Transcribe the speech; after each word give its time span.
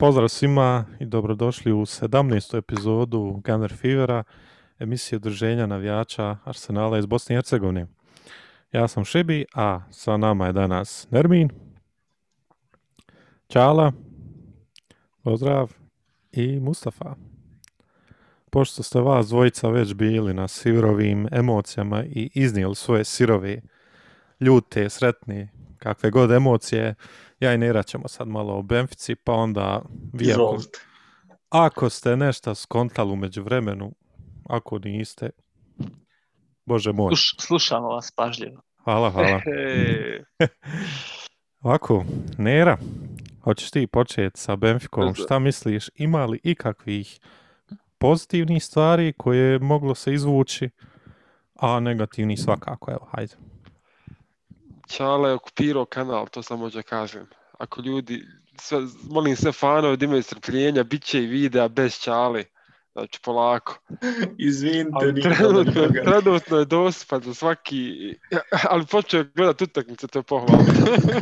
Pozdrav 0.00 0.28
svima 0.28 0.84
i 1.00 1.06
dobrodošli 1.06 1.72
u 1.72 1.80
17. 1.80 2.58
epizodu 2.58 3.42
Gunner 3.44 3.76
Fevera, 3.76 4.24
emisije 4.78 5.16
udruženja 5.16 5.66
navijača 5.66 6.36
Arsenala 6.44 6.98
iz 6.98 7.06
Bosne 7.06 7.34
i 7.34 7.36
Hercegovine. 7.36 7.86
Ja 8.72 8.88
sam 8.88 9.04
Šebi, 9.04 9.44
a 9.54 9.80
sa 9.90 10.16
nama 10.16 10.46
je 10.46 10.52
danas 10.52 11.06
Nermin, 11.10 11.50
Čala, 13.48 13.92
pozdrav, 15.22 15.72
i 16.32 16.60
Mustafa. 16.60 17.14
Pošto 18.50 18.82
ste 18.82 19.00
vas 19.00 19.28
dvojica 19.28 19.68
već 19.68 19.94
bili 19.94 20.34
na 20.34 20.48
sirovim 20.48 21.28
emocijama 21.32 22.04
i 22.04 22.30
iznijeli 22.34 22.74
svoje 22.74 23.04
sirove, 23.04 23.60
ljute, 24.40 24.90
sretne, 24.90 25.48
kakve 25.78 26.10
god 26.10 26.30
emocije, 26.32 26.94
ja 27.40 27.54
i 27.54 27.58
Nera 27.58 27.82
ćemo 27.82 28.08
sad 28.08 28.28
malo 28.28 28.54
o 28.54 28.62
Benfici, 28.62 29.14
pa 29.14 29.32
onda 29.32 29.82
vi 30.12 30.32
ako, 30.32 30.58
ako 31.48 31.90
ste 31.90 32.16
nešto 32.16 32.54
skontali 32.54 33.12
umeđu 33.12 33.42
vremenu, 33.42 33.94
ako 34.48 34.78
niste, 34.78 35.30
Bože 36.66 36.92
moj. 36.92 37.08
Sluš, 37.08 37.34
slušamo 37.38 37.88
vas 37.88 38.12
pažljivo. 38.16 38.62
Hvala, 38.84 39.10
hvala. 39.10 39.40
Ovako, 41.62 42.04
Nera, 42.38 42.78
hoćeš 43.42 43.70
ti 43.70 43.86
početi 43.86 44.40
sa 44.40 44.56
Benficom, 44.56 45.14
šta 45.14 45.38
misliš, 45.38 45.88
ima 45.94 46.26
li 46.26 46.40
ikakvih 46.42 47.20
pozitivnih 47.98 48.64
stvari 48.64 49.12
koje 49.16 49.52
je 49.52 49.58
moglo 49.58 49.94
se 49.94 50.14
izvući, 50.14 50.70
a 51.54 51.80
negativni 51.80 52.36
svakako, 52.36 52.90
evo, 52.90 53.08
hajde. 53.12 53.34
Čale 54.88 55.28
je 55.28 55.34
okupirao 55.34 55.84
kanal, 55.84 56.28
to 56.28 56.42
samo 56.42 56.70
da 56.70 56.82
kažem. 56.82 57.26
Ako 57.58 57.80
ljudi, 57.80 58.22
sve, 58.60 58.78
molim 59.10 59.36
sve 59.36 59.52
fanove 59.52 59.96
da 59.96 60.04
imaju 60.04 60.22
strpljenja, 60.22 60.84
bit 60.84 61.02
će 61.04 61.22
i 61.22 61.26
videa 61.26 61.68
bez 61.68 61.98
Čale. 61.98 62.44
Znači, 62.92 63.20
polako. 63.24 63.78
Izvinite, 64.48 65.20
trenutno, 65.22 65.88
trenutno 66.04 66.58
je 66.58 66.64
dostupan 66.64 67.22
za 67.22 67.34
svaki... 67.34 67.94
Ali 68.70 68.86
počeo 68.86 69.24
gledat 69.34 69.62
utakmice, 69.62 70.06
to 70.06 70.18
je 70.18 70.22
pohvalno. 70.22 70.64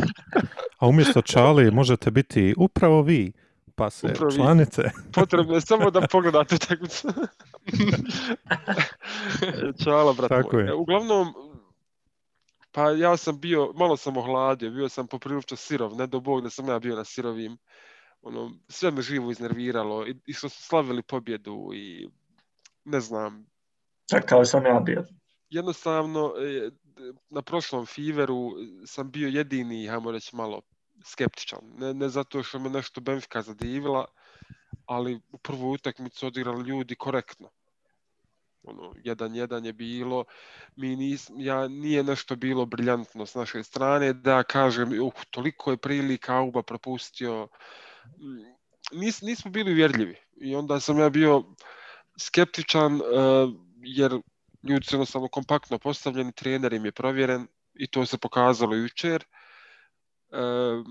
A 0.79 0.87
umjesto 0.89 1.23
Čali 1.23 1.71
možete 1.71 2.11
biti 2.11 2.55
upravo 2.57 3.03
vi, 3.03 3.33
pa 3.75 3.91
se 3.91 4.07
upravo 4.07 4.31
članice. 4.31 4.83
Potrebno 5.15 5.55
je 5.55 5.61
samo 5.61 5.91
da 5.91 6.01
pogledate 6.01 6.55
utakmicu. 6.55 7.09
Čala, 9.85 10.13
brat 10.13 10.29
Tako 10.29 10.57
moj. 10.57 10.65
Je. 10.65 10.75
Uglavnom, 10.75 11.35
Pa 12.77 12.91
ja 12.91 13.17
sam 13.17 13.41
bio, 13.41 13.73
malo 13.75 13.97
sam 13.97 14.17
ohladio, 14.17 14.71
bio 14.71 14.89
sam 14.89 15.07
poprilično 15.07 15.57
sirov, 15.57 15.97
ne 15.97 16.07
do 16.07 16.21
bog 16.21 16.43
da 16.43 16.51
sam 16.51 16.69
ja 16.69 16.79
bio 16.79 16.97
na 16.97 17.05
sirovim. 17.05 17.59
Ono, 18.23 18.53
sve 18.69 18.91
me 18.91 19.03
živo 19.03 19.31
iznerviralo 19.31 20.07
i, 20.07 20.17
i 20.27 20.33
što 20.33 20.49
su 20.49 20.63
slavili 20.63 21.03
pobjedu 21.03 21.71
i 21.75 22.09
ne 22.85 23.01
znam. 23.01 23.47
Čekao 24.11 24.45
sam 24.45 24.67
ja 24.67 24.81
bio. 24.81 25.05
Jednostavno, 25.51 26.35
e, 26.39 26.71
na 27.31 27.43
prošlom 27.43 27.87
Fiveru 27.87 28.51
sam 28.87 29.11
bio 29.11 29.29
jedini, 29.29 29.87
hajmo 29.87 30.11
reći, 30.11 30.37
malo 30.37 30.61
skeptičan. 31.05 31.61
Ne, 31.79 31.95
ne 31.95 32.09
zato 32.09 32.43
što 32.43 32.59
me 32.59 32.71
nešto 32.71 33.01
Benfica 33.01 33.43
zadivila, 33.43 34.05
ali 34.87 35.21
u 35.33 35.39
prvu 35.39 35.71
utakmicu 35.71 36.27
odigrali 36.27 36.69
ljudi 36.69 36.95
korektno 36.95 37.51
ono, 38.67 38.95
jedan 39.05 39.35
jedan 39.35 39.65
je 39.65 39.73
bilo, 39.73 40.25
mi 40.77 40.97
nis, 40.97 41.31
ja, 41.37 41.69
nije 41.69 42.03
nešto 42.03 42.37
bilo 42.37 42.67
briljantno 42.67 43.27
s 43.27 43.35
naše 43.35 43.63
strane, 43.63 44.13
da 44.13 44.43
kažem, 44.43 45.01
uh, 45.01 45.13
toliko 45.31 45.71
je 45.71 45.77
prilika 45.77 46.37
Auba 46.37 46.63
propustio, 46.63 47.49
mm, 48.07 48.99
nis, 48.99 49.23
nismo 49.23 49.51
bili 49.51 49.73
uvjerljivi 49.73 50.17
i 50.41 50.55
onda 50.55 50.81
sam 50.81 50.99
ja 50.99 51.11
bio 51.11 51.45
skeptičan 52.19 52.95
uh, 52.95 53.03
jer 53.79 54.21
ljudi 54.63 54.87
su 54.87 54.95
jednostavno 54.95 55.29
kompaktno 55.29 55.79
postavljeni, 55.79 56.33
trener 56.33 56.73
im 56.73 56.85
je 56.85 56.93
provjeren 56.93 57.47
i 57.75 57.87
to 57.87 58.07
se 58.07 58.19
pokazalo 58.19 58.75
jučer. 58.75 59.25
Uh, 60.29 60.87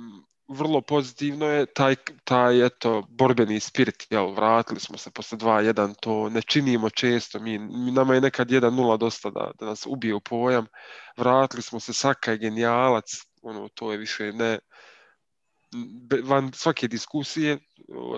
vrlo 0.48 0.82
pozitivno 0.82 1.46
je 1.46 1.66
taj, 1.66 1.96
taj 2.24 2.66
eto, 2.66 3.04
borbeni 3.10 3.60
spirit, 3.60 4.08
jel, 4.10 4.34
vratili 4.34 4.80
smo 4.80 4.98
se 4.98 5.12
posle 5.12 5.38
2-1, 5.38 5.96
to 6.02 6.30
ne 6.30 6.42
činimo 6.42 6.90
često, 6.90 7.40
mi, 7.40 7.58
nama 7.92 8.16
je 8.16 8.22
nekad 8.22 8.48
1-0 8.48 8.98
dosta 8.98 9.30
da, 9.30 9.52
da 9.60 9.66
nas 9.66 9.86
ubije 9.86 10.16
u 10.16 10.20
pojam, 10.20 10.68
vratili 11.18 11.62
smo 11.62 11.80
se, 11.80 11.94
Saka 11.94 12.32
je 12.32 12.38
genijalac, 12.38 13.06
ono, 13.42 13.70
to 13.74 13.92
je 13.92 13.98
više 13.98 14.34
ne, 14.34 14.60
van 16.24 16.52
svake 16.54 16.88
diskusije, 16.88 17.58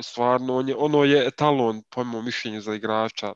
stvarno, 0.03 0.55
on 0.55 0.69
je, 0.69 0.75
ono 0.75 1.03
je 1.03 1.27
etalon, 1.27 1.83
po 1.89 2.03
mojom 2.03 2.25
mišljenju, 2.25 2.61
za 2.61 2.75
igrača 2.75 3.33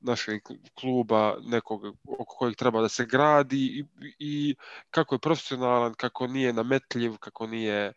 našeg 0.00 0.42
kluba, 0.74 1.36
nekog 1.42 1.84
oko 2.08 2.34
kojeg 2.38 2.56
treba 2.56 2.80
da 2.80 2.88
se 2.88 3.06
gradi 3.06 3.56
i, 3.56 3.84
i 4.18 4.54
kako 4.90 5.14
je 5.14 5.18
profesionalan, 5.18 5.94
kako 5.94 6.26
nije 6.26 6.52
nametljiv, 6.52 7.16
kako 7.16 7.46
nije 7.46 7.92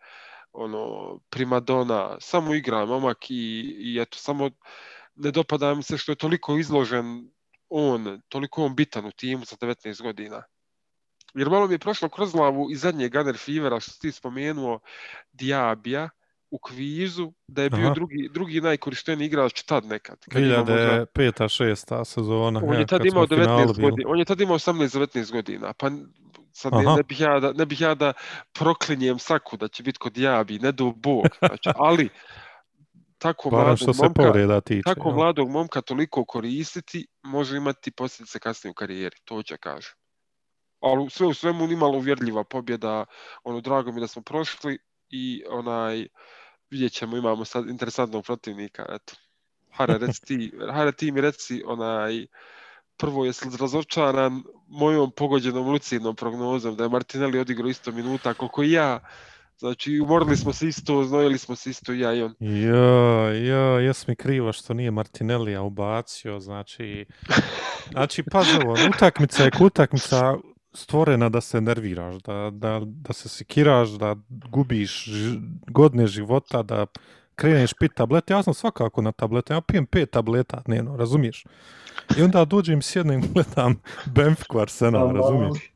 ono 0.54 1.20
primadona, 1.30 2.18
samo 2.20 2.54
igra 2.54 2.86
momak 2.86 3.32
i, 3.32 3.76
i 3.80 4.00
eto, 4.02 4.18
samo 4.18 4.50
ne 5.16 5.32
dopada 5.32 5.74
mi 5.76 5.84
se 5.84 5.98
što 5.98 6.12
je 6.12 6.16
toliko 6.16 6.58
izložen 6.58 7.30
on, 7.70 8.22
toliko 8.30 8.66
on 8.66 8.76
bitan 8.76 9.06
u 9.06 9.12
timu 9.12 9.46
sa 9.46 9.56
19 9.56 10.02
godina. 10.02 10.44
Jer 11.34 11.50
malo 11.50 11.68
mi 11.68 11.74
je 11.74 11.80
prošlo 11.80 12.10
kroz 12.10 12.32
glavu 12.32 12.72
i 12.72 12.76
zadnje 12.76 13.10
Gunner 13.10 13.38
Fevera 13.38 13.80
što 13.80 13.92
ti 14.02 14.12
spomenuo 14.12 14.80
Diabija, 15.32 16.10
u 16.54 16.60
kvizu 16.60 17.34
da 17.48 17.64
je 17.64 17.70
bio 17.70 17.86
Aha. 17.86 17.94
drugi, 17.94 18.30
drugi 18.34 18.62
najkorišteniji 18.62 19.26
igrač 19.26 19.64
tad 19.64 19.86
nekad. 19.86 20.18
2005. 20.28 21.06
6. 21.16 22.06
sezona. 22.06 22.62
On 22.64 22.80
je 22.80 22.88
tad 22.88 23.06
imao 23.06 23.28
19 23.28 23.82
godina. 23.82 24.10
On 24.10 24.20
je 24.20 24.26
tad 24.26 24.42
imao 24.42 24.58
18-19 24.58 25.32
godina. 25.32 25.74
Pa 25.74 25.90
sad 26.52 26.74
ne, 26.74 26.84
ne, 26.98 27.04
bih 27.04 27.20
ja 27.20 27.40
da, 27.40 27.54
ne 27.54 27.66
bih 27.66 27.82
ja 27.82 27.96
da 27.96 28.14
proklinjem 28.54 29.20
Saku 29.20 29.58
da 29.58 29.68
će 29.68 29.84
biti 29.84 30.00
kod 30.00 30.18
Jabi, 30.18 30.60
ne 30.60 30.72
do 30.72 30.92
Bog. 30.96 31.26
Znači, 31.40 31.70
ali 31.76 32.10
tako 33.18 33.50
mladog, 33.50 33.80
se 33.80 34.04
momka, 34.04 34.62
tiče, 34.62 34.82
tako 34.86 35.10
ja. 35.10 35.16
mladog 35.16 35.50
momka 35.50 35.82
toliko 35.82 36.26
koristiti 36.26 37.08
može 37.24 37.58
imati 37.58 37.92
posljedice 37.92 38.40
kasnije 38.40 38.72
u 38.72 38.74
karijeri. 38.74 39.16
To 39.26 39.44
će 39.44 39.58
kaže. 39.58 39.94
Ali 40.80 41.10
sve 41.10 41.28
u 41.28 41.34
svemu 41.34 41.68
nimalo 41.68 41.98
uvjerljiva 41.98 42.44
pobjeda. 42.44 43.06
Ono, 43.44 43.62
drago 43.62 43.92
mi 43.92 44.02
da 44.02 44.08
smo 44.08 44.22
prošli 44.22 44.78
i 45.10 45.44
onaj 45.50 46.08
vidjet 46.74 46.92
ćemo, 46.92 47.18
imamo 47.18 47.46
sad 47.46 47.70
interesantnog 47.70 48.26
protivnika, 48.26 48.86
eto. 48.90 49.14
Hara, 49.72 49.98
reci 49.98 50.26
ti, 50.26 50.52
Hara, 50.76 50.92
ti 50.92 51.12
mi 51.12 51.22
reci, 51.22 51.64
onaj, 51.66 52.26
prvo 52.98 53.26
je 53.26 53.32
razočaran 53.60 54.44
mojom 54.68 55.12
pogođenom 55.12 55.68
lucidnom 55.68 56.16
prognozom 56.16 56.76
da 56.76 56.84
je 56.84 56.90
Martinelli 56.90 57.40
odigrao 57.40 57.70
isto 57.70 57.92
minuta 57.92 58.34
koliko 58.34 58.64
i 58.64 58.72
ja. 58.72 59.00
Znači, 59.58 60.00
umorili 60.00 60.38
smo 60.38 60.54
se 60.54 60.68
isto, 60.68 61.04
znojili 61.04 61.38
smo 61.38 61.56
se 61.56 61.70
isto 61.70 61.94
ja 61.94 62.14
i 62.14 62.22
on. 62.22 62.36
Jo, 62.40 63.34
jo, 63.34 63.80
jes 63.80 64.08
mi 64.08 64.16
krivo 64.16 64.54
što 64.54 64.74
nije 64.74 64.92
Martinelli 64.92 65.58
ubacio, 65.58 66.40
znači... 66.40 67.06
Znači, 67.92 68.24
pazi 68.32 68.58
ovo, 68.66 68.76
utakmica 68.96 69.44
je 69.44 69.52
utakmica, 69.60 70.36
stvorena 70.74 71.30
da 71.30 71.42
se 71.42 71.62
nerviraš, 71.62 72.16
da, 72.16 72.50
da, 72.54 72.82
da 72.86 73.14
se 73.14 73.30
sikiraš, 73.30 73.90
da 73.90 74.16
gubiš 74.30 75.10
godine 75.68 76.08
života, 76.08 76.64
da 76.64 76.86
kreneš 77.36 77.74
pit 77.80 77.92
tablete. 77.96 78.34
Ja 78.34 78.44
sam 78.44 78.54
svakako 78.54 79.02
na 79.02 79.12
tablete, 79.12 79.54
ja 79.54 79.62
pijem 79.62 79.86
pet 79.86 80.12
tableta 80.12 80.62
dnevno, 80.66 80.98
razumiješ? 80.98 81.46
I 82.18 82.22
onda 82.22 82.46
dođem 82.46 82.82
s 82.82 82.96
jednim 82.96 83.22
gledam 83.34 83.82
Benfiku 84.06 84.60
Arsenal, 84.60 85.12
razumiješ? 85.16 85.72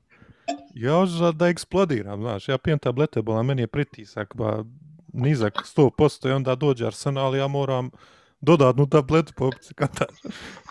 Ja 0.73 1.05
da, 1.19 1.31
da 1.31 1.47
eksplodiram, 1.47 2.21
znaš, 2.21 2.49
ja 2.49 2.57
pijem 2.57 2.79
tablete, 2.79 3.21
bola 3.21 3.43
meni 3.43 3.61
je 3.61 3.67
pritisak, 3.67 4.35
ba 4.35 4.63
nizak 5.13 5.53
100% 5.77 6.29
i 6.29 6.31
onda 6.31 6.55
dođe 6.55 6.87
Arsenal, 6.87 7.35
ja 7.35 7.47
moram 7.47 7.89
dodatnu 8.41 8.89
tabletu 8.89 9.33
po 9.35 9.45
opciji, 9.45 9.75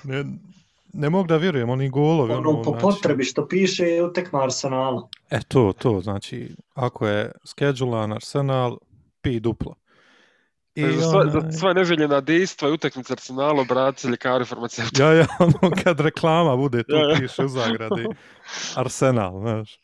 ne, 0.05 0.25
ne 0.97 1.11
mogu 1.11 1.27
da 1.29 1.37
vjerujem, 1.37 1.71
oni 1.71 1.89
golovi. 1.89 2.33
Ono, 2.33 2.51
ono 2.51 2.63
po 2.63 2.71
znači... 2.71 2.83
potrebi 2.83 3.25
što 3.25 3.49
piše 3.49 3.85
je 3.85 4.05
utekma 4.05 4.43
Arsenala. 4.43 5.09
E 5.31 5.41
to, 5.49 5.73
to, 5.79 6.01
znači, 6.01 6.57
ako 6.75 7.07
je 7.07 7.33
schedulan 7.45 8.13
Arsenal, 8.13 8.79
pi 9.21 9.41
duplo. 9.41 9.75
I 10.75 10.83
za, 10.83 11.03
sva, 11.03 11.21
ona... 11.21 11.31
za 11.31 11.53
sva 11.53 11.73
neželjena 11.73 12.21
dejstva 12.21 12.69
i 12.69 12.73
utakmica 12.73 13.13
Arsenala, 13.13 13.65
braci, 13.65 14.09
ljekari, 14.09 14.45
farmaceuti. 14.45 15.03
Ja, 15.03 15.13
ja, 15.13 15.27
ono, 15.63 15.75
kad 15.85 16.01
reklama 16.01 16.57
bude, 16.57 16.83
to 16.83 16.97
ja, 16.97 17.11
ja. 17.11 17.17
piše 17.19 17.45
u 17.45 17.49
zagradi. 17.49 18.07
Arsenal, 18.75 19.41
znaš. 19.41 19.79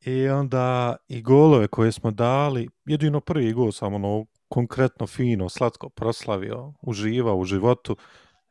I 0.00 0.28
onda 0.28 0.96
i 1.08 1.22
golove 1.22 1.68
koje 1.68 1.92
smo 1.92 2.10
dali, 2.10 2.68
jedino 2.84 3.20
prvi 3.20 3.52
gol 3.52 3.72
sam 3.72 3.94
ono 3.94 4.26
konkretno 4.48 5.06
fino, 5.06 5.48
slatko 5.48 5.88
proslavio, 5.88 6.72
uživao 6.82 7.36
u 7.36 7.44
životu. 7.44 7.96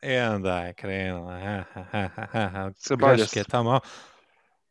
I 0.02 0.16
onda 0.16 0.60
je 0.60 0.74
krenula, 0.74 1.38
ha, 1.40 1.64
ha, 1.72 1.84
ha, 1.90 2.26
ha, 2.32 2.48
ha, 2.48 2.70
greške 2.96 3.44
tamo. 3.44 3.80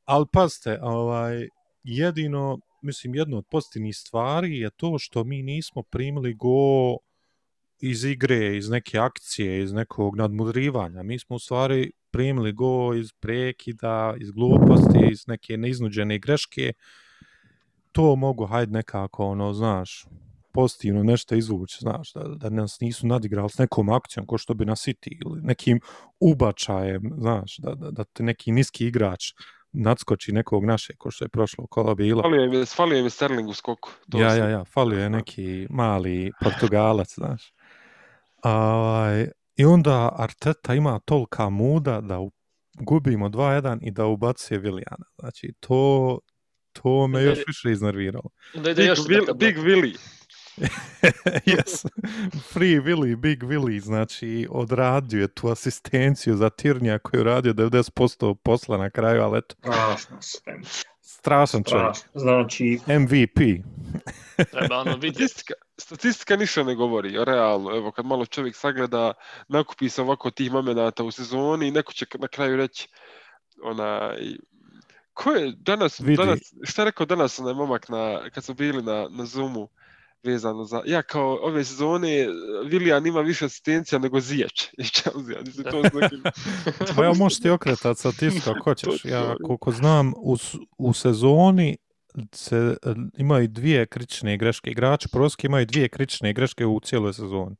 Ali 0.05 0.25
pazite, 0.33 0.79
ovaj, 0.81 1.47
jedino 1.83 2.59
mislim, 2.81 3.15
jedna 3.15 3.37
od 3.37 3.45
pozitivnih 3.51 3.97
stvari 3.97 4.59
je 4.59 4.69
to 4.69 4.97
što 4.99 5.23
mi 5.23 5.43
nismo 5.43 5.83
primili 5.83 6.33
go 6.33 6.97
iz 7.79 8.03
igre, 8.03 8.57
iz 8.57 8.69
neke 8.69 8.99
akcije, 8.99 9.63
iz 9.63 9.73
nekog 9.73 10.15
nadmudrivanja. 10.15 11.03
Mi 11.03 11.19
smo 11.19 11.35
u 11.35 11.39
stvari 11.39 11.91
primili 12.11 12.51
go 12.51 12.93
iz 12.93 13.13
prekida, 13.19 14.15
iz 14.19 14.31
gluposti, 14.31 14.99
iz 15.11 15.27
neke 15.27 15.57
neiznuđene 15.57 16.19
greške. 16.19 16.73
To 17.91 18.15
mogu, 18.15 18.45
hajde 18.45 18.71
nekako, 18.71 19.25
ono, 19.25 19.53
znaš, 19.53 20.05
pozitivno 20.53 21.03
nešto 21.03 21.35
izvući, 21.35 21.77
znaš, 21.79 22.13
da, 22.13 22.23
da 22.23 22.49
nas 22.49 22.79
nisu 22.79 23.07
nadigrali 23.07 23.49
s 23.49 23.57
nekom 23.57 23.89
akcijom 23.89 24.25
ko 24.25 24.37
što 24.37 24.53
bi 24.53 24.65
nas 24.65 24.87
City 24.87 25.17
ili 25.25 25.41
nekim 25.41 25.79
ubačajem, 26.19 27.13
znaš, 27.17 27.57
da, 27.57 27.75
da, 27.75 27.91
da 27.91 28.03
te 28.03 28.23
neki 28.23 28.51
niski 28.51 28.87
igrač 28.87 29.23
nadskoči 29.71 30.31
nekog 30.31 30.65
naše, 30.65 30.95
ko 30.97 31.11
što 31.11 31.25
je 31.25 31.29
prošlo 31.29 31.67
kola 31.67 31.95
bilo. 31.95 32.21
Falio 32.21 32.41
je, 32.41 32.65
falio 32.65 33.03
je 33.03 33.09
Sterling 33.09 33.49
u 33.49 33.53
skoku. 33.53 33.91
To 34.09 34.19
ja, 34.19 34.35
ja, 34.35 34.49
ja, 34.49 34.65
falio 34.65 34.99
je 34.99 35.09
neki 35.09 35.67
mali 35.69 36.31
Portugalac, 36.43 37.13
znaš. 37.15 37.53
A, 38.43 39.25
I 39.55 39.65
onda 39.65 40.15
Arteta 40.17 40.73
ima 40.73 40.99
tolika 41.05 41.49
muda 41.49 42.01
da 42.01 42.19
gubimo 42.79 43.29
2-1 43.29 43.79
i 43.81 43.91
da 43.91 44.05
ubacuje 44.05 44.59
Vilijana. 44.59 45.05
Znači, 45.19 45.53
to, 45.59 46.19
to 46.73 47.07
me 47.07 47.23
još 47.23 47.39
više 47.47 47.71
iznerviralo. 47.71 48.29
Da 48.55 48.71
ide 48.71 48.85
još 48.85 49.07
Big, 49.07 49.19
Big 49.35 49.57
Willy. 49.57 50.18
yes. 51.53 51.85
Free 52.53 52.79
Willy, 52.79 53.15
Big 53.15 53.43
Willy, 53.43 53.79
znači 53.79 54.47
odradio 54.51 55.21
je 55.21 55.27
tu 55.27 55.47
asistenciju 55.47 56.35
za 56.35 56.49
Tirnija 56.49 56.99
koju 56.99 57.23
radio 57.23 57.53
90% 57.53 58.35
posla 58.35 58.77
na 58.77 58.89
kraju, 58.89 59.21
ali 59.21 59.37
eto. 59.37 59.55
Strašno 59.61 60.17
Strašan 61.19 61.63
čovjek. 61.63 61.95
Znači... 62.13 62.79
MVP. 62.87 63.39
Treba 64.51 64.77
ono 64.77 64.97
statistika, 64.97 65.53
statistika 65.77 66.35
ništa 66.35 66.63
ne 66.63 66.75
govori, 66.75 67.25
realno. 67.25 67.77
Evo, 67.77 67.91
kad 67.91 68.05
malo 68.05 68.25
čovjek 68.25 68.55
sagleda, 68.55 69.13
nakupi 69.47 69.89
se 69.89 70.01
ovako 70.01 70.31
tih 70.31 70.51
momenata 70.51 71.03
u 71.03 71.11
sezoni 71.11 71.67
i 71.67 71.71
neko 71.71 71.93
će 71.93 72.05
na 72.19 72.27
kraju 72.27 72.57
reći 72.57 72.87
onaj, 73.63 74.17
ko 75.13 75.31
je 75.31 75.53
danas, 75.57 75.99
Vidi. 75.99 76.15
danas 76.15 76.39
šta 76.63 76.81
je 76.81 76.85
rekao 76.85 77.05
danas 77.05 77.39
onaj 77.39 77.53
momak 77.53 77.89
na, 77.89 78.29
kad 78.29 78.43
su 78.43 78.53
bili 78.53 78.83
na, 78.83 79.07
na 79.09 79.25
Zoomu, 79.25 79.69
vezano 80.23 80.63
za... 80.63 80.81
Ja 80.85 81.01
kao 81.01 81.39
ove 81.41 81.63
sezone, 81.63 82.27
Willian 82.65 83.07
ima 83.07 83.21
više 83.21 83.45
asistencija 83.45 83.99
nego 83.99 84.19
Zijač 84.19 84.67
iz 84.77 84.91
Chelsea. 84.91 85.41
Mislim, 85.45 85.65
to 85.71 85.81
znači... 85.93 86.15
Pa 86.95 87.03
ja 87.03 87.13
možeš 87.13 87.39
ti 87.39 87.49
okretat 87.49 87.97
statistiku 87.97 88.49
ako 88.49 88.63
hoćeš. 88.63 89.05
Ja 89.05 89.35
koliko 89.43 89.71
znam, 89.71 90.13
u, 90.17 90.37
u 90.77 90.93
sezoni 90.93 91.77
se 92.31 92.77
imaju 93.17 93.47
dvije 93.47 93.85
kritične 93.85 94.37
greške. 94.37 94.71
Igrači 94.71 95.09
proski 95.11 95.47
imaju 95.47 95.65
dvije 95.65 95.89
kritične 95.89 96.33
greške 96.33 96.65
u 96.65 96.79
cijeloj 96.79 97.13
sezoni. 97.13 97.55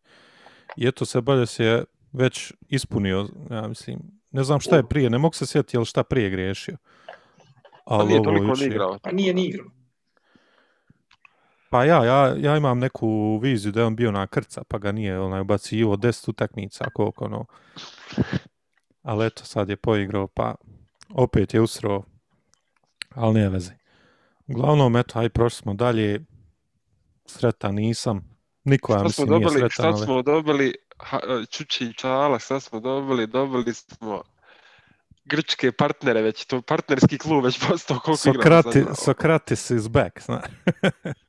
I 0.78 0.88
eto 0.88 1.06
se 1.06 1.22
bolje 1.22 1.46
se 1.46 1.84
već 2.12 2.54
ispunio, 2.68 3.30
ja 3.52 3.68
mislim, 3.68 4.00
ne 4.32 4.44
znam 4.44 4.60
šta 4.60 4.76
je 4.76 4.88
prije, 4.88 5.10
ne 5.10 5.18
mogu 5.18 5.34
se 5.34 5.46
sjetiti 5.46 5.78
jel 5.78 5.86
šta 5.86 6.04
prije 6.04 6.30
griješio. 6.30 6.78
Ali 7.86 8.04
pa 8.04 8.08
nije 8.08 8.24
toliko 8.24 8.56
ni 8.56 8.66
igrao. 8.66 8.98
Pa 9.04 9.12
nije 9.12 9.34
ni 9.34 9.46
igrao. 9.46 9.68
Pa 11.70 11.86
ja, 11.86 12.06
ja, 12.06 12.36
ja 12.38 12.58
imam 12.58 12.80
neku 12.80 13.38
viziju 13.38 13.72
da 13.72 13.80
je 13.80 13.86
on 13.86 13.96
bio 13.96 14.12
na 14.12 14.28
krca, 14.28 14.64
pa 14.68 14.78
ga 14.78 14.92
nije 14.92 15.20
onaj 15.20 15.42
ubacivo 15.42 15.96
10 15.96 16.30
utakmica, 16.30 16.86
koliko 16.94 17.26
ono. 17.26 17.46
Ali 19.02 19.26
eto, 19.26 19.46
sad 19.46 19.70
je 19.70 19.76
poigrao, 19.76 20.28
pa 20.28 20.56
opet 21.14 21.54
je 21.54 21.62
usro, 21.62 22.04
ali 23.10 23.34
nije 23.34 23.50
veze. 23.50 23.72
Uglavnom, 24.48 24.96
eto, 24.96 25.20
aj 25.20 25.30
prošli 25.30 25.58
smo 25.58 25.74
dalje, 25.74 26.26
sretan 27.26 27.76
nisam, 27.76 28.38
niko 28.64 28.94
ja 28.94 29.04
mislim 29.04 29.28
dobili, 29.28 29.56
nije 29.56 29.70
Šta 29.70 29.84
sretan. 29.84 29.98
smo 29.98 30.14
ali... 30.14 30.24
dobili, 30.24 30.74
ha, 30.98 31.20
Čuči 31.50 31.94
Čala, 31.94 32.40
šta 32.40 32.60
smo 32.60 32.80
dobili, 32.80 33.28
dobili 33.28 33.74
smo 33.74 34.22
grčke 35.30 35.72
partnere 35.72 36.22
već, 36.22 36.46
to 36.46 36.62
partnerski 36.62 37.18
klub 37.18 37.46
već 37.46 37.68
postao 37.68 38.00
koliko 38.00 38.18
Sokrati, 38.18 38.80
igramo. 38.80 38.96
Sokratis 38.96 39.70
is 39.70 39.88
back, 39.88 40.22
zna. 40.22 40.42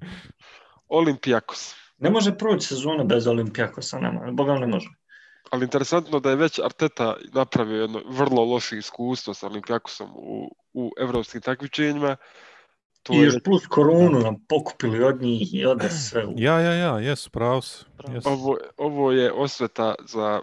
Olimpijakos. 0.98 1.74
Ne 1.98 2.10
može 2.10 2.38
proći 2.38 2.66
sezona 2.66 3.04
bez 3.04 3.26
Olimpijakosa, 3.26 3.98
nema, 3.98 4.32
Boga 4.32 4.54
ne 4.54 4.66
može. 4.66 4.88
Ali 5.50 5.64
interesantno 5.64 6.20
da 6.20 6.30
je 6.30 6.36
već 6.36 6.58
Arteta 6.58 7.16
napravio 7.32 7.80
jedno 7.80 8.02
vrlo 8.08 8.44
loše 8.44 8.78
iskustvo 8.78 9.34
sa 9.34 9.46
Olimpijakosom 9.46 10.10
u, 10.14 10.56
u 10.72 10.90
evropskim 11.00 11.40
takmičenjima. 11.40 12.16
To 13.02 13.12
I 13.12 13.16
još 13.16 13.34
je... 13.34 13.42
plus 13.42 13.66
koronu 13.66 14.18
nam 14.18 14.34
pokupili 14.48 15.04
od 15.04 15.22
njih 15.22 15.54
i 15.54 15.66
ode 15.66 15.90
sve. 15.90 16.26
U... 16.26 16.34
Ja, 16.36 16.60
ja, 16.60 16.74
ja, 16.74 16.98
jes, 16.98 17.28
pravo 17.28 17.62
se. 17.62 17.84
Yes. 17.98 18.22
Ovo, 18.24 18.56
ovo 18.76 19.12
je 19.12 19.32
osveta 19.32 19.94
za 20.06 20.42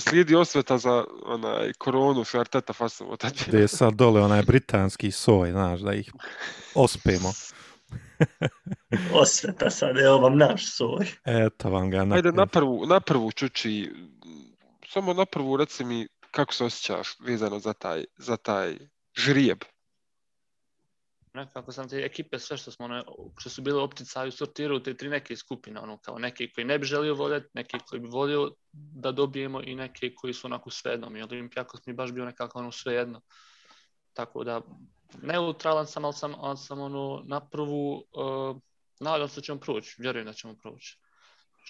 slijedi 0.00 0.34
osveta 0.34 0.78
za 0.78 1.04
onaj 1.24 1.72
koronu 1.78 2.24
što 2.24 2.40
Arteta 2.40 2.72
fasovo 2.72 3.16
tad. 3.16 3.32
Gde 3.46 3.58
je 3.58 3.68
sad 3.68 3.94
dole 3.94 4.22
onaj 4.22 4.42
britanski 4.42 5.10
soj, 5.10 5.50
znaš, 5.50 5.80
da 5.80 5.94
ih 5.94 6.12
ospemo. 6.74 7.32
osveta 9.22 9.70
sad, 9.70 9.98
evo 9.98 10.18
vam 10.18 10.38
naš 10.38 10.72
soj. 10.72 11.06
Eto 11.24 11.70
vam 11.70 11.90
ga. 11.90 12.06
Ajde, 12.10 12.32
na 12.32 12.46
prvu, 12.46 12.86
na 12.86 13.00
prvu 13.00 13.32
čuči, 13.32 13.90
samo 14.88 15.14
na 15.14 15.24
prvu 15.24 15.56
reci 15.56 15.84
mi 15.84 16.06
kako 16.30 16.54
se 16.54 16.64
osjećaš 16.64 17.16
vezano 17.20 17.58
za 17.58 17.72
taj, 17.72 18.04
za 18.16 18.36
taj 18.36 18.76
žrijeb 19.16 19.58
nekako 21.34 21.72
sam 21.72 21.88
te 21.88 21.96
ekipe 21.96 22.38
sve 22.38 22.56
što 22.56 22.70
smo 22.70 22.88
ne, 22.88 23.02
što 23.38 23.50
su 23.50 23.62
bile 23.62 23.82
opticaju 23.82 24.32
sortiraju 24.32 24.82
te 24.82 24.96
tri 24.96 25.08
neke 25.08 25.36
skupine 25.36 25.80
ono 25.80 25.98
kao 25.98 26.18
neki 26.18 26.52
koji 26.52 26.64
ne 26.64 26.78
bi 26.78 26.86
želio 26.86 27.14
voljeti 27.14 27.48
neki 27.54 27.78
koji 27.88 28.00
bi 28.00 28.08
volio 28.08 28.52
da 28.72 29.12
dobijemo 29.12 29.62
i 29.62 29.74
neki 29.74 30.14
koji 30.14 30.34
su 30.34 30.46
onako 30.46 30.70
svejednom 30.70 31.16
i 31.16 31.22
Olimpijakos 31.22 31.86
mi 31.86 31.92
baš 31.92 32.12
bio 32.12 32.24
nekako 32.24 32.58
ono 32.58 32.72
svejedno 32.72 33.20
tako 34.12 34.44
da 34.44 34.60
neutralan 35.22 35.86
sam 35.86 36.04
ali 36.04 36.14
sam, 36.14 36.34
ali 36.38 36.56
sam 36.56 36.80
ono 36.80 37.22
na 37.26 37.48
prvu 37.48 37.96
uh, 37.96 38.56
nadam 39.00 39.28
se 39.28 39.40
da 39.40 39.44
ćemo 39.44 39.60
proći 39.60 39.94
vjerujem 39.98 40.26
da 40.26 40.32
ćemo 40.32 40.54
proći. 40.62 40.98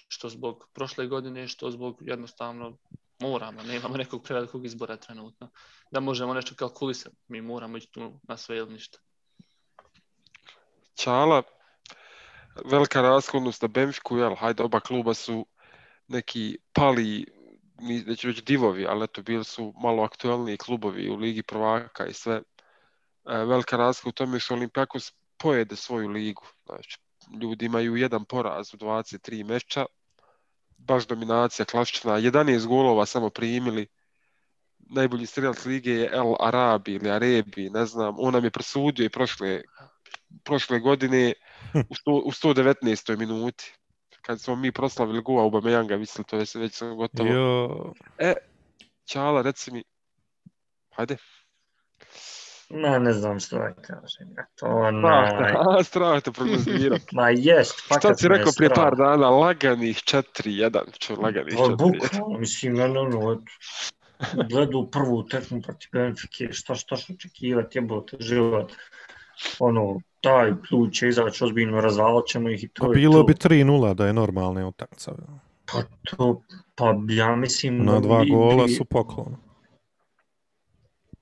Što 0.08 0.28
zbog 0.28 0.68
prošle 0.72 1.06
godine 1.06 1.48
što 1.48 1.70
zbog 1.70 1.98
jednostavno 2.00 2.78
moramo, 3.20 3.62
nemamo 3.62 3.96
nekog 3.96 4.22
prevelikog 4.22 4.66
izbora 4.66 4.96
trenutno 4.96 5.50
da 5.90 6.00
možemo 6.00 6.34
nešto 6.34 6.54
kalkulisati. 6.54 7.16
Mi 7.28 7.40
moramo 7.40 7.76
ići 7.76 7.92
tu 7.92 8.20
na 8.22 8.36
sve 8.36 8.56
ili 8.56 8.72
ništa. 8.72 8.98
Čala, 10.94 11.42
velika 12.64 13.02
rashodnost 13.02 13.62
na 13.62 13.68
Benfiku, 13.68 14.16
jel, 14.16 14.34
hajde, 14.34 14.62
oba 14.62 14.80
kluba 14.80 15.14
su 15.14 15.46
neki 16.08 16.58
pali, 16.72 17.26
neću 18.06 18.28
reći 18.28 18.42
divovi, 18.42 18.86
ali 18.86 19.04
eto, 19.04 19.22
bili 19.22 19.44
su 19.44 19.74
malo 19.82 20.02
aktuelniji 20.02 20.56
klubovi 20.56 21.10
u 21.10 21.16
Ligi 21.16 21.42
prvaka 21.42 22.06
i 22.06 22.12
sve. 22.12 22.34
E, 22.36 22.42
velika 23.24 23.76
razlika 23.76 24.08
u 24.08 24.12
tome 24.12 24.40
što 24.40 24.54
Olimpijakos 24.54 25.12
pojede 25.38 25.76
svoju 25.76 26.08
ligu. 26.08 26.42
Znači, 26.66 26.98
ljudi 27.40 27.66
imaju 27.66 27.96
jedan 27.96 28.24
poraz 28.24 28.74
u 28.74 28.76
23 28.76 29.44
meča, 29.44 29.86
baš 30.78 31.06
dominacija 31.06 31.66
klasična, 31.66 32.12
11 32.12 32.66
golova 32.66 33.06
samo 33.06 33.30
primili, 33.30 33.86
najbolji 34.78 35.26
strelac 35.26 35.64
lige 35.64 35.90
je 35.90 36.10
El 36.12 36.34
Arabi 36.40 36.92
ili 36.92 37.10
Arebi, 37.10 37.70
ne 37.70 37.86
znam, 37.86 38.14
on 38.18 38.32
nam 38.32 38.44
je 38.44 38.50
presudio 38.50 39.04
i 39.04 39.08
prošle 39.08 39.62
prošle 40.44 40.80
godine 40.80 41.32
u, 41.90 41.94
sto, 41.94 42.12
u 42.12 42.30
119. 42.30 43.18
minuti 43.18 43.72
kad 44.22 44.40
smo 44.40 44.56
mi 44.56 44.72
proslavili 44.72 45.22
Gua 45.22 45.42
Aubameyanga, 45.44 45.98
mislim, 45.98 46.24
to 46.24 46.36
je 46.36 46.46
se 46.46 46.58
već 46.58 46.82
gotovo. 46.96 47.28
Jo. 47.28 47.92
E, 48.18 48.34
Čala, 49.04 49.42
reci 49.42 49.72
mi, 49.72 49.82
hajde. 50.90 51.16
Ma, 52.70 52.98
ne 52.98 53.12
znam 53.12 53.40
što 53.40 53.58
da 53.58 53.72
kažem. 53.74 54.34
To 54.54 54.66
onaj... 54.66 55.84
Strah 55.84 56.22
te 56.24 56.32
prognozirati. 56.32 57.06
Ma 57.16 57.30
jest, 57.30 57.88
fakat 57.88 58.00
Šta 58.00 58.14
si 58.14 58.28
rekao 58.28 58.52
prije 58.56 58.70
par 58.74 58.96
dana? 58.96 59.30
Laganih 59.30 59.96
4-1. 59.96 60.98
Čo, 60.98 61.14
laganih 61.14 61.54
4-1. 61.54 61.76
Bukvalno, 61.76 62.38
mislim, 62.38 62.74
ne, 62.74 62.88
ne, 62.88 63.02
ne, 63.02 63.36
gledu 64.50 64.88
prvu 64.92 65.22
tekmu 65.28 65.62
protiv 65.62 65.88
Benfike, 65.92 66.52
šta 66.52 66.74
šta 66.74 66.96
što 66.96 67.12
očekivati, 67.12 67.78
jebote, 67.78 68.16
život. 68.20 68.72
Ono, 69.58 70.00
taj 70.20 70.52
klub 70.68 70.90
će 70.90 71.08
izaći 71.08 71.44
ozbiljno, 71.44 71.80
razvalat 71.80 72.26
ćemo 72.26 72.50
ih 72.50 72.64
i 72.64 72.68
to 72.68 72.86
pa 72.86 72.88
bilo 72.88 73.22
bi 73.22 73.32
3-0 73.32 73.94
da 73.94 74.06
je 74.06 74.12
normalne 74.12 74.64
utakmice. 74.64 75.10
Pa 75.72 75.82
to, 76.04 76.42
pa 76.74 76.94
ja 77.08 77.36
mislim... 77.36 77.84
Na 77.84 78.00
dva 78.00 78.24
bi, 78.24 78.30
gola 78.30 78.68
su 78.68 78.84
poklon. 78.84 79.36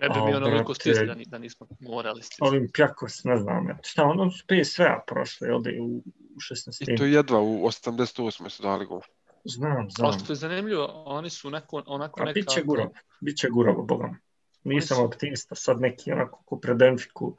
Ne 0.00 0.08
bi 0.08 0.20
mi 0.26 0.34
onoliko 0.34 0.74
stisli 0.74 1.06
da, 1.06 1.14
da 1.26 1.38
nismo 1.38 1.66
morali 1.80 2.22
stisli. 2.22 2.48
Olimpijakos, 2.48 3.24
ne 3.24 3.36
znam, 3.36 3.68
ja. 3.68 3.78
šta 3.82 4.04
ono 4.04 4.30
su 4.30 4.44
PSV-a 4.46 5.00
prošle, 5.06 5.54
ovdje 5.54 5.80
u, 5.80 5.96
u 6.36 6.40
16. 6.54 6.92
I 6.92 6.96
to 6.96 7.04
jedva 7.04 7.40
u 7.40 7.66
88. 7.66 8.48
su 8.48 8.62
dali 8.62 8.86
gol. 8.86 9.00
Znam, 9.44 9.90
znam. 9.90 10.06
Ali 10.06 10.18
što 10.18 10.32
je 10.32 10.36
zanimljivo, 10.36 11.02
oni 11.06 11.30
su 11.30 11.50
neko, 11.50 11.82
onako 11.86 12.22
A 12.22 12.24
nekako... 12.24 12.40
Biće 12.40 12.62
gurov, 12.62 12.86
biće 13.20 13.48
gurov, 13.48 13.82
bogom. 13.82 14.16
Nisam 14.64 14.96
su... 14.96 15.04
optimista, 15.04 15.54
sad 15.54 15.80
neki 15.80 16.12
onako 16.12 16.42
ko 16.44 16.58
pred 16.58 16.76
Benfiku, 16.76 17.36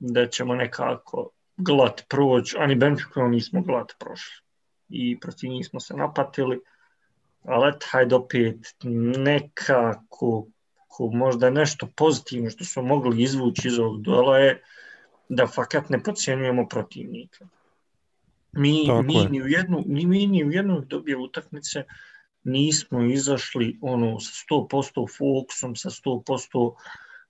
da 0.00 0.26
ćemo 0.26 0.54
nekako 0.54 1.30
glat 1.56 2.02
proći, 2.08 2.56
ani 2.58 2.74
Benfica 2.74 3.28
nismo 3.28 3.62
glat 3.62 3.92
prošli. 3.98 4.42
I 4.88 5.20
protiv 5.20 5.50
njih 5.50 5.66
smo 5.66 5.80
se 5.80 5.94
napatili, 5.94 6.60
ali 7.44 7.68
eto, 7.68 7.86
hajde 7.90 8.14
opet 8.14 8.56
nekako, 9.24 10.46
ko 10.88 11.06
možda 11.06 11.50
nešto 11.50 11.88
pozitivno 11.96 12.50
što 12.50 12.64
smo 12.64 12.82
mogli 12.82 13.22
izvući 13.22 13.68
iz 13.68 13.78
ovog 13.78 14.02
duela 14.02 14.38
je 14.38 14.62
da 15.28 15.46
fakat 15.46 15.90
ne 15.90 16.02
pocijenujemo 16.02 16.68
protivnika. 16.68 17.48
Mi, 18.52 18.84
Tako 18.86 19.02
mi, 19.02 19.14
je. 19.14 19.28
ni 19.28 19.42
u 19.42 19.48
jednu, 19.48 19.82
ni 19.86 20.06
mi 20.06 20.26
ni 20.26 20.44
u 20.44 20.50
jednoj 20.50 20.84
dobije 20.86 21.16
utakmice 21.16 21.84
nismo 22.44 23.02
izašli 23.02 23.78
ono 23.82 24.20
sa 24.20 24.32
100% 24.50 25.06
fokusom, 25.18 25.76
sa 25.76 25.90
100% 25.90 26.74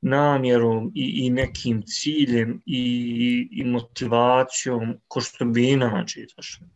namjerom 0.01 0.93
i, 0.95 1.27
i 1.27 1.31
nekim 1.31 1.83
ciljem 1.83 2.63
i, 2.67 3.49
i 3.53 3.65
motivacijom 3.65 4.95
ko 5.09 5.21
što 5.21 5.45
bi 5.45 5.71
inače 5.71 6.21
izašli. 6.21 6.67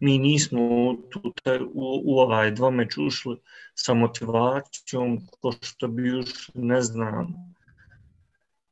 Mi 0.00 0.18
nismo 0.18 0.60
tu, 1.10 1.34
u, 1.72 2.02
u 2.04 2.18
ovaj 2.18 2.50
dvomeč 2.50 2.96
ušli 2.98 3.36
sa 3.74 3.94
motivacijom 3.94 5.20
ko 5.40 5.52
što 5.62 5.88
bi 5.88 6.18
ušli, 6.18 6.62
ne 6.62 6.82
znam, 6.82 7.34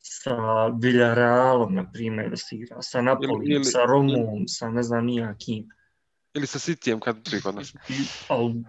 sa 0.00 0.66
Villarealom, 0.66 1.74
na 1.74 1.90
primjer, 1.92 2.30
da 2.30 2.36
se 2.36 2.56
igra, 2.56 2.82
sa 2.82 3.02
Napoli, 3.02 3.46
ili- 3.46 3.64
sa 3.64 3.84
Romom, 3.86 4.48
sa 4.48 4.70
ne 4.70 4.82
znam 4.82 5.06
nijakim. 5.06 5.68
Ili 6.34 6.46
sa 6.46 6.58
Cityjem 6.58 7.00
kad 7.00 7.30
bi 7.30 7.40
kod 7.40 7.54
nas. 7.54 7.74
Ali, 8.28 8.64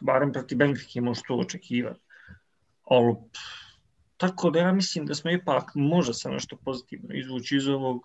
barem 0.00 0.32
proti 0.32 0.54
Benfike 0.54 1.00
možeš 1.00 1.22
to 1.28 1.34
očekivati. 1.34 2.00
Ali, 2.84 3.14
pff, 3.32 3.61
tako 4.22 4.50
da 4.50 4.58
ja 4.58 4.72
mislim 4.72 5.06
da 5.06 5.14
smo 5.14 5.30
ipak 5.30 5.72
može 5.74 6.14
se 6.14 6.28
nešto 6.30 6.56
pozitivno 6.56 7.14
izvući 7.14 7.56
iz 7.56 7.68
ovog. 7.68 8.02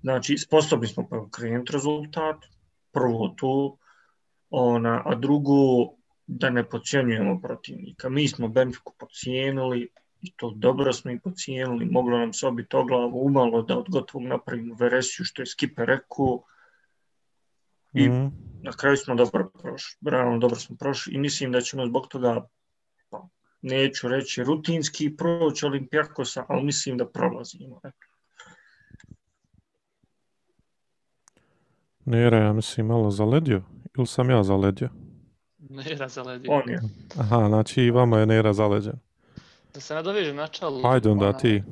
Znači, 0.00 0.38
sposobni 0.38 0.86
smo 0.86 1.06
preokrenuti 1.08 1.72
rezultat, 1.72 2.36
prvo 2.92 3.28
to, 3.36 3.76
ona, 4.50 5.02
a 5.04 5.14
drugo, 5.14 5.54
da 6.26 6.50
ne 6.50 6.64
pocijenjujemo 6.64 7.40
protivnika. 7.40 8.08
Mi 8.08 8.28
smo 8.28 8.48
Benfiku 8.48 8.94
pocijenili, 8.98 9.88
i 10.22 10.32
to 10.36 10.52
dobro 10.56 10.92
smo 10.92 11.10
i 11.10 11.20
pocijenili, 11.20 11.84
moglo 11.84 12.18
nam 12.18 12.32
se 12.32 12.46
obiti 12.46 12.76
o 12.76 12.84
glavu 12.84 13.26
umalo 13.26 13.62
da 13.62 13.78
od 13.78 13.86
gotovog 13.88 14.28
napravimo 14.28 14.74
veresiju, 14.74 15.24
što 15.24 15.42
je 15.42 15.46
Skipe 15.46 15.84
rekao, 15.86 16.42
I- 17.94 18.08
Mhm. 18.08 18.26
na 18.62 18.72
kraju 18.72 18.96
smo 18.96 19.14
dobro 19.14 19.50
prošli, 19.62 20.10
realno 20.10 20.38
dobro 20.38 20.58
smo 20.58 20.76
prošli 20.76 21.14
i 21.14 21.18
mislim 21.18 21.52
da 21.52 21.60
ćemo 21.60 21.86
zbog 21.86 22.08
toga, 22.08 22.40
pa, 22.40 22.48
neću 23.64 24.08
reći 24.08 24.44
rutinski 24.44 25.16
proći 25.16 25.66
Olimpijakosa, 25.66 26.44
ali 26.48 26.64
mislim 26.64 26.98
da 26.98 27.08
prolazimo. 27.08 27.80
Nera, 32.04 32.38
ja 32.38 32.52
mislim, 32.52 32.86
malo 32.86 33.10
zaledio. 33.10 33.62
Ili 33.98 34.06
sam 34.06 34.30
ja 34.30 34.42
zaledio? 34.42 34.88
Nera 35.58 36.08
zaledio. 36.08 36.52
On 36.52 36.70
je, 36.70 36.80
Aha, 37.18 37.48
znači 37.48 37.82
i 37.82 37.90
vama 37.90 38.18
je 38.18 38.26
Nera 38.26 38.52
zaleđen. 38.52 38.98
Da 39.74 39.80
se 39.80 39.94
nadoveže 39.94 40.34
na 40.34 40.46
čalu. 40.46 40.82
Hajde 40.82 41.10
onda 41.10 41.32
ti. 41.32 41.62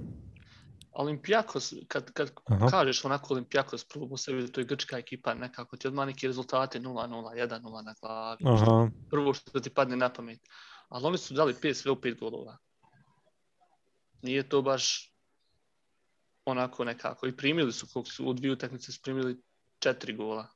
Olimpijakos, 0.93 1.75
kad, 1.89 2.13
kad 2.13 2.31
Aha. 2.45 2.67
kažeš 2.67 3.05
onako 3.05 3.35
Olimpijakos, 3.35 3.85
prvo 3.85 4.07
mu 4.07 4.17
se 4.17 4.33
vidi, 4.33 4.53
to 4.53 4.61
je 4.61 4.65
grčka 4.65 4.99
ekipa, 4.99 5.35
nekako 5.35 5.77
ti 5.77 5.89
odmah 5.89 6.07
neki 6.07 6.27
rezultati 6.27 6.81
0-0, 6.81 7.49
1-0 7.49 7.85
na 7.85 7.95
glavi. 8.01 8.45
Aha. 8.47 8.91
Prvo 9.11 9.35
što 9.35 9.61
ti 9.61 9.71
padne 9.71 9.97
na 9.97 10.09
pamet. 10.09 10.41
Ali 10.93 11.07
oni 11.07 11.19
su 11.19 11.35
dali 11.35 11.55
PSV 11.55 11.91
u 11.91 11.97
pet 12.01 12.19
golova. 12.21 12.59
Nije 14.23 14.49
to 14.49 14.63
baš 14.63 15.15
onako 16.45 16.85
nekako. 16.85 17.27
I 17.27 17.37
primili 17.37 17.73
su, 17.73 17.87
koliko 17.93 18.11
su 18.11 18.27
u 18.27 18.33
dvije 18.33 18.53
utakmice 18.53 18.93
primili 19.03 19.43
četiri 19.79 20.17
gola. 20.17 20.49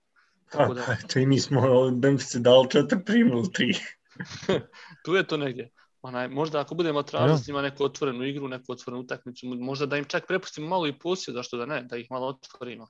Tako 0.50 0.74
da, 0.74 0.96
eto 1.04 1.18
i 1.18 1.26
mi 1.26 1.40
smo 1.40 1.90
Benfici 1.90 2.40
dali 2.40 2.70
četiri, 2.70 3.04
primili 3.04 3.52
tri. 3.52 3.74
tu 5.04 5.14
je 5.14 5.26
to 5.26 5.36
negdje. 5.36 5.70
Onaj, 6.02 6.28
možda 6.28 6.60
ako 6.60 6.74
budemo 6.74 7.02
tražili 7.02 7.30
Ja. 7.30 7.38
s 7.38 7.46
njima 7.46 7.62
neku 7.62 7.84
otvorenu 7.84 8.24
igru, 8.24 8.48
neku 8.48 8.72
otvorenu 8.72 9.02
utakmicu, 9.02 9.46
možda 9.46 9.86
da 9.86 9.96
im 9.96 10.04
čak 10.04 10.26
prepustimo 10.26 10.68
malo 10.68 10.86
i 10.86 10.98
posjed, 10.98 11.34
zašto 11.34 11.56
da 11.56 11.66
ne, 11.66 11.82
da 11.82 11.96
ih 11.96 12.06
malo 12.10 12.26
otvorimo. 12.26 12.88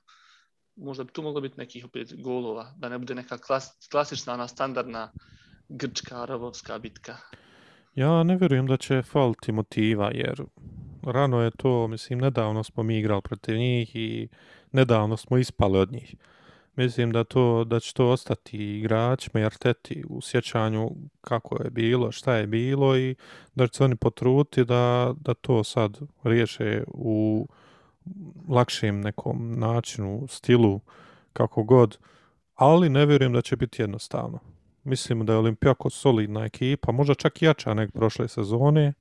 Možda 0.75 1.03
bi 1.03 1.11
tu 1.11 1.21
moglo 1.21 1.41
biti 1.41 1.57
nekih 1.57 1.85
opet 1.85 2.21
golova, 2.21 2.73
da 2.77 2.89
ne 2.89 2.97
bude 2.97 3.15
neka 3.15 3.37
klas, 3.37 3.87
klasična, 3.91 4.33
ona 4.33 4.47
standardna 4.47 5.11
grčka, 5.11 5.27
arabovska 6.11 6.79
bitka. 6.79 7.17
Ja 7.95 8.23
ne 8.23 8.37
vjerujem 8.37 8.67
da 8.67 8.77
će 8.77 9.01
faliti 9.01 9.51
motiva, 9.51 10.11
jer 10.13 10.43
rano 11.03 11.41
je 11.41 11.51
to, 11.51 11.87
mislim, 11.87 12.19
nedavno 12.19 12.63
smo 12.63 12.83
mi 12.83 12.97
igrali 12.97 13.21
protiv 13.21 13.57
njih 13.57 13.95
i 13.95 14.27
nedavno 14.71 15.17
smo 15.17 15.37
ispali 15.37 15.77
od 15.77 15.91
njih. 15.91 16.15
Mislim 16.75 17.11
da 17.11 17.23
to 17.23 17.63
da 17.63 17.79
će 17.79 17.93
to 17.93 18.09
ostati 18.09 18.57
igračima 18.57 19.39
i 19.39 19.45
Arteti 19.45 20.03
u 20.09 20.21
sjećanju 20.21 20.91
kako 21.21 21.63
je 21.63 21.69
bilo, 21.69 22.11
šta 22.11 22.35
je 22.35 22.47
bilo 22.47 22.97
i 22.97 23.15
da 23.55 23.67
će 23.67 23.77
se 23.77 23.83
oni 23.83 23.95
potruti 23.95 24.65
da, 24.65 25.13
da 25.19 25.33
to 25.33 25.63
sad 25.63 25.99
riješe 26.23 26.83
u 26.87 27.47
lakšem 28.49 29.01
nekom 29.01 29.59
načinu, 29.59 30.25
stilu, 30.29 30.79
kako 31.33 31.63
god, 31.63 31.97
ali 32.55 32.89
ne 32.89 33.05
vjerujem 33.05 33.33
da 33.33 33.41
će 33.41 33.55
biti 33.55 33.81
jednostavno. 33.81 34.39
Mislim 34.87 35.25
da 35.25 35.33
je 35.33 35.39
Olimpijakos 35.39 35.93
solidna 36.01 36.45
ekipa, 36.45 36.91
možda 36.91 37.13
čak 37.13 37.41
i 37.41 37.45
jača 37.45 37.73
nek 37.73 37.91
prošle 37.91 38.27
sezone, 38.27 38.93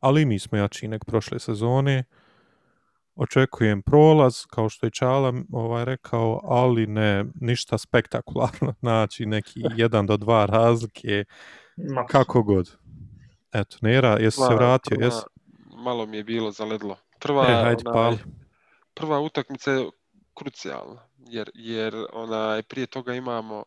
ali 0.00 0.22
i 0.22 0.24
mi 0.24 0.38
smo 0.38 0.58
jači 0.58 0.88
nek 0.88 1.04
prošle 1.04 1.38
sezone. 1.38 2.04
Očekujem 3.16 3.82
prolaz, 3.82 4.46
kao 4.46 4.68
što 4.68 4.86
je 4.86 4.90
Čala 4.90 5.32
ovaj, 5.52 5.84
rekao, 5.84 6.40
ali 6.44 6.86
ne 6.86 7.24
ništa 7.40 7.78
spektakularno, 7.78 8.74
znači 8.80 9.26
neki 9.26 9.62
jedan 9.82 10.06
do 10.06 10.16
dva 10.16 10.46
razlike, 10.46 11.24
kako 12.08 12.42
god. 12.42 12.76
Eto, 13.52 13.76
Nera, 13.80 14.18
jesi 14.20 14.40
se 14.48 14.54
vratio, 14.54 14.96
prva- 14.96 15.04
jesi? 15.04 15.24
Malo 15.76 16.06
mi 16.06 16.16
je 16.16 16.24
bilo 16.24 16.50
zaledlo. 16.50 16.96
Prva, 17.20 17.46
E, 17.48 17.54
hajde, 17.64 17.82
onaj, 17.86 18.16
prva 18.94 19.20
utakmica 19.20 19.70
je 19.72 19.90
krucijalna, 20.34 21.00
jer, 21.18 21.50
jer 21.54 21.94
onaj, 22.12 22.62
prije 22.62 22.86
toga 22.86 23.14
imamo 23.14 23.64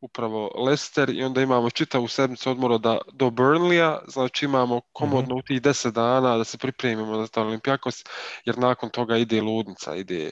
upravo 0.00 0.50
Leicester 0.66 1.10
i 1.10 1.22
onda 1.22 1.42
imamo 1.42 1.70
čitavu 1.70 2.08
sedmicu 2.08 2.50
odmora 2.50 2.78
da, 2.78 2.98
do 3.12 3.30
Burnleya, 3.30 3.98
znači 4.08 4.44
imamo 4.44 4.80
komodno 4.92 5.36
u 5.36 5.42
tih 5.42 5.62
10 5.62 5.90
dana 5.90 6.36
da 6.36 6.44
se 6.44 6.58
pripremimo 6.58 7.20
za 7.20 7.26
taj 7.26 7.44
Olimpijakos, 7.44 8.04
jer 8.44 8.58
nakon 8.58 8.90
toga 8.90 9.16
ide 9.16 9.40
ludnica, 9.40 9.96
ide 9.96 10.30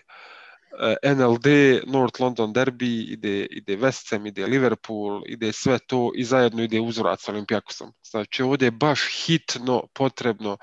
eh, 1.02 1.14
NLD, 1.14 1.46
North 1.86 2.20
London 2.20 2.52
Derby, 2.54 3.12
ide, 3.12 3.46
ide 3.50 3.76
West 3.76 4.10
Ham, 4.10 4.26
ide 4.26 4.46
Liverpool, 4.46 5.22
ide 5.26 5.52
sve 5.52 5.78
to 5.78 6.10
i 6.16 6.24
zajedno 6.24 6.62
ide 6.62 6.80
uzvrat 6.80 7.20
s 7.20 7.28
Olimpijakosom. 7.28 7.92
Znači 8.10 8.42
ovdje 8.42 8.66
je 8.66 8.70
baš 8.70 9.00
hitno 9.24 9.86
potrebno 9.94 10.56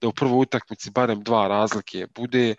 da 0.00 0.08
u 0.08 0.12
prvoj 0.12 0.42
utakmici 0.42 0.90
barem 0.90 1.22
dva 1.22 1.48
razlike 1.48 2.06
bude, 2.14 2.54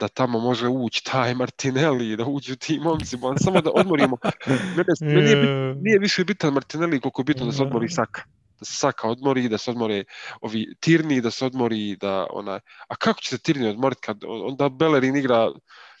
da 0.00 0.08
tamo 0.08 0.38
može 0.40 0.68
ući 0.68 1.04
taj 1.04 1.34
Martinelli, 1.34 2.16
da 2.16 2.24
uđu 2.24 2.56
ti 2.56 2.78
momci, 2.80 3.16
bo 3.16 3.34
samo 3.38 3.60
da 3.60 3.70
odmorimo. 3.74 4.16
Mene, 4.46 5.14
meni 5.14 5.30
je 5.30 5.36
bit- 5.36 5.82
nije 5.82 5.98
više 5.98 6.24
bitan 6.24 6.52
Martinelli 6.52 7.00
koliko 7.00 7.20
je 7.20 7.24
bitno 7.24 7.46
da 7.46 7.52
se 7.52 7.62
odmori 7.62 7.88
Saka. 7.88 8.22
Da 8.58 8.64
se 8.64 8.74
Saka 8.76 9.08
odmori, 9.08 9.48
da 9.48 9.58
se 9.58 9.70
odmore 9.70 10.04
ovi 10.40 10.74
Tirni, 10.80 11.20
da 11.20 11.30
se 11.30 11.46
odmori, 11.46 11.96
da 11.96 12.26
onaj... 12.30 12.58
A 12.88 12.96
kako 12.96 13.20
će 13.20 13.28
se 13.28 13.38
Tirni 13.38 13.68
odmoriti 13.68 14.00
kad 14.00 14.24
onda 14.24 14.68
Bellerin 14.68 15.16
igra, 15.16 15.52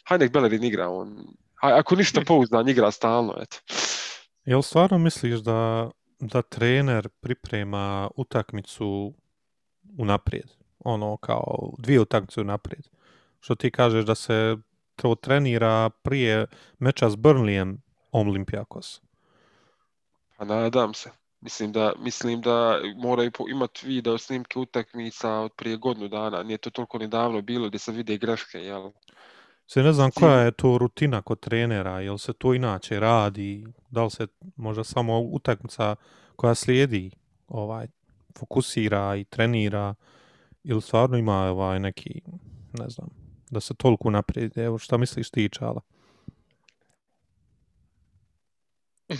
hajde 0.04 0.24
nek 0.24 0.32
Bellerin 0.32 0.64
igra, 0.64 0.88
on... 0.88 1.26
Haj, 1.54 1.72
ako 1.72 1.96
ništa 1.96 2.20
pouzdan, 2.26 2.68
igra 2.68 2.90
stalno, 2.90 3.34
eto. 3.40 3.56
Jel 4.44 4.62
stvarno 4.62 4.98
misliš 4.98 5.40
da, 5.40 5.90
da 6.20 6.42
trener 6.42 7.08
priprema 7.20 8.10
utakmicu 8.16 9.14
unaprijed? 9.98 10.46
Ono 10.84 11.16
kao 11.16 11.72
dvije 11.78 12.00
utakmice 12.00 12.40
unaprijed. 12.40 12.84
Što 13.40 13.54
ti 13.54 13.70
kažeš 13.70 14.04
da 14.04 14.14
se 14.14 14.56
to 14.96 15.14
trenira 15.14 15.90
prije 16.02 16.46
meča 16.78 17.10
s 17.10 17.16
Burnleyem 17.16 17.76
Olimpijakos. 18.12 19.00
Pa 20.36 20.44
nadam 20.44 20.94
se. 20.94 21.10
Mislim 21.40 21.72
da, 21.72 21.92
mislim 21.98 22.40
da 22.40 22.80
moraju 22.96 23.30
po- 23.30 23.48
imati 23.48 23.86
video 23.86 24.18
snimke 24.18 24.58
utakmica 24.58 25.34
od 25.34 25.52
prije 25.56 25.76
godinu 25.76 26.08
dana. 26.08 26.42
Nije 26.42 26.58
to 26.58 26.70
toliko 26.70 26.98
ni 26.98 27.08
davno 27.08 27.42
bilo 27.42 27.68
gdje 27.68 27.78
se 27.78 27.92
vide 27.92 28.16
greške, 28.18 28.58
jel? 28.58 28.90
Se 29.66 29.82
ne 29.82 29.92
znam 29.92 30.10
koja 30.10 30.40
je 30.40 30.50
to 30.50 30.78
rutina 30.78 31.22
kod 31.22 31.40
trenera, 31.40 32.00
jel 32.00 32.18
se 32.18 32.32
to 32.32 32.54
inače 32.54 33.00
radi, 33.00 33.66
da 33.90 34.04
li 34.04 34.10
se 34.10 34.26
možda 34.56 34.84
samo 34.84 35.20
utakmica 35.20 35.96
koja 36.36 36.54
slijedi 36.54 37.10
ovaj 37.48 37.86
fokusira 38.38 39.16
i 39.16 39.24
trenira 39.24 39.94
ili 40.64 40.82
stvarno 40.82 41.16
ima 41.16 41.36
ovaj 41.36 41.80
neki, 41.80 42.20
ne 42.78 42.88
znam, 42.88 43.08
da 43.50 43.60
se 43.60 43.74
toliko 43.74 44.10
naprijed, 44.10 44.58
evo 44.58 44.78
šta 44.78 44.96
misliš 44.96 45.30
ti 45.30 45.48
Čala? 45.52 45.80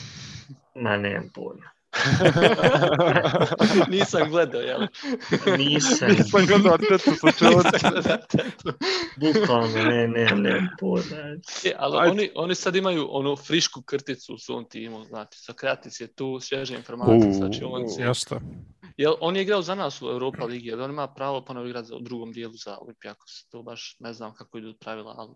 ma 0.83 0.97
nemam 0.97 1.31
pojma. 1.35 1.71
Nisam 3.91 4.31
gledao, 4.31 4.61
jel? 4.61 4.81
Nisam, 5.59 6.09
Nisam 6.09 6.47
gledao 6.47 6.79
tetu 6.79 7.11
gledao 7.41 7.63
tetu. 8.29 8.73
bukvalno, 9.17 9.85
ne, 9.85 10.09
ne, 10.09 10.35
lepo, 10.35 10.97
znači. 10.97 11.69
E, 11.69 11.75
ali 11.79 11.99
Ajde. 11.99 12.11
oni, 12.11 12.31
oni 12.35 12.55
sad 12.55 12.77
imaju 12.77 13.09
onu 13.11 13.37
frišku 13.37 13.83
krticu 13.83 14.35
u 14.35 14.39
svom 14.39 14.65
timu, 14.65 15.05
znači, 15.05 15.39
Sokratis 15.39 16.01
je 16.01 16.07
tu, 16.07 16.41
svježe 16.41 16.77
informacije, 16.77 17.33
znači 17.33 17.61
on 17.65 17.89
se... 17.89 18.03
ja 18.03 18.15
šta? 18.15 18.41
Jel, 19.01 19.15
on 19.21 19.37
je 19.37 19.43
igrao 19.43 19.63
za 19.63 19.75
nas 19.75 20.03
u 20.03 20.07
Europa 20.07 20.45
ligi, 20.45 20.69
jel 20.69 20.83
on 20.83 20.91
ima 20.91 21.09
pravo 21.09 21.45
ponovo 21.45 21.67
igrati 21.67 21.89
za- 21.89 21.97
u 21.97 22.01
drugom 22.01 22.33
dijelu 22.33 22.53
za 22.55 22.79
Olimpijakos, 22.79 23.47
to 23.49 23.63
baš 23.63 23.97
ne 23.99 24.13
znam 24.13 24.35
kako 24.35 24.59
idu 24.59 24.75
pravila, 24.81 25.15
ali... 25.19 25.35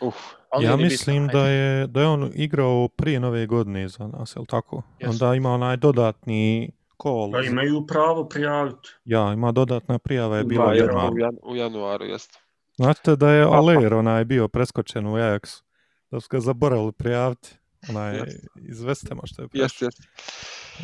Uf, 0.00 0.14
ali 0.50 0.64
Ja 0.64 0.76
mislim 0.76 1.22
bitno, 1.22 1.40
da 1.40 1.46
je, 1.46 1.86
da 1.86 2.00
je 2.00 2.06
on 2.06 2.30
igrao 2.34 2.88
prije 2.88 3.20
nove 3.20 3.46
godine 3.46 3.88
za 3.88 4.06
nas, 4.08 4.36
je 4.36 4.40
li 4.40 4.46
tako? 4.46 4.82
Jesu. 4.98 5.10
Onda 5.12 5.34
ima 5.34 5.50
onaj 5.50 5.76
dodatni 5.76 6.70
call. 7.02 7.32
Pa 7.32 7.40
imaju 7.40 7.86
pravo 7.86 8.28
prijaviti. 8.28 8.88
Ja, 9.04 9.32
ima 9.32 9.52
dodatna 9.52 9.98
prijava 9.98 10.36
je 10.36 10.44
bila 10.44 10.64
Da, 10.64 10.70
u 10.70 10.74
jer 10.74 10.84
januaru. 10.86 11.14
u, 11.14 11.18
jan, 11.18 11.36
u 11.42 11.56
januaru, 11.56 12.04
jeste. 12.04 12.38
Znate 12.76 13.16
da 13.16 13.30
je 13.30 13.42
Aler 13.44 13.94
onaj 13.94 14.24
bio 14.24 14.48
preskočen 14.48 15.06
u 15.06 15.12
Ajaxu? 15.12 15.62
Da 16.10 16.20
su 16.20 16.28
ga 16.30 16.40
zaboravili 16.40 16.92
prijaviti. 16.92 17.56
Onaj 17.88 18.16
Jeste. 18.16 18.46
iz 18.62 18.82
Vestema 18.82 19.22
što 19.24 19.42
je 19.42 19.48
Jeste, 19.52 19.78
prešao. 19.78 19.86
jeste. 19.86 20.02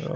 Ja. 0.03 0.15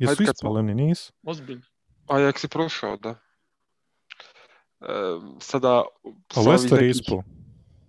Jesu 0.00 0.22
Ajde 0.22 0.32
oni, 0.44 0.74
nisu? 0.74 1.12
Ozbiljno. 1.24 1.62
Ajax 2.06 2.44
je 2.44 2.48
prošao, 2.48 2.96
da. 2.96 3.10
E, 3.10 4.86
sada... 5.40 5.68
A 5.68 5.82
ovih 6.36 6.48
Leicester 6.48 6.78
je 6.78 6.84
nekih- 6.84 7.00
ispao. 7.00 7.22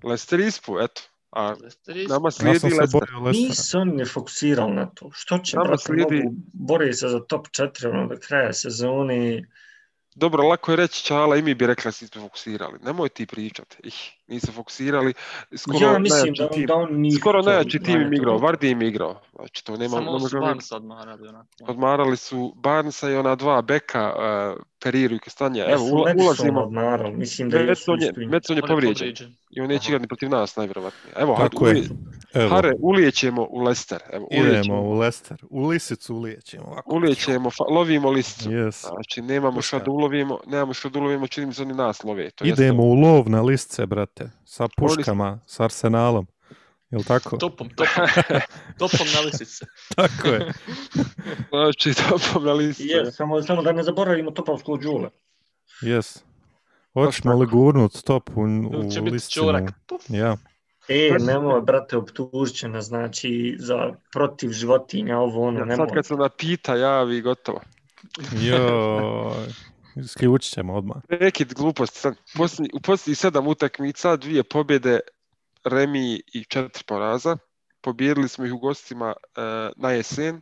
Leicester 0.04 0.40
je 0.40 0.48
ispao, 0.48 0.82
eto. 0.82 1.02
A 1.32 1.48
Leicester 1.52 1.98
je 1.98 2.08
nama 2.08 2.28
Ja 2.28 2.32
slijedi 2.32 2.60
sam 2.60 2.70
se 2.70 2.76
Leicester. 2.76 3.02
bojao 3.02 3.24
Leicestera. 3.24 3.50
Nisu 3.50 3.78
oni 3.80 3.92
ne 3.94 4.06
fokusirali 4.06 4.74
na 4.74 4.86
to. 4.86 5.10
Što 5.14 5.38
će, 5.38 5.58
Nama 5.58 5.68
brate, 5.68 5.84
slijedi- 5.84 6.24
mogu 6.24 6.36
bore 6.54 6.94
se 6.94 7.08
za 7.08 7.20
top 7.20 7.48
4 7.48 7.90
ono, 7.90 8.08
do 8.08 8.16
kraja 8.18 8.54
sezone. 8.54 9.44
Dobro, 10.16 10.44
lako 10.44 10.72
je 10.72 10.76
reći 10.76 11.04
Čala 11.06 11.38
i 11.38 11.42
mi 11.42 11.54
bi 11.56 11.68
rekli 11.68 11.84
da 11.84 11.92
se 11.92 12.06
nismo 12.06 12.22
fokusirali. 12.22 12.80
Nemoj 12.82 13.10
ti 13.10 13.26
pričati. 13.26 13.78
Ih, 13.84 13.96
nisu 14.32 14.52
fokusirali. 14.52 15.14
Skoro 15.56 15.78
ja 15.84 16.00
mislim 16.00 16.20
najjači 16.20 16.42
da, 16.42 16.50
tim. 16.50 16.66
da 16.66 16.76
on 16.76 16.94
nije... 16.94 17.12
Skoro 17.12 17.42
najjači 17.42 17.80
tim 17.80 18.02
im 18.02 18.14
igrao. 18.14 18.38
Vardy 18.40 18.72
im 18.72 18.82
igrao. 18.82 19.22
Znači, 19.36 19.66
to 19.66 19.78
nema... 19.78 19.90
Samo 19.90 20.12
su 20.12 20.26
možemo- 20.26 20.46
Barnes 20.46 20.72
odmarali 20.72 21.28
onako. 21.28 21.48
Odmarali 21.68 22.18
su 22.18 22.54
Barnesa 22.56 23.10
i 23.10 23.16
ona 23.16 23.36
dva 23.36 23.62
beka, 23.62 24.14
uh, 24.56 24.62
Periru 24.84 25.16
i 25.16 25.20
Kastanja. 25.20 25.64
Ja 25.64 25.72
Evo, 25.72 25.78
su 25.80 25.96
ula, 25.96 26.06
Madison 26.06 26.26
ulazimo. 26.26 26.62
odmarali, 26.62 27.14
mislim 27.14 27.50
da 27.50 27.60
Metson 27.60 28.02
je, 28.02 28.08
isto. 28.08 28.22
Metson 28.22 28.58
je 28.58 28.64
On 28.64 28.70
je 28.70 28.74
povrijeđen. 28.76 29.34
I 29.52 29.62
on 29.62 29.68
neće 29.68 29.90
igrati 29.90 30.08
protiv 30.08 30.30
nas, 30.30 30.56
najvjerovatnije. 30.56 31.14
Evo, 31.18 31.34
hajde, 31.36 31.50
Tako 31.50 31.68
je. 31.68 31.84
Evo, 32.34 32.50
Hare, 32.50 32.72
ulijećemo 32.80 33.48
u 33.50 33.60
Leicester. 33.60 34.00
Evo, 34.12 34.28
idemo 34.32 34.48
ulijećemo, 34.50 34.82
u 34.82 34.94
Leicester. 34.94 35.38
U 35.50 35.68
Lisicu 35.68 36.16
ulijećemo. 36.16 36.64
Ovako. 36.66 36.96
ulijećemo, 36.96 37.50
fa- 37.50 37.72
lovimo 37.72 38.10
listicu. 38.10 38.50
Yes. 38.50 38.88
Znači, 38.90 39.22
nemamo 39.22 39.62
šta 39.62 39.78
Puška. 39.78 39.86
da 39.86 39.92
ulovimo, 39.92 40.40
nemamo 40.48 40.74
šta 40.74 40.90
da 40.90 41.00
ulovimo, 41.00 41.28
čini 41.28 41.48
mi 41.48 41.54
se 41.54 41.62
oni 41.62 41.74
nas 41.74 42.04
love. 42.04 42.30
To 42.30 42.46
Idemo 42.46 42.84
u 42.84 42.94
lov 42.94 43.30
na 43.30 43.42
listce, 43.42 43.86
brate. 43.86 44.21
Sa 44.46 44.68
puškama, 44.78 45.40
sa 45.46 45.64
arsenalom. 45.64 46.28
Jel 46.92 47.04
tako? 47.04 47.38
Topom, 47.44 47.70
topom. 47.70 48.06
topom 48.80 49.08
na 49.16 49.20
lisice. 49.20 49.66
Tako 49.96 50.28
je. 50.28 50.52
Znači, 51.50 51.94
topom 52.10 52.44
na 52.46 52.54
listu. 52.54 52.84
Je, 52.86 53.12
samo, 53.12 53.42
samo 53.42 53.62
da 53.62 53.72
ne 53.72 53.84
zaboravimo 53.84 54.32
topovskog 54.32 54.82
džule. 54.82 55.10
Yes. 55.82 56.20
Hoćemo 56.94 57.34
li 57.40 57.48
gurnut 57.48 57.94
stop 57.94 58.30
u, 58.30 58.34
će 58.94 59.00
u 59.00 59.04
biti 59.04 59.14
listinu? 59.14 59.46
čorak. 59.46 59.70
Puf. 59.88 60.02
Ja. 60.10 60.38
E, 60.88 61.18
nemoj, 61.20 61.62
brate, 61.62 61.98
optužit 61.98 62.56
će 62.56 62.68
nas, 62.68 62.86
znači, 62.86 63.56
za 63.60 63.94
protiv 64.14 64.50
životinja, 64.52 65.18
ovo, 65.20 65.48
ono, 65.48 65.60
Ja, 65.60 65.66
nemoj. 65.66 65.88
sad 65.88 65.96
kad 65.96 66.06
se 66.06 66.16
napita, 66.16 66.76
javi, 66.76 67.22
gotovo. 67.22 67.62
Joj. 68.42 69.48
Isključit 69.96 70.54
ćemo 70.54 70.74
odmah. 70.74 70.98
Prekid 71.08 71.54
gluposti. 71.54 72.00
Sad, 72.00 72.16
posljednji, 72.38 72.70
u 72.74 72.80
posljednjih 72.80 73.18
sedam 73.18 73.48
utakmica, 73.48 74.16
dvije 74.16 74.44
pobjede, 74.44 75.00
remi 75.64 76.22
i 76.34 76.44
četiri 76.44 76.84
poraza. 76.88 77.38
Pobijedili 77.82 78.28
smo 78.28 78.46
ih 78.46 78.54
u 78.54 78.58
gostima 78.58 79.14
e, 79.14 79.42
na 79.76 79.92
jesen 79.92 80.42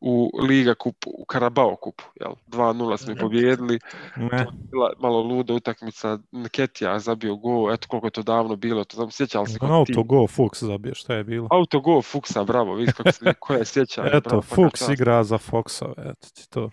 u 0.00 0.30
Liga 0.42 0.74
kupu, 0.74 1.10
u 1.18 1.24
Karabao 1.24 1.76
kupu. 1.76 2.04
Jel? 2.20 2.32
2-0 2.46 2.96
smo 2.96 3.12
ih 3.12 3.18
pobijedili. 3.20 3.78
Ne. 4.16 4.46
Bila 4.70 4.92
malo 4.98 5.22
luda 5.22 5.54
utakmica. 5.54 6.18
Nketija 6.32 6.98
zabio 6.98 7.36
go. 7.36 7.72
Eto 7.72 7.88
koliko 7.88 8.06
je 8.06 8.10
to 8.10 8.22
davno 8.22 8.56
bilo. 8.56 8.84
To 8.84 8.96
sam 8.96 9.10
sjećali 9.10 9.46
se. 9.46 9.58
Auto 9.60 10.02
go 10.02 10.26
Fuchs 10.26 10.62
zabio, 10.62 10.94
šta 10.94 11.14
je 11.14 11.24
bilo? 11.24 11.48
Auto 11.50 11.80
go 11.80 12.02
Fuksa, 12.02 12.44
bravo. 12.44 12.74
Vidiš 12.74 12.94
kako 12.94 13.12
se, 13.12 13.34
koja 13.40 13.58
je 13.58 13.64
sjeća. 13.64 14.04
Eto, 14.12 14.28
bravo, 14.28 14.42
Fuchs 14.42 14.88
igra 14.88 15.24
za 15.24 15.38
Foxove, 15.38 16.10
eto 16.10 16.28
ti 16.34 16.50
to. 16.50 16.70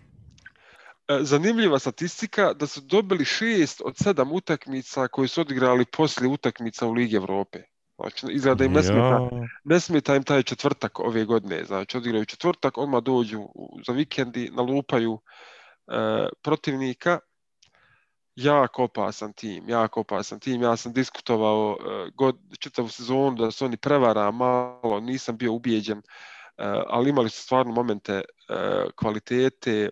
E, 1.07 1.17
zanimljiva 1.21 1.79
statistika 1.79 2.53
da 2.53 2.67
su 2.67 2.81
dobili 2.81 3.25
šest 3.25 3.81
od 3.85 3.97
sedam 3.97 4.31
utakmica 4.31 5.07
koje 5.07 5.27
su 5.27 5.41
odigrali 5.41 5.85
poslije 5.85 6.29
utakmica 6.29 6.87
u 6.87 6.91
Ligi 6.91 7.15
Evrope. 7.15 7.59
Znači, 7.99 8.25
izgleda 8.29 8.55
da 8.55 8.65
im 8.65 8.73
ne 8.73 8.83
smeta, 8.83 9.29
Ja. 9.31 9.47
ne 9.63 9.79
smeta 9.79 10.15
im 10.15 10.23
taj 10.23 10.43
četvrtak 10.43 10.99
ove 10.99 11.25
godine. 11.25 11.65
Znači, 11.65 11.97
odigraju 11.97 12.25
četvrtak, 12.25 12.77
odmah 12.77 13.03
dođu 13.03 13.47
za 13.87 13.93
vikendi, 13.93 14.49
nalupaju 14.53 15.19
e, 15.87 16.27
protivnika. 16.41 17.19
Jako 18.35 18.83
opasan 18.83 19.33
tim, 19.33 19.69
jako 19.69 19.99
opasan 19.99 20.39
tim. 20.39 20.61
Ja 20.61 20.75
sam 20.77 20.93
diskutovao 20.93 21.77
e, 21.79 22.09
god, 22.15 22.37
čitavu 22.59 22.89
sezonu 22.89 23.35
da 23.37 23.51
su 23.51 23.65
oni 23.65 23.77
prevara 23.77 24.31
malo, 24.31 24.99
nisam 24.99 25.37
bio 25.37 25.53
ubijeđen, 25.53 25.97
e, 25.97 26.03
ali 26.87 27.09
imali 27.09 27.29
su 27.29 27.41
stvarno 27.41 27.71
momente 27.73 28.13
e, 28.13 28.23
kvalitete, 28.95 29.89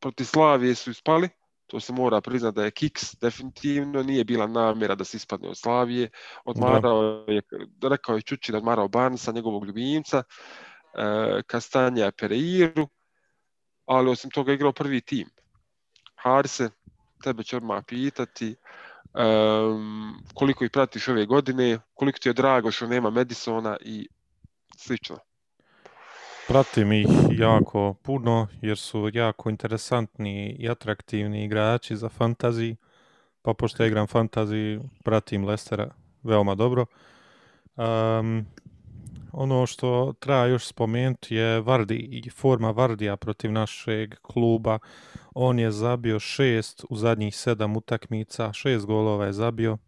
protiv 0.00 0.24
Slavije 0.24 0.74
su 0.74 0.90
ispali, 0.90 1.28
to 1.66 1.80
se 1.80 1.92
mora 1.92 2.20
priznati 2.20 2.54
da 2.54 2.64
je 2.64 2.70
Kiks 2.70 3.14
definitivno 3.20 4.02
nije 4.02 4.24
bila 4.24 4.46
namjera 4.46 4.94
da 4.94 5.04
se 5.04 5.16
ispadne 5.16 5.48
od 5.48 5.58
Slavije, 5.58 6.10
odmarao 6.44 7.24
je, 7.28 7.42
rekao 7.82 8.16
je 8.16 8.22
Čuči 8.22 8.52
da 8.52 8.56
je 8.56 8.60
odmarao 8.60 8.88
Barnesa, 8.88 9.32
njegovog 9.32 9.64
ljubimca, 9.64 10.22
e, 10.94 11.42
Kastanja 11.46 12.10
Pereiru, 12.20 12.88
ali 13.86 14.10
osim 14.10 14.30
toga 14.30 14.52
igrao 14.52 14.72
prvi 14.72 15.00
tim. 15.00 15.28
Harse, 16.14 16.70
tebe 17.22 17.42
ću 17.42 17.56
odmah 17.56 17.84
pitati, 17.86 18.56
em, 19.14 20.14
koliko 20.34 20.64
ih 20.64 20.70
pratiš 20.70 21.08
ove 21.08 21.26
godine, 21.26 21.78
koliko 21.94 22.18
ti 22.18 22.28
je 22.28 22.32
drago 22.32 22.70
što 22.70 22.86
nema 22.86 23.10
Madisona 23.10 23.76
i 23.80 24.08
slično. 24.78 25.16
Pratim 26.48 26.92
ih 26.92 27.08
jako 27.30 27.94
puno 28.02 28.46
jer 28.60 28.78
su 28.78 29.10
jako 29.12 29.50
interesantni 29.50 30.56
i 30.58 30.68
atraktivni 30.68 31.44
igrači 31.44 31.96
za 31.96 32.08
fantasy. 32.08 32.76
Pa 33.42 33.54
pošto 33.54 33.82
ja 33.82 33.86
igram 33.86 34.06
fantasy, 34.06 34.80
pratim 35.04 35.44
Lestera 35.44 35.90
veoma 36.22 36.54
dobro. 36.54 36.86
Um, 37.76 38.46
ono 39.32 39.66
što 39.66 40.14
treba 40.20 40.46
još 40.46 40.66
spomenuti 40.66 41.34
je 41.34 41.60
Vardi 41.60 41.96
i 41.96 42.30
forma 42.30 42.70
Vardija 42.70 43.16
protiv 43.16 43.52
našeg 43.52 44.14
kluba. 44.22 44.78
On 45.34 45.58
je 45.58 45.70
zabio 45.70 46.18
šest 46.18 46.84
u 46.90 46.96
zadnjih 46.96 47.36
sedam 47.36 47.76
utakmica, 47.76 48.52
šest 48.52 48.86
golova 48.86 49.26
je 49.26 49.32
zabio. 49.32 49.78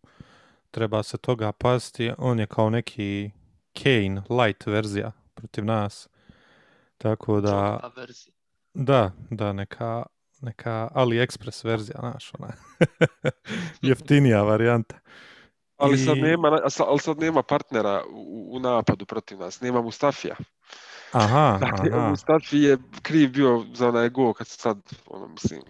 Treba 0.71 1.03
se 1.03 1.19
toga 1.19 1.53
paziti. 1.53 2.13
On 2.19 2.41
je 2.41 2.47
kao 2.47 2.71
neki 2.71 3.31
Kane 3.83 4.23
light 4.31 4.67
verzija 4.67 5.13
protiv 5.35 5.65
nas. 5.65 6.09
Tako 6.99 7.41
da, 7.41 7.91
verzija. 7.97 8.35
da, 8.75 9.13
da, 9.31 9.53
neka, 9.53 10.03
neka 10.41 10.89
AliExpress 10.95 11.65
verzija, 11.65 11.97
znaš, 12.01 12.33
ona 12.39 12.53
jeftinija 13.83 14.43
varijanta. 14.43 14.99
Ali 15.77 15.99
sad 15.99 16.17
I- 16.17 16.23
nema, 16.23 16.61
a 16.65 16.71
sa- 16.71 16.85
ali 16.85 16.99
sad 16.99 17.19
nema 17.19 17.43
partnera 17.43 18.03
u, 18.13 18.49
u 18.57 18.61
napadu 18.61 19.07
protiv 19.07 19.39
nas, 19.39 19.61
nema 19.61 19.83
Mustafija. 19.83 20.37
Aha, 21.13 21.59
Dakle, 21.61 21.91
aha. 21.93 22.09
Mustafi 22.09 22.59
je 22.59 22.79
kriv 23.03 23.31
bio 23.33 23.65
za 23.75 23.89
onaj 23.89 24.09
go 24.09 24.33
kad 24.33 24.47
sad, 24.47 24.79
ono, 25.07 25.29
mislim, 25.29 25.63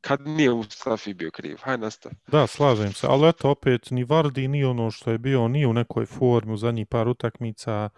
kad 0.00 0.20
nije 0.26 0.50
Mustafi 0.54 1.14
bio 1.14 1.30
kriv, 1.30 1.56
haj 1.62 1.78
nastav. 1.78 2.12
Da, 2.26 2.46
slažem 2.46 2.92
se, 2.92 3.06
ali 3.10 3.28
eto 3.28 3.50
opet 3.50 3.90
ni 3.90 4.04
Vardy 4.04 4.46
ni 4.48 4.64
ono 4.64 4.90
što 4.90 5.10
je 5.10 5.18
bio, 5.18 5.48
ni 5.48 5.66
u 5.66 5.72
nekoj 5.72 6.06
formi 6.06 6.52
u 6.52 6.56
zadnjih 6.56 6.86
par 6.86 7.08
utakmica, 7.08 7.88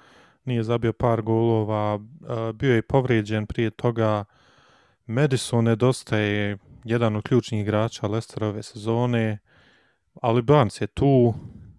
nije 0.44 0.62
zabio 0.62 0.92
par 0.92 1.22
golova, 1.22 1.98
bio 2.54 2.74
je 2.74 2.82
povrijeđen 2.82 3.46
prije 3.46 3.70
toga, 3.70 4.24
Madison 5.06 5.64
nedostaje 5.64 6.58
jedan 6.84 7.16
od 7.16 7.22
ključnih 7.22 7.60
igrača 7.60 8.06
Leicesterove 8.06 8.62
sezone, 8.62 9.38
ali 10.14 10.42
Barnes 10.42 10.80
je 10.80 10.86
tu, 10.86 11.34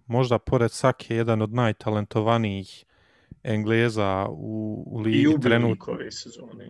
možda 0.06 0.38
pored 0.38 0.72
Sake 0.72 1.16
jedan 1.16 1.42
od 1.42 1.52
najtalentovanijih 1.52 2.84
Engleza 3.42 4.26
u, 4.30 4.84
u 4.86 5.00
I 5.00 5.04
ligi 5.04 5.40
trenutno 5.40 5.92
ove 5.92 6.10
sezone. 6.10 6.68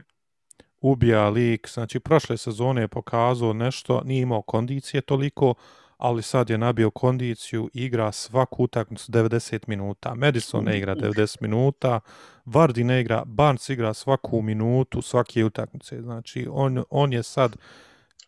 ubija 0.81 1.29
lik, 1.29 1.69
znači 1.69 2.01
prošle 2.01 2.37
sezone 2.37 2.81
je 2.81 2.89
pokazao 2.89 3.53
nešto, 3.53 4.03
nije 4.05 4.23
imao 4.23 4.43
kondicije 4.43 5.01
toliko, 5.01 5.55
ali 6.03 6.23
sad 6.23 6.51
je 6.51 6.59
nabio 6.59 6.91
kondiciju, 6.91 7.71
igra 7.75 8.13
svaku 8.13 8.65
utakmicu 8.65 9.13
90 9.13 9.59
minuta. 9.67 10.15
Madison 10.15 10.65
ne 10.65 10.79
igra 10.79 10.95
90 10.95 11.37
minuta, 11.41 12.01
Vardy 12.47 12.85
ne 12.85 13.01
igra, 13.01 13.23
Barnes 13.27 13.69
igra 13.69 13.95
svaku 13.95 14.43
minutu, 14.43 15.03
svake 15.03 15.45
utakmice. 15.45 16.03
Znači, 16.03 16.49
on, 16.51 16.85
on 16.91 17.13
je 17.13 17.23
sad 17.23 17.57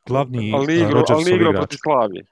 glavni 0.06 0.52
Ali 0.54 0.66
nije 0.66 0.86
uh, 0.86 1.04
ali 1.08 1.34
igrač. 1.34 1.56
protiv 1.56 1.78
Slavije. 1.82 2.24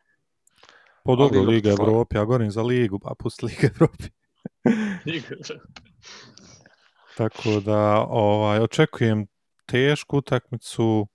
Po 1.04 1.16
dobro 1.16 1.38
igra 1.38 1.50
Liga 1.50 1.68
protiv 1.68 1.82
Evrope, 1.82 2.16
ja 2.16 2.24
govorim 2.24 2.50
za 2.50 2.62
Ligu, 2.62 3.00
a 3.04 3.14
pusti 3.14 3.46
Liga 3.46 3.68
Evrope. 3.74 4.04
Tako 7.16 7.60
da, 7.60 8.06
ovaj, 8.08 8.60
očekujem 8.60 9.26
tešku 9.66 10.18
utakmicu. 10.18 11.06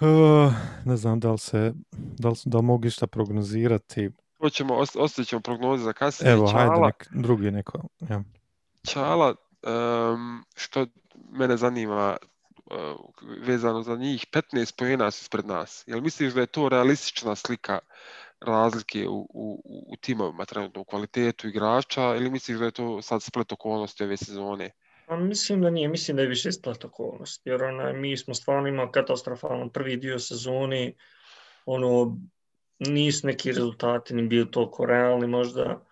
Uh, 0.00 0.52
ne 0.84 0.96
znam 0.96 1.20
da 1.20 1.32
li 1.32 1.38
se, 1.38 1.72
da 1.92 2.28
li, 2.28 2.36
da 2.44 2.58
li 2.58 2.64
mogu 2.64 2.86
išta 2.86 3.06
prognozirati. 3.06 4.10
To 4.38 4.50
ćemo, 4.50 4.74
ost- 4.74 4.98
ostavit 4.98 5.28
ćemo 5.28 5.40
prognoze 5.40 5.84
za 5.84 5.92
kasnije. 5.92 6.32
Evo, 6.32 6.46
hajde, 6.46 6.74
Čala, 6.74 6.86
nek, 6.86 7.06
drugi 7.10 7.50
neko. 7.50 7.82
Ja. 8.10 8.22
Čala, 8.88 9.34
em, 9.62 10.42
što 10.56 10.86
mene 11.32 11.56
zanima 11.56 12.16
uh, 12.66 12.76
vezano 13.46 13.82
za 13.82 13.96
njih, 13.96 14.26
15 14.32 14.78
pojena 14.78 15.10
su 15.10 15.22
ispred 15.22 15.46
nas. 15.46 15.84
Jel 15.86 16.00
misliš 16.00 16.34
da 16.34 16.40
je 16.40 16.46
to 16.46 16.68
realistična 16.68 17.34
slika 17.34 17.78
razlike 18.40 19.08
u, 19.08 19.26
u, 19.34 19.62
u 19.92 19.96
timovima 19.96 20.44
trenutno 20.44 20.80
u 20.80 20.84
kvalitetu 20.84 21.48
igrača 21.48 22.14
ili 22.16 22.30
misliš 22.30 22.58
da 22.58 22.64
je 22.64 22.70
to 22.70 23.02
sad 23.02 23.22
splet 23.22 23.52
okolnosti 23.52 24.04
ove 24.04 24.16
sezone? 24.16 24.70
Pa 25.08 25.16
mislim 25.16 25.62
da 25.62 25.70
nije, 25.70 25.88
mislim 25.88 26.16
da 26.16 26.22
je 26.22 26.28
više 26.28 26.52
splat 26.52 26.84
okolnosti, 26.84 27.48
jer 27.48 27.62
ona, 27.62 27.92
mi 27.92 28.16
smo 28.16 28.34
stvarno 28.34 28.68
imali 28.68 28.92
katastrofalno 28.92 29.68
prvi 29.68 29.96
dio 29.96 30.18
sezoni, 30.18 30.94
ono, 31.66 32.18
nisu 32.78 33.26
neki 33.26 33.52
rezultati 33.52 34.14
ni 34.14 34.22
bili 34.28 34.50
toliko 34.50 34.86
realni 34.86 35.26
možda, 35.26 35.86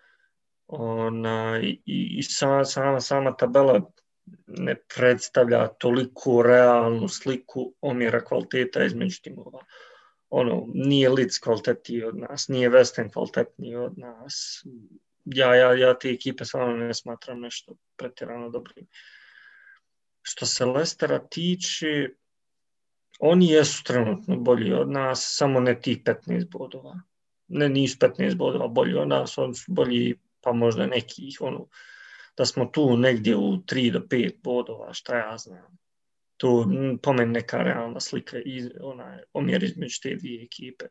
ona, 0.67 1.59
i, 1.63 1.81
i 1.85 2.23
sama, 2.23 2.65
sama, 2.65 3.01
sama 3.01 3.35
tabela 3.35 3.81
ne 4.47 4.75
predstavlja 4.95 5.67
toliko 5.67 6.41
realnu 6.41 7.07
sliku 7.07 7.73
omjera 7.81 8.23
kvaliteta 8.25 8.83
između 8.83 9.21
timova. 9.21 9.59
Ono, 10.29 10.65
nije 10.73 11.09
Leeds 11.09 11.39
kvalitetniji 11.39 12.03
od 12.03 12.17
nas, 12.17 12.47
nije 12.47 12.69
West 12.69 12.97
Ham 12.97 13.09
kvalitetniji 13.09 13.75
od 13.75 13.97
nas. 13.97 14.65
Ja, 15.25 15.55
ja, 15.55 15.73
ja 15.73 15.93
te 15.99 16.09
ekipe 16.09 16.45
stvarno 16.45 16.77
ne 16.77 16.93
smatram 16.93 17.39
nešto 17.39 17.75
pretjerano 17.97 18.49
dobrim. 18.49 18.87
Što 20.21 20.45
se 20.45 20.65
Lestera 20.65 21.19
tiče, 21.27 22.09
oni 23.19 23.49
jesu 23.51 23.83
trenutno 23.83 24.37
bolji 24.37 24.73
od 24.73 24.89
nas, 24.89 25.25
samo 25.37 25.59
ne 25.59 25.81
tih 25.81 26.03
15 26.03 26.49
bodova. 26.49 27.01
Ne, 27.47 27.69
nisu 27.69 27.97
15 27.97 28.35
bodova 28.35 28.67
bolji 28.67 28.93
od 28.93 29.07
nas, 29.07 29.37
oni 29.37 29.55
su 29.55 29.71
bolji 29.71 30.15
pa 30.41 30.53
možda 30.53 30.85
nekih, 30.85 31.37
ono, 31.41 31.67
da 32.37 32.45
smo 32.45 32.65
tu 32.65 32.97
negdje 32.97 33.35
u 33.35 33.57
3 33.57 33.91
do 33.91 33.99
5 33.99 34.31
bodova, 34.43 34.93
šta 34.93 35.17
ja 35.17 35.37
znam. 35.37 35.77
To 36.37 36.65
m, 36.69 36.97
po 37.03 37.13
meni 37.13 37.31
neka 37.31 37.57
realna 37.57 37.99
slika 37.99 38.37
i 38.37 38.69
onaj 38.81 39.19
omjer 39.33 39.63
između 39.63 39.99
te 40.03 40.15
dvije 40.15 40.43
ekipe. 40.43 40.85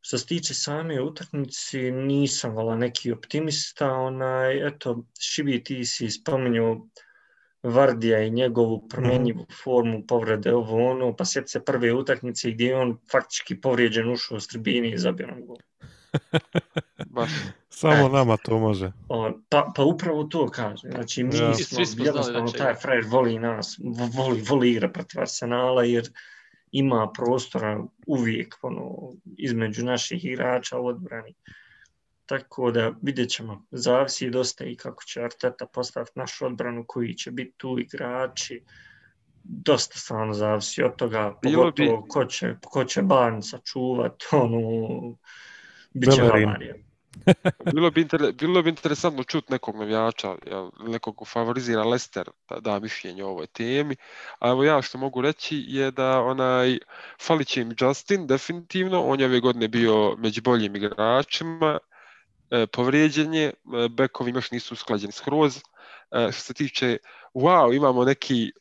Što 0.00 0.18
se 0.18 0.26
tiče 0.26 0.54
same 0.54 1.02
utakmice, 1.02 1.78
nisam 1.90 2.54
vala 2.54 2.76
neki 2.76 3.12
optimista, 3.12 3.92
onaj, 3.92 4.66
eto, 4.68 5.04
Šibi 5.20 5.64
ti 5.64 5.84
si 5.84 6.10
spominjao 6.10 6.86
Vardija 7.62 8.22
i 8.22 8.30
njegovu 8.30 8.88
promjenjivu 8.88 9.46
formu 9.62 10.06
povrede 10.06 10.54
ovo 10.54 10.90
ono, 10.90 11.16
pa 11.16 11.24
sjeti 11.24 11.48
se 11.48 11.64
prve 11.64 11.92
utakmice 11.92 12.50
gdje 12.50 12.66
je 12.66 12.76
on 12.76 12.98
faktički 13.12 13.60
povrijeđen 13.60 14.10
ušao 14.10 14.40
s 14.40 14.46
tribini 14.46 14.90
i 14.90 14.98
zabio 14.98 15.26
nam 15.26 15.46
gol. 15.46 15.56
Baš. 17.06 17.30
Samo 17.70 18.06
E. 18.06 18.08
nama 18.08 18.36
to 18.36 18.58
može. 18.58 18.92
O, 19.08 19.30
pa, 19.48 19.72
pa 19.76 19.82
upravo 19.82 20.24
to 20.24 20.48
kažem. 20.48 20.90
Znači, 20.92 21.24
mi 21.24 21.36
Ja. 21.36 21.54
smo, 21.54 21.84
smo 21.84 22.04
jednostavno, 22.04 22.50
taj 22.52 22.74
frajer 22.74 23.04
voli 23.08 23.38
nas, 23.38 23.78
vo- 23.78 24.10
voli, 24.14 24.42
voli 24.48 24.70
igra 24.70 24.88
protiv 24.88 25.20
Arsenala, 25.20 25.84
jer 25.84 26.08
ima 26.72 27.12
prostora 27.16 27.84
uvijek 28.06 28.54
ono, 28.62 29.12
između 29.36 29.84
naših 29.84 30.24
igrača 30.24 30.78
u 30.78 30.86
odbrani. 30.86 31.34
Tako 32.26 32.70
da 32.70 32.92
vidjet 33.02 33.30
ćemo, 33.30 33.66
zavisi 33.70 34.30
dosta 34.30 34.64
i 34.64 34.76
kako 34.76 35.04
će 35.04 35.22
Arteta 35.22 35.66
postaviti 35.66 36.12
našu 36.14 36.46
odbranu, 36.46 36.84
koji 36.86 37.14
će 37.14 37.30
biti 37.30 37.52
tu 37.56 37.78
igrači. 37.78 38.62
Dosta 39.44 39.98
stvarno 39.98 40.32
zavisi 40.32 40.82
od 40.82 40.96
toga, 40.96 41.38
Bilo 41.42 41.70
bi- 41.70 41.86
pogotovo 41.86 42.06
ko 42.08 42.24
će, 42.24 42.54
ko 42.64 42.84
će 42.84 43.02
Barnesa 43.02 43.58
čuvat, 43.58 44.22
ono, 44.32 44.60
bit 45.94 46.14
će 46.14 46.20
Bellerin. 46.22 46.48
havarija. 46.48 46.74
Bilo 47.74 47.90
bi, 47.90 48.00
inter, 48.00 48.32
bilo 48.32 48.62
bi 48.62 48.70
interesantno 48.70 49.24
čuti 49.24 49.52
nekog 49.52 49.76
navijača, 49.76 50.34
jel, 50.46 50.70
nekog 50.86 51.16
ko 51.16 51.24
favorizira 51.24 51.84
Leicester, 51.84 52.30
da 52.50 52.60
da 52.60 52.78
mišljenje 52.78 53.24
o 53.24 53.28
ovoj 53.28 53.46
temi. 53.46 53.96
A 54.38 54.48
evo 54.48 54.64
ja 54.64 54.82
što 54.82 54.98
mogu 54.98 55.20
reći 55.20 55.64
je 55.68 55.90
da 55.90 56.20
onaj 56.20 56.78
falić 57.26 57.56
im 57.56 57.74
Justin 57.80 58.26
definitivno, 58.26 59.02
on 59.02 59.20
je 59.20 59.26
ove 59.26 59.40
godine 59.40 59.68
bio 59.68 60.16
među 60.18 60.42
boljim 60.42 60.76
igračima, 60.76 61.78
e, 62.50 62.66
povrijeđen 62.66 63.34
je, 63.34 63.46
e, 63.46 63.52
bekovi 63.88 64.32
još 64.34 64.50
nisu 64.50 64.74
usklađeni 64.74 65.12
skroz. 65.12 65.56
E, 66.10 66.32
što 66.32 66.42
se 66.42 66.54
tiče, 66.54 66.96
wow, 67.34 67.76
imamo 67.76 68.04
neki 68.04 68.52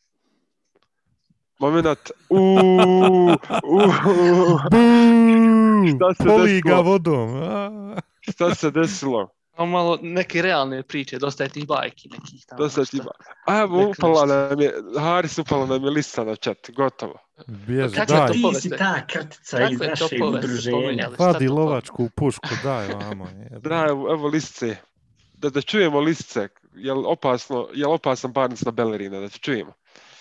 moment, 1.60 2.12
uuu, 2.30 3.38
uuu, 3.64 4.60
Šta 5.96 6.14
se 6.14 6.24
Poli 6.24 6.62
ga 6.62 6.70
desilo? 6.70 6.82
vodom. 6.82 7.44
a. 7.44 8.02
šta 8.20 8.56
se 8.56 8.72
desilo? 8.72 9.30
Imamo 9.58 9.72
malo 9.72 10.00
neke 10.02 10.42
realne 10.42 10.84
priče, 10.84 11.18
dosta 11.18 11.44
je 11.44 11.50
tih 11.50 11.68
bajki 11.68 12.10
nekih 12.10 12.46
tamo. 12.46 12.58
Dosta 12.64 12.82
je 12.82 12.86
tih 12.86 13.02
A 13.48 13.58
evo, 13.60 13.90
upala 13.90 14.26
nam 14.26 14.62
je, 14.62 14.74
Haris 15.00 15.38
upala 15.38 15.66
nam 15.66 15.84
je 15.84 15.90
lista 15.90 16.24
na 16.24 16.36
chat, 16.36 16.58
gotovo. 16.76 17.18
Bježi, 17.48 17.96
Kakve 17.96 18.16
daj. 18.16 18.28
to 18.28 18.34
Ti 18.34 18.62
si 18.62 18.70
ta 18.70 19.08
krtica 19.08 19.62
iz 19.70 19.80
Kakve 19.80 19.88
našeg 19.88 20.24
udruženja. 20.24 21.10
Vadi 21.20 21.48
to? 21.48 21.54
lovačku 21.54 22.10
pušku, 22.16 22.48
daj 22.64 22.88
vamo. 22.88 23.28
jebe. 23.44 23.70
Da, 23.70 23.86
evo, 23.90 24.12
evo 24.14 24.28
listce. 24.28 24.76
Da, 25.34 25.50
da 25.50 25.62
čujemo 25.62 26.00
listce. 26.00 26.48
Jel 26.76 27.08
opasno, 27.08 27.68
jel 27.74 27.92
opasan 27.92 28.34
Barnes 28.34 28.62
na 28.62 28.72
Bellerina, 28.72 29.20
da 29.20 29.30
te 29.30 29.38
čujemo. 29.38 29.74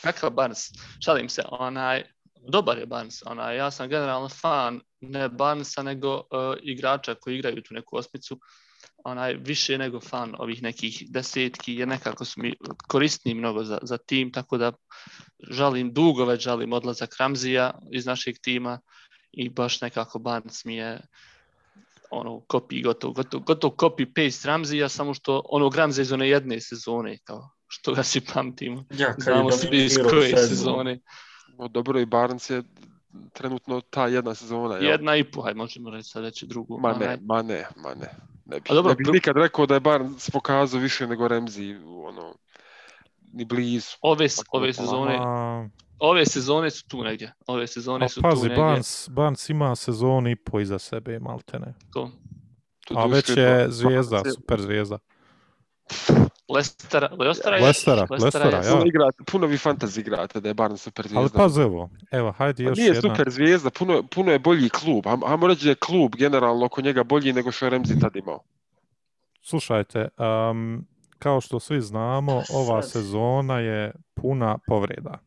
Kakav 0.03 0.31
Barnes? 0.31 0.71
Šalim 1.05 1.29
se, 1.29 1.43
onaj, 1.51 2.03
dobar 2.49 2.79
je 2.79 2.87
Barnes, 2.87 3.23
onaj, 3.27 3.57
ja 3.57 3.71
sam 3.71 3.89
generalno 3.89 4.29
fan 4.29 4.81
ne 5.01 5.29
Barnesa 5.29 5.83
nego 5.83 6.15
uh, 6.17 6.23
igrača 6.63 7.15
koji 7.15 7.35
igraju 7.35 7.63
tu 7.63 7.75
neku 7.75 7.97
osmicu, 7.97 8.41
onaj, 9.05 9.35
više 9.35 9.79
nego 9.79 10.01
fan 10.01 10.35
ovih 10.39 10.63
nekih 10.63 11.03
desetki, 11.11 11.75
jer 11.75 11.89
nekako 11.89 12.25
su 12.25 12.41
mi 12.41 12.55
korisni 12.89 13.35
mnogo 13.35 13.65
za, 13.65 13.79
za 13.83 13.99
tim, 13.99 14.33
tako 14.33 14.59
da 14.59 14.73
žalim, 15.51 15.93
dugo 15.93 16.25
već 16.25 16.43
žalim 16.43 16.73
odlazak 16.73 17.17
Ramzija 17.19 17.79
iz 17.93 18.07
našeg 18.07 18.37
tima 18.43 18.81
i 19.33 19.49
baš 19.49 19.81
nekako 19.81 20.19
Barnes 20.19 20.65
mi 20.65 20.77
je 20.77 21.01
ono, 22.11 22.31
copy, 22.31 22.83
gotov, 22.85 23.13
gotov, 23.13 23.41
gotov 23.41 23.71
copy-paste 23.71 24.47
Ramzija, 24.47 24.89
samo 24.89 25.15
što 25.15 25.43
onog 25.45 25.75
Ramzija 25.75 26.03
iz 26.03 26.13
one 26.13 26.29
jedne 26.29 26.61
sezone, 26.61 27.19
kao 27.25 27.51
što 27.69 27.95
ga 27.95 28.03
si 28.03 28.21
pamtimo. 28.21 28.85
Ja, 28.91 29.07
je 29.07 29.15
Znamo 29.19 29.51
svi 29.51 29.85
iz 29.85 29.99
koje 30.11 30.29
sezonu. 30.29 30.49
sezone. 30.49 31.01
No, 31.59 31.69
dobro, 31.69 32.01
i 32.01 32.07
Barnes 32.07 32.51
je 32.51 32.63
trenutno 33.33 33.81
ta 33.81 34.07
jedna 34.07 34.35
sezona. 34.35 34.75
jel? 34.75 34.85
Jedna 34.85 35.17
i 35.17 35.25
po, 35.25 35.43
hajde 35.43 35.59
možemo 35.59 35.91
reći 35.91 36.11
sad 36.11 36.25
reći 36.25 36.47
drugu. 36.47 36.79
Ma 36.81 36.93
ne, 36.93 37.19
ma 37.23 37.43
ne, 37.43 37.67
ma 37.77 37.95
ne. 37.95 38.11
Ne 38.45 38.61
bih 38.61 38.71
A 38.71 38.75
dobro, 38.75 38.91
ne 38.91 38.97
bih 38.97 39.07
nikad 39.13 39.37
rekao 39.37 39.67
da 39.67 39.75
je 39.75 39.81
Barnes 39.81 40.31
pokazao 40.31 40.81
više 40.81 41.07
nego 41.07 41.29
Remzi, 41.29 41.75
ono, 42.09 42.35
ni 43.33 43.45
blizu. 43.45 43.87
Ove, 44.01 44.27
ove 44.53 44.73
sezone, 44.73 45.19
A, 45.21 45.69
ove 45.99 46.27
sezone 46.27 46.71
su 46.71 46.89
tu 46.89 47.05
negdje. 47.05 47.33
Ove 47.47 47.63
a 47.63 47.67
sezone 47.67 48.09
su 48.09 48.15
tu 48.15 48.23
pazi, 48.23 48.43
negdje. 48.43 48.57
Barnes, 48.65 49.09
Barnes 49.11 49.49
ima 49.49 49.77
sezonu 49.77 50.31
i 50.31 50.37
po 50.37 50.61
iza 50.61 50.79
sebe, 50.79 51.19
maltene. 51.19 51.75
To. 51.93 52.11
To 52.87 52.95
A 52.99 53.07
već 53.07 53.29
je 53.37 53.65
to- 53.65 53.71
zvijezda, 53.71 54.23
super 54.35 54.61
zvijezda. 54.61 54.99
Lestera, 56.49 57.09
Lestera, 57.13 57.57
Lestera, 57.57 58.07
Lestera, 58.11 58.49
je- 58.49 58.65
ja. 58.65 58.73
Puno, 58.73 58.87
igrate, 58.87 59.19
puno 59.25 59.47
vi 59.47 59.57
fantasy 59.57 60.01
igrate 60.01 60.41
da 60.41 60.49
je 60.49 60.55
Barnes 60.55 60.81
super 60.81 61.05
Ali 61.05 61.09
zvijezda. 61.11 61.39
pazi 61.39 61.63
ovo, 61.63 61.91
evo, 62.11 62.33
hajde 62.33 62.65
Pa 62.65 62.69
još 62.71 62.79
nije 62.79 62.89
jedna. 62.89 63.01
super 63.03 63.31
zvijezda, 63.31 63.71
puno, 63.71 64.03
puno 64.05 64.33
je 64.33 64.39
bolji 64.39 64.69
klub. 64.69 65.05
Ajmo 65.27 65.47
reći 65.47 65.65
da 65.65 65.71
je 65.71 65.75
klub 65.77 66.13
generalno 66.17 66.67
oko 66.67 66.81
njega 66.81 67.05
bolji 67.05 67.33
nego 67.33 67.53
što 67.53 67.67
je 67.67 67.71
Remzi 67.71 67.99
tad 68.01 68.17
imao. 68.17 68.43
Slušajte, 69.43 70.09
um, 70.51 70.87
kao 71.19 71.41
što 71.41 71.61
svi 71.61 71.81
znamo, 71.81 72.43
ova 72.51 72.83
sad. 72.83 72.91
sezona 72.93 73.59
je 73.59 73.93
puna 74.15 74.59
povreda. 74.67 75.19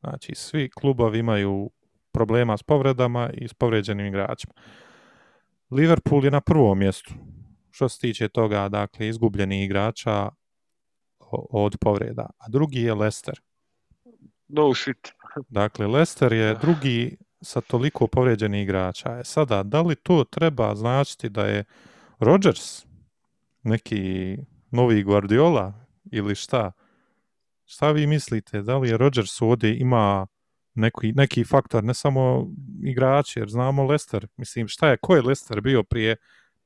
Znači, 0.00 0.32
svi 0.34 0.70
klubovi 0.70 1.18
imaju 1.18 1.70
problema 2.12 2.56
s 2.56 2.62
povredama 2.62 3.30
i 3.30 3.48
s 3.48 3.54
povređenim 3.54 4.06
igračima. 4.06 4.52
Liverpool 5.70 6.24
je 6.24 6.30
na 6.30 6.40
prvom 6.40 6.78
mjestu 6.78 7.14
što 7.70 7.88
se 7.88 8.00
tiče 8.00 8.28
toga, 8.28 8.68
dakle, 8.68 9.08
izgubljenih 9.08 9.64
igrača 9.64 10.28
od 11.50 11.76
povreda. 11.80 12.30
A 12.38 12.48
drugi 12.48 12.80
je 12.80 12.94
Leicester. 12.94 13.40
No 14.48 14.74
shit. 14.74 15.12
Dakle, 15.48 15.86
Leicester 15.86 16.32
je 16.32 16.54
drugi 16.54 17.16
sa 17.40 17.60
toliko 17.60 18.06
povrijeđenih 18.06 18.62
igrača. 18.62 19.18
E 19.18 19.24
sada, 19.24 19.62
da 19.62 19.80
li 19.80 19.94
to 19.94 20.24
treba 20.24 20.74
značiti 20.74 21.28
da 21.28 21.46
je 21.46 21.64
Rodgers 22.18 22.86
neki 23.62 24.36
novi 24.70 25.02
Guardiola 25.02 25.86
ili 26.12 26.34
šta? 26.34 26.72
Šta 27.64 27.90
vi 27.90 28.06
mislite? 28.06 28.62
Da 28.62 28.78
li 28.78 28.88
je 28.88 28.96
Rodgers 28.96 29.42
ovdje 29.42 29.78
ima 29.78 30.26
neki, 30.74 31.12
neki 31.12 31.44
faktor, 31.44 31.84
ne 31.84 31.94
samo 31.94 32.50
igrači, 32.84 33.38
jer 33.38 33.48
znamo 33.48 33.84
Leicester, 33.84 34.26
mislim, 34.36 34.68
šta 34.68 34.88
je, 34.88 34.96
ko 34.96 35.16
je 35.16 35.22
Leicester 35.22 35.60
bio 35.60 35.82
prije 35.82 36.16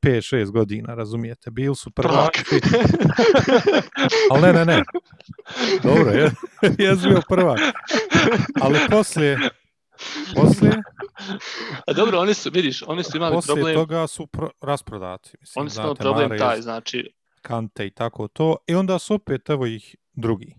5-6 0.03 0.51
godina, 0.51 0.95
razumijete? 0.95 1.51
Bili 1.51 1.77
su 1.77 1.91
prvaci. 1.91 2.41
Ali 4.31 4.43
ne, 4.43 4.53
ne, 4.53 4.65
ne. 4.65 4.83
Dobro, 5.83 6.11
je, 6.11 6.31
je 6.87 6.97
bio 6.97 7.23
prvak. 7.29 7.61
Ali 8.61 8.79
poslije, 8.91 9.39
poslije, 10.35 10.83
A 11.87 11.93
dobro, 11.93 12.19
oni 12.19 12.35
su, 12.35 12.51
vidiš, 12.53 12.83
oni 12.87 13.05
su 13.05 13.17
imali 13.17 13.35
poslije 13.35 13.55
problem, 13.55 13.75
toga 13.75 14.07
su 14.07 14.27
pro, 14.27 14.51
rasprodati. 14.61 15.31
Mislim, 15.41 15.61
oni 15.61 15.71
su 15.71 15.81
imali 15.81 15.97
problem 15.97 16.29
Mahrez, 16.29 16.41
taj, 16.41 16.63
znači, 16.63 17.13
Kante 17.43 17.87
i 17.87 17.91
tako 17.91 18.29
to. 18.29 18.57
I 18.67 18.75
onda 18.75 18.99
su 18.99 19.15
opet, 19.15 19.51
evo 19.51 19.67
ih, 19.67 19.97
drugi. 20.13 20.55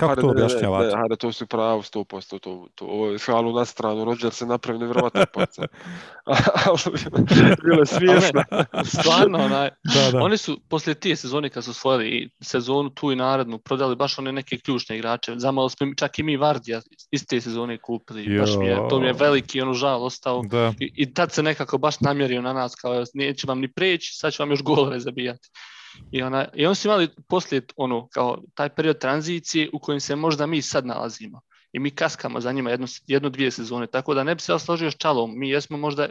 Kako 0.00 0.14
to 0.14 0.26
ne, 0.26 0.32
ne, 0.32 0.34
ne, 0.34 0.44
objašnjavate? 0.44 0.86
Ne, 0.86 0.96
hajde, 0.96 1.16
to 1.16 1.32
su 1.32 1.46
pravo 1.46 1.82
100%, 1.82 2.38
to, 2.38 2.66
to, 2.74 2.84
ovo 2.84 3.06
je 3.06 3.18
šalu 3.18 3.52
na 3.52 3.64
stranu, 3.64 4.04
Rodgers 4.04 4.36
se 4.36 4.46
napravi 4.46 4.78
nevjerovatno 4.78 5.24
paca. 5.34 5.62
Bilo 7.64 7.80
je 7.80 7.86
smiješno. 7.86 8.42
stvarno, 8.84 9.38
onaj, 9.38 9.70
Da, 9.94 10.10
da. 10.12 10.22
Oni 10.22 10.36
su 10.36 10.60
poslije 10.68 10.94
tije 10.94 11.16
sezone 11.16 11.48
kad 11.48 11.64
su 11.64 11.70
osvojili 11.70 12.08
i 12.08 12.30
sezonu 12.40 12.90
tu 12.90 13.12
i 13.12 13.16
narednu 13.16 13.58
prodali 13.58 13.96
baš 13.96 14.18
one 14.18 14.32
neke 14.32 14.58
ključne 14.58 14.96
igrače. 14.96 15.34
Zamalo 15.36 15.68
smo 15.68 15.86
čak 15.96 16.18
i 16.18 16.22
mi 16.22 16.36
Vardija 16.36 16.80
iz 17.10 17.26
te 17.26 17.40
sezone 17.40 17.78
kupili. 17.78 18.38
Baš 18.38 18.50
mi 18.58 18.66
je, 18.66 18.76
to 18.90 19.00
mi 19.00 19.06
je 19.06 19.10
Jo. 19.10 19.16
veliki 19.18 19.60
ono 19.60 19.74
žal 19.74 20.04
ostao. 20.04 20.42
Da, 20.42 20.72
I, 20.80 20.92
I 20.96 21.14
tad 21.14 21.32
se 21.32 21.42
nekako 21.42 21.78
baš 21.78 22.00
namjerio 22.00 22.42
na 22.42 22.52
nas 22.52 22.74
kao 22.74 23.04
neće 23.14 23.46
vam 23.46 23.60
ni 23.60 23.72
preći, 23.72 24.12
sad 24.14 24.32
ću 24.32 24.42
vam 24.42 24.50
još 24.50 24.62
golove 24.62 25.00
zabijati. 25.00 25.48
I, 26.10 26.22
ona, 26.22 26.48
I 26.54 26.66
oni 26.66 26.74
su 26.74 26.88
imali 26.88 27.08
poslije 27.28 27.62
ono, 27.76 28.08
kao 28.08 28.42
taj 28.54 28.68
period 28.68 28.98
tranzicije 28.98 29.70
u 29.72 29.78
kojem 29.78 30.00
se 30.00 30.16
možda 30.16 30.46
mi 30.46 30.62
sad 30.62 30.86
nalazimo. 30.86 31.40
I 31.72 31.78
mi 31.78 31.90
kaskamo 31.90 32.40
za 32.40 32.52
njima 32.52 32.70
jedno, 32.70 32.86
jedno 33.06 33.28
dvije 33.28 33.50
sezone, 33.50 33.86
tako 33.86 34.14
da 34.14 34.24
ne 34.24 34.34
bi 34.34 34.40
se 34.40 34.52
ja 34.52 34.58
složio 34.58 34.90
s 34.90 34.96
čalom. 34.96 35.38
Mi 35.38 35.50
jesmo 35.50 35.76
možda 35.76 36.08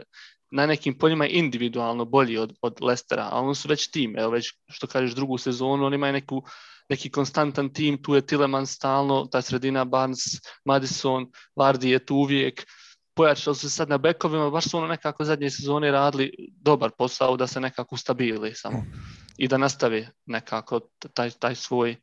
na 0.50 0.66
nekim 0.66 0.98
poljima 0.98 1.26
individualno 1.26 2.04
bolji 2.04 2.38
od, 2.38 2.54
od 2.62 2.82
Lestera, 2.82 3.28
a 3.32 3.40
oni 3.40 3.54
su 3.54 3.68
već 3.68 3.90
tim, 3.90 4.18
evo 4.18 4.30
već 4.30 4.52
što 4.68 4.86
kažeš 4.86 5.14
drugu 5.14 5.38
sezonu, 5.38 5.84
oni 5.86 5.94
imaju 5.94 6.12
neku, 6.12 6.42
neki 6.88 7.10
konstantan 7.10 7.72
tim, 7.72 8.02
tu 8.02 8.14
je 8.14 8.26
Tileman 8.26 8.66
stalno, 8.66 9.26
ta 9.26 9.42
sredina 9.42 9.84
Barnes, 9.84 10.18
Madison, 10.64 11.26
Vardy 11.56 11.86
je 11.86 12.06
tu 12.06 12.16
uvijek, 12.16 12.66
pojačali 13.20 13.56
su 13.56 13.60
se 13.60 13.70
sad 13.70 13.88
na 13.88 13.98
bekovima, 13.98 14.50
baš 14.50 14.64
su 14.64 14.78
ono 14.78 14.86
nekako 14.86 15.24
zadnje 15.24 15.50
sezone 15.50 15.90
radili 15.90 16.32
dobar 16.50 16.90
posao 16.90 17.36
da 17.36 17.46
se 17.46 17.60
nekako 17.60 17.96
stabili 17.96 18.54
samo 18.54 18.84
i 19.36 19.48
da 19.48 19.56
nastave 19.58 20.08
nekako 20.26 20.80
taj, 21.14 21.30
taj 21.30 21.54
svoj 21.54 21.96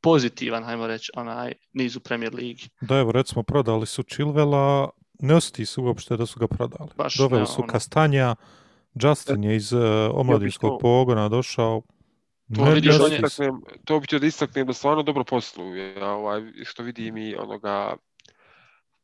pozitivan, 0.00 0.64
hajmo 0.64 0.86
reći, 0.86 1.10
onaj 1.16 1.52
niz 1.72 1.96
u 1.96 2.00
Premier 2.00 2.34
Ligi. 2.34 2.68
da 2.80 2.96
evo 2.96 3.12
recimo 3.12 3.42
prodali 3.42 3.86
su 3.86 4.02
Chilvela, 4.04 4.88
ne 5.20 5.34
osjeti 5.34 5.66
se 5.66 5.80
uopšte 5.80 6.16
da 6.16 6.26
su 6.26 6.40
ga 6.40 6.46
prodali. 6.48 6.90
Baš, 6.96 7.16
Doveli 7.16 7.40
ne, 7.40 7.46
su 7.46 7.62
ono- 7.62 7.66
Kastanja, 7.66 8.36
Justin 8.94 9.44
je 9.44 9.56
iz 9.56 9.72
uh, 9.72 9.80
omladinskog 10.12 10.70
to- 10.70 10.78
pogona 10.78 11.28
došao. 11.28 11.82
To, 12.54 12.64
Ne, 12.64 12.74
vidiš, 12.74 12.94
on 12.96 13.12
je- 13.12 13.18
se. 13.18 13.26
istaknem, 13.26 13.54
to 13.84 14.00
bi 14.00 14.06
htio 14.06 14.18
da 14.18 14.26
istaknem 14.26 14.66
da 14.66 14.72
stvarno 14.72 15.02
dobro 15.02 15.24
posluju. 15.24 15.74
Ja, 15.76 16.10
ovaj, 16.10 16.42
što 16.64 16.82
vidim 16.82 17.16
i 17.16 17.36
onoga, 17.36 17.96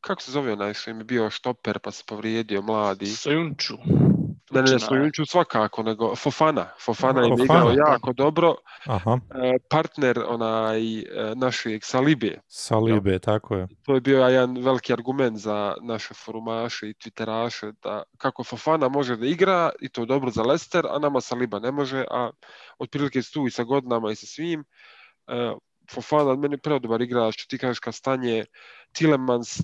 kako 0.06 0.22
se 0.22 0.30
zove 0.32 0.52
onaj 0.52 0.74
što 0.74 0.90
im 0.90 0.98
je 0.98 1.04
bio 1.04 1.30
štoper 1.30 1.78
pa 1.78 1.90
se 1.90 2.04
povrijedio, 2.06 2.62
mladi. 2.62 3.06
Sojunču. 3.06 3.74
Ne, 4.50 4.60
ne, 4.60 4.66
Tučina, 4.66 4.78
Stojunču 4.78 5.26
svakako, 5.26 5.82
nego 5.82 6.16
Fofana. 6.16 6.66
Fofana 6.84 7.20
je 7.20 7.44
igrao 7.44 7.70
jako 7.70 8.12
dobro. 8.12 8.54
Aha, 8.86 9.18
E, 9.34 9.58
partner 9.70 10.18
onaj 10.28 10.98
e, 10.98 11.04
našeg 11.34 11.84
Salibe. 11.84 12.40
Salibe, 12.48 13.18
tako 13.18 13.56
je. 13.56 13.68
To 13.82 13.94
je 13.94 14.00
bio 14.00 14.26
jedan 14.26 14.58
veliki 14.62 14.92
argument 14.92 15.38
za 15.38 15.74
naše 15.82 16.14
forumaše 16.14 16.88
i 16.88 16.94
twitteraše 16.94 17.72
da 17.82 18.02
kako 18.18 18.44
Fofana 18.44 18.88
može 18.88 19.16
da 19.16 19.26
igra 19.26 19.70
i 19.80 19.88
to 19.88 20.02
je 20.02 20.06
dobro 20.06 20.30
za 20.30 20.42
Leicester, 20.42 20.86
a 20.90 20.98
nama 20.98 21.20
Saliba 21.20 21.58
ne 21.58 21.72
može, 21.72 22.04
a 22.10 22.30
otprilike 22.78 23.22
su 23.22 23.32
tu 23.32 23.46
i 23.46 23.50
sa 23.50 23.64
godinama 23.64 24.10
i 24.10 24.16
sa 24.16 24.26
svim. 24.26 24.64
E, 25.26 25.52
Fofana 25.92 26.30
od 26.30 26.38
meni 26.38 26.58
predobar 26.58 27.02
igrač, 27.02 27.46
ti 27.46 27.58
kažeš 27.58 27.78
Kastanje, 27.78 28.44
Tillemans, 28.92 29.60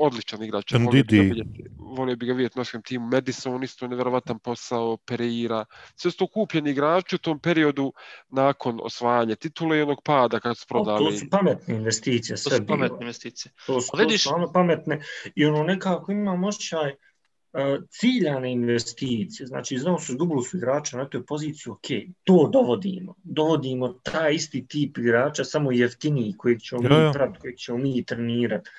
odličan 0.00 0.42
igrač. 0.42 0.72
Volio 0.72 0.86
bi 0.86 0.96
ga 0.96 1.02
Ndidi. 1.02 1.20
vidjeti, 1.20 1.64
volio 1.78 2.16
bi 2.16 2.26
ga 2.26 2.32
vidjeti 2.32 2.52
u 2.56 2.60
našem 2.60 2.82
timu. 2.82 3.06
Madison 3.06 3.62
isto 3.62 3.88
nevjerovatan 3.88 4.38
posao, 4.38 4.96
Pereira. 4.98 5.64
Sve 5.96 6.10
su 6.10 6.16
to 6.16 6.26
kupljeni 6.28 6.70
igrači 6.70 7.14
u 7.14 7.20
tom 7.20 7.38
periodu 7.38 7.92
nakon 8.30 8.80
osvajanja 8.82 9.34
titule 9.36 9.78
i 9.78 9.82
onog 9.82 10.02
pada 10.04 10.40
kad 10.40 10.58
su 10.58 10.64
Ali 10.64 10.78
to 10.78 10.84
prodali. 10.84 11.16
su 11.16 11.26
pametne 11.30 11.74
investicije, 11.74 12.34
To 12.34 12.40
sve 12.40 12.56
su 12.56 12.62
bilo. 12.62 12.76
pametne 12.76 12.96
investicije. 13.00 13.52
To 13.66 13.80
su, 13.80 13.90
A 13.92 13.96
to 13.96 14.02
vidiš- 14.02 14.12
su 14.14 14.28
stvarno 14.28 14.52
pametne 14.52 15.00
i 15.34 15.44
ono 15.44 15.62
nekako 15.64 16.12
imam 16.12 16.44
osjećaj 16.44 16.90
uh, 16.90 17.60
ciljane 17.90 18.52
investicije, 18.52 19.46
znači 19.46 19.78
znao 19.78 19.98
su 19.98 20.12
izgubili 20.12 20.42
su 20.42 20.56
igrača 20.56 20.96
na 20.96 21.04
toj 21.04 21.26
poziciji, 21.26 21.70
ok, 21.70 21.86
to 22.24 22.50
dovodimo, 22.52 23.14
dovodimo 23.24 23.88
taj 23.92 24.34
isti 24.34 24.66
tip 24.66 24.98
igrača, 24.98 25.44
samo 25.44 25.72
jeftiniji 25.72 26.34
kojeg 26.36 26.60
ćemo 26.60 26.82
Ja, 26.84 27.00
ja. 27.00 27.12
prat, 27.12 27.38
kojeg 27.38 27.56
ćemo 27.56 27.78
mi 27.78 28.04
trenirati, 28.04 28.70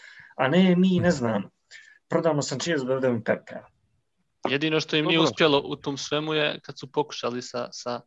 a 0.41 0.47
ne 0.47 0.75
mi 0.75 0.99
ne 0.99 1.11
znam, 1.11 1.43
prodamo 2.09 2.41
Sanchez 2.41 2.81
da 2.81 2.87
dovedemo 2.87 3.19
Pepea. 3.19 3.65
Jedino 4.49 4.79
što 4.79 4.95
im 4.95 5.05
nije 5.05 5.19
uspjelo 5.21 5.61
u 5.61 5.75
tom 5.75 5.97
svemu 5.97 6.33
je 6.33 6.59
kad 6.61 6.79
su 6.79 6.87
pokušali 6.87 7.41
sa, 7.41 7.67
sa 7.71 8.01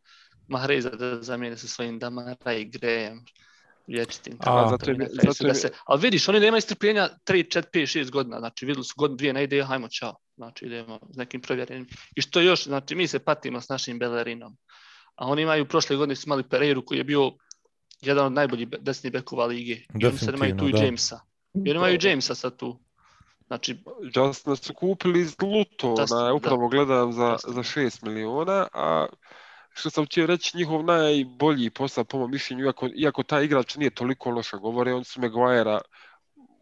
Mahreza 0.47 0.89
da 0.89 1.21
zamijene 1.21 1.57
sa 1.57 1.67
svojim 1.67 1.99
Damara 1.99 2.53
i 2.53 2.65
Grejem 2.65 3.25
vječitim. 3.87 4.37
A, 4.41 4.67
zato 4.69 4.91
je- 4.91 4.97
zato 5.23 5.47
je- 5.47 5.55
se, 5.55 5.71
ali 5.85 6.01
vidiš, 6.01 6.27
oni 6.29 6.39
nemaju 6.39 6.61
strpljenja 6.61 7.09
3, 7.25 7.43
4, 7.45 7.63
5, 7.73 7.99
6 7.99 8.11
godina, 8.11 8.39
znači 8.39 8.65
vidjeli 8.65 8.83
su 8.85 8.93
godinu, 8.97 9.17
dvije, 9.17 9.33
ne 9.33 9.43
ide, 9.43 9.63
hajmo, 9.63 9.87
čao. 9.89 10.15
Znači 10.35 10.65
idemo 10.65 10.99
s 11.09 11.17
nekim 11.17 11.41
provjerenim. 11.41 11.87
I 12.15 12.21
što 12.21 12.39
još, 12.41 12.63
znači 12.63 12.95
mi 12.95 13.07
se 13.07 13.19
patimo 13.19 13.61
s 13.61 13.69
našim 13.69 13.99
Belerinom. 13.99 14.57
A 15.15 15.27
oni 15.27 15.41
imaju, 15.41 15.67
prošle 15.67 15.95
godine 15.95 16.15
su 16.15 16.27
imali 16.27 16.43
Pereiru 16.43 16.85
koji 16.85 16.97
je 16.97 17.03
bio 17.03 17.31
jedan 18.01 18.25
od 18.25 18.31
najboljih 18.33 18.67
desnih 18.79 19.13
bekova 19.13 19.45
lige. 19.45 19.73
I 19.73 20.05
oni 20.05 20.17
sad 20.17 20.35
imaju 20.35 20.57
tu 20.57 20.69
i 20.69 20.71
da. 20.71 20.77
Jamesa. 20.77 21.19
I 21.55 21.69
oni 21.69 21.71
imaju 21.71 21.97
Jamesa 22.01 22.35
sad 22.35 22.57
tu. 22.57 22.79
Znači, 23.47 23.77
Justina 24.15 24.55
su 24.55 24.73
kupili 24.73 25.19
iz 25.19 25.35
Lutona, 25.41 26.01
Justin, 26.01 26.17
ja 26.17 26.33
upravo 26.33 26.67
gledam 26.67 27.11
za, 27.13 27.37
za 27.47 27.61
6 27.63 28.03
miliona, 28.03 28.67
a 28.73 29.05
što 29.73 29.89
sam 29.89 30.05
htio 30.05 30.25
reći, 30.25 30.57
njihov 30.57 30.83
najbolji 30.83 31.69
posao 31.69 32.03
po 32.03 32.17
mom 32.19 32.31
mišljenju, 32.31 32.65
iako, 32.65 32.89
iako 32.95 33.23
taj 33.23 33.43
igrač 33.43 33.75
nije 33.75 33.89
toliko 33.89 34.29
loša, 34.29 34.57
govore, 34.57 34.93
oni 34.93 35.03
su 35.03 35.21
Maguire 35.21 35.77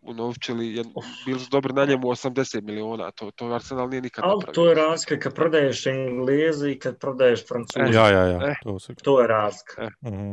unovčili, 0.01 0.65
jed- 0.67 0.93
bili 1.25 1.39
su 1.39 1.49
dobri 1.49 1.73
na 1.73 1.85
njemu 1.85 2.07
80 2.07 2.61
miliona, 2.61 3.11
to, 3.11 3.31
to 3.31 3.45
Arsenal 3.45 3.89
nije 3.89 4.01
nikad 4.01 4.23
Ali 4.23 4.31
napravio. 4.31 4.53
to 4.53 4.69
je 4.69 4.75
razlika 4.75 5.19
kad 5.19 5.35
prodaješ 5.35 5.85
Engleze 5.85 6.71
i 6.71 6.79
kad 6.79 6.97
prodaješ 6.97 7.47
Francuze. 7.47 7.79
Ja, 7.93 8.09
ja, 8.09 8.23
ja, 8.23 8.39
Eh. 8.43 8.55
to 8.63 8.79
se... 8.79 8.95
To 8.95 9.21
je 9.21 9.27
razlika. 9.27 9.89
Mhm. 10.01 10.31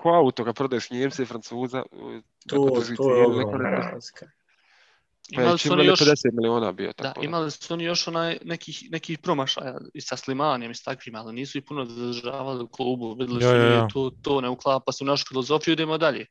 Ko 0.00 0.08
auto 0.10 0.44
kad 0.44 0.56
prodaješ 0.56 0.90
Njemce 0.90 1.22
i 1.22 1.26
Francuza, 1.26 1.82
To, 2.48 2.56
neko 2.56 2.80
drži 2.80 2.96
to 2.96 3.10
je 3.10 3.20
neko 3.20 3.30
ogromna 3.32 3.58
ne 3.60 3.76
drži. 3.76 3.90
razlika. 3.90 4.26
Pa 5.28 5.42
imali 5.42 5.54
je 5.54 5.58
su 5.58 5.72
oni 5.72 5.82
čim 5.82 5.88
još... 5.88 6.00
50 6.00 6.14
miliona 6.32 6.72
bio 6.72 6.86
Da, 6.88 6.92
tako. 6.94 7.24
imali 7.24 7.50
su 7.50 7.74
oni 7.74 7.84
još 7.84 8.08
onaj 8.08 8.38
nekih, 8.44 8.90
nekih 8.90 9.18
promašaja 9.18 9.78
i 9.94 10.00
sa 10.00 10.16
Slimanijem 10.16 10.70
i 10.70 10.74
s 10.74 10.82
takvim, 10.82 11.14
ali 11.14 11.32
nisu 11.32 11.58
i 11.58 11.62
puno 11.62 11.84
zadržavali 11.84 12.64
u 12.64 12.68
klubu. 12.68 13.14
Vidjeli 13.14 13.44
Ja, 13.44 13.50
su 13.50 13.56
ja, 13.56 13.64
ja. 13.64 13.88
to, 13.88 14.10
to 14.22 14.40
ne 14.40 14.48
uklapa 14.48 14.92
se 14.92 15.04
u 15.04 15.06
našu 15.06 15.24
filozofiju, 15.28 15.72
idemo 15.72 15.98
dalje. 15.98 16.26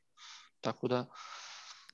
Tako 0.61 0.87
da, 0.87 1.05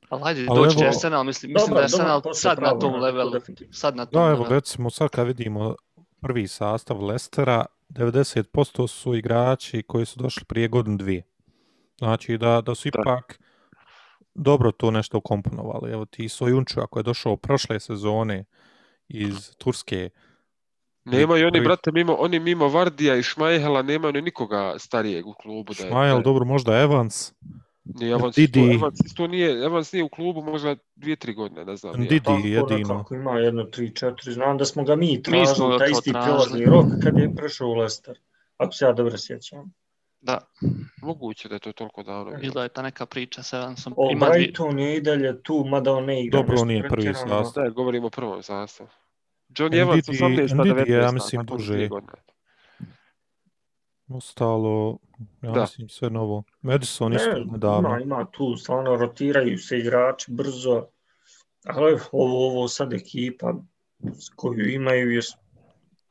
ali 0.09 0.21
hajde, 0.23 0.45
Ali 0.49 0.59
doći 0.59 0.77
će 0.77 0.81
evo- 0.81 0.89
Arsenal, 0.89 1.23
mislim, 1.23 1.51
mislim 1.53 1.73
da 1.73 1.79
je 1.79 1.83
Arsenal 1.83 2.21
sad 2.33 2.59
na 2.59 2.79
tom 2.79 2.95
levelu. 2.95 3.31
Sad 3.71 3.95
na 3.95 4.05
tom 4.05 4.13
Da, 4.13 4.19
evo 4.21 4.29
levelu. 4.33 4.49
recimo 4.49 4.89
sad 4.89 5.09
kad 5.09 5.27
vidimo 5.27 5.75
prvi 6.21 6.47
sastav 6.47 7.01
Lestera, 7.01 7.65
90% 7.89 8.87
su 8.87 9.15
igrači 9.15 9.83
koji 9.83 10.05
su 10.05 10.19
došli 10.19 10.43
prije 10.45 10.67
godinu 10.67 10.97
dvije. 10.97 11.23
Znači 11.97 12.37
da, 12.37 12.61
da 12.61 12.75
su 12.75 12.89
Da. 12.89 13.01
ipak 13.01 13.39
dobro 14.35 14.71
to 14.71 14.91
nešto 14.91 15.17
ukomponovali. 15.17 15.91
Evo 15.91 16.05
ti 16.05 16.29
Sojunču, 16.29 16.79
ako 16.79 16.99
je 16.99 17.03
došao 17.03 17.37
prošle 17.37 17.79
sezone 17.79 18.45
iz 19.07 19.55
Turske, 19.57 20.09
Nemaju 21.05 21.43
oni, 21.43 21.51
prvi- 21.53 21.63
brate, 21.63 21.91
mimo, 21.91 22.13
oni 22.13 22.39
mimo 22.39 22.67
Vardija 22.67 23.15
i 23.15 23.23
Šmajhela, 23.23 23.81
nemaju 23.81 24.13
ni 24.13 24.21
nikoga 24.21 24.73
starijeg 24.79 25.27
u 25.27 25.33
klubu. 25.33 25.73
Da 25.73 25.83
je, 25.83 25.89
Šmajel, 25.89 26.13
da 26.13 26.19
je- 26.19 26.23
dobro, 26.23 26.45
možda 26.45 26.77
Evans, 26.77 27.33
Nije 27.85 28.11
Evans, 28.11 28.35
Didi. 28.35 28.59
isto, 28.61 28.73
Evans, 28.75 28.99
isto 29.01 29.27
nije, 29.27 29.63
Evans 29.65 29.91
nije 29.91 30.03
u 30.03 30.09
klubu 30.09 30.41
možda 30.41 30.75
dvije, 30.95 31.15
tri 31.15 31.33
godine, 31.33 31.65
ne 31.65 31.75
znam. 31.75 31.93
Didi 31.93 32.19
Tako 32.19 32.37
jedino. 32.37 32.77
nekako 32.77 33.15
ima 33.15 33.31
jedno, 33.31 33.63
tri, 33.63 33.95
četiri. 33.95 34.31
Znam 34.31 34.57
da 34.57 34.65
smo 34.65 34.83
ga 34.83 34.95
mi 34.95 35.21
tražili, 35.23 35.77
taj 35.79 35.89
isti 35.91 36.11
prelazni 36.13 36.65
rok 36.65 36.85
kad 37.03 37.17
je 37.17 37.35
prešao 37.35 37.67
u 37.67 37.73
Leicester. 37.73 38.19
Ako 38.57 38.71
se 38.71 38.85
ja 38.85 38.93
dobro 38.93 39.17
sjećam. 39.17 39.73
Da, 40.25 40.37
Moguće 41.01 41.49
da 41.49 41.55
je 41.55 41.59
to 41.59 41.71
toliko 41.71 42.03
davno. 42.03 42.37
bila 42.37 42.63
je 42.63 42.69
ta 42.69 42.81
neka 42.81 43.05
priča 43.05 43.43
sa 43.43 43.57
Evansom. 43.57 43.93
O, 43.97 44.11
Ima 44.11 44.29
Brighton 44.29 44.79
je 44.79 44.97
i 44.97 45.01
dalje 45.01 45.41
tu, 45.43 45.65
mada 45.67 45.93
on 45.93 46.05
ne 46.05 46.23
igra. 46.23 46.39
Dobro, 46.39 46.55
on 46.61 46.67
nije 46.67 46.89
prvi 46.89 47.13
sastav. 47.13 47.63
Da, 47.63 47.69
govorimo 47.69 48.07
o 48.07 48.09
prvom 48.09 48.43
sastavu. 48.43 48.89
John 49.57 49.73
Evans 49.73 50.05
18 50.07 50.53
Ndidi 50.53 50.91
je, 50.91 50.97
ja 50.97 51.09
19 51.09 51.13
mislim, 51.13 51.45
duže. 51.45 51.89
Ostalo, 54.07 54.97
ja 55.41 55.51
Da. 55.51 55.61
mislim, 55.61 55.89
sve 55.89 56.09
novo. 56.09 56.43
Madison 56.61 57.13
isto 57.13 57.29
Ne, 57.31 57.45
nedavno. 57.45 57.89
ima, 57.89 57.99
ima 57.99 58.25
tu, 58.31 58.57
stvarno 58.57 58.95
rotiraju 58.95 59.57
se 59.57 59.77
igrači 59.77 60.31
brzo, 60.31 60.85
ali 61.65 61.99
ovo, 62.11 62.47
ovo 62.47 62.67
sad 62.67 62.93
ekipa 62.93 63.53
s 64.03 64.29
koju 64.35 64.69
imaju 64.69 65.11
je 65.11 65.21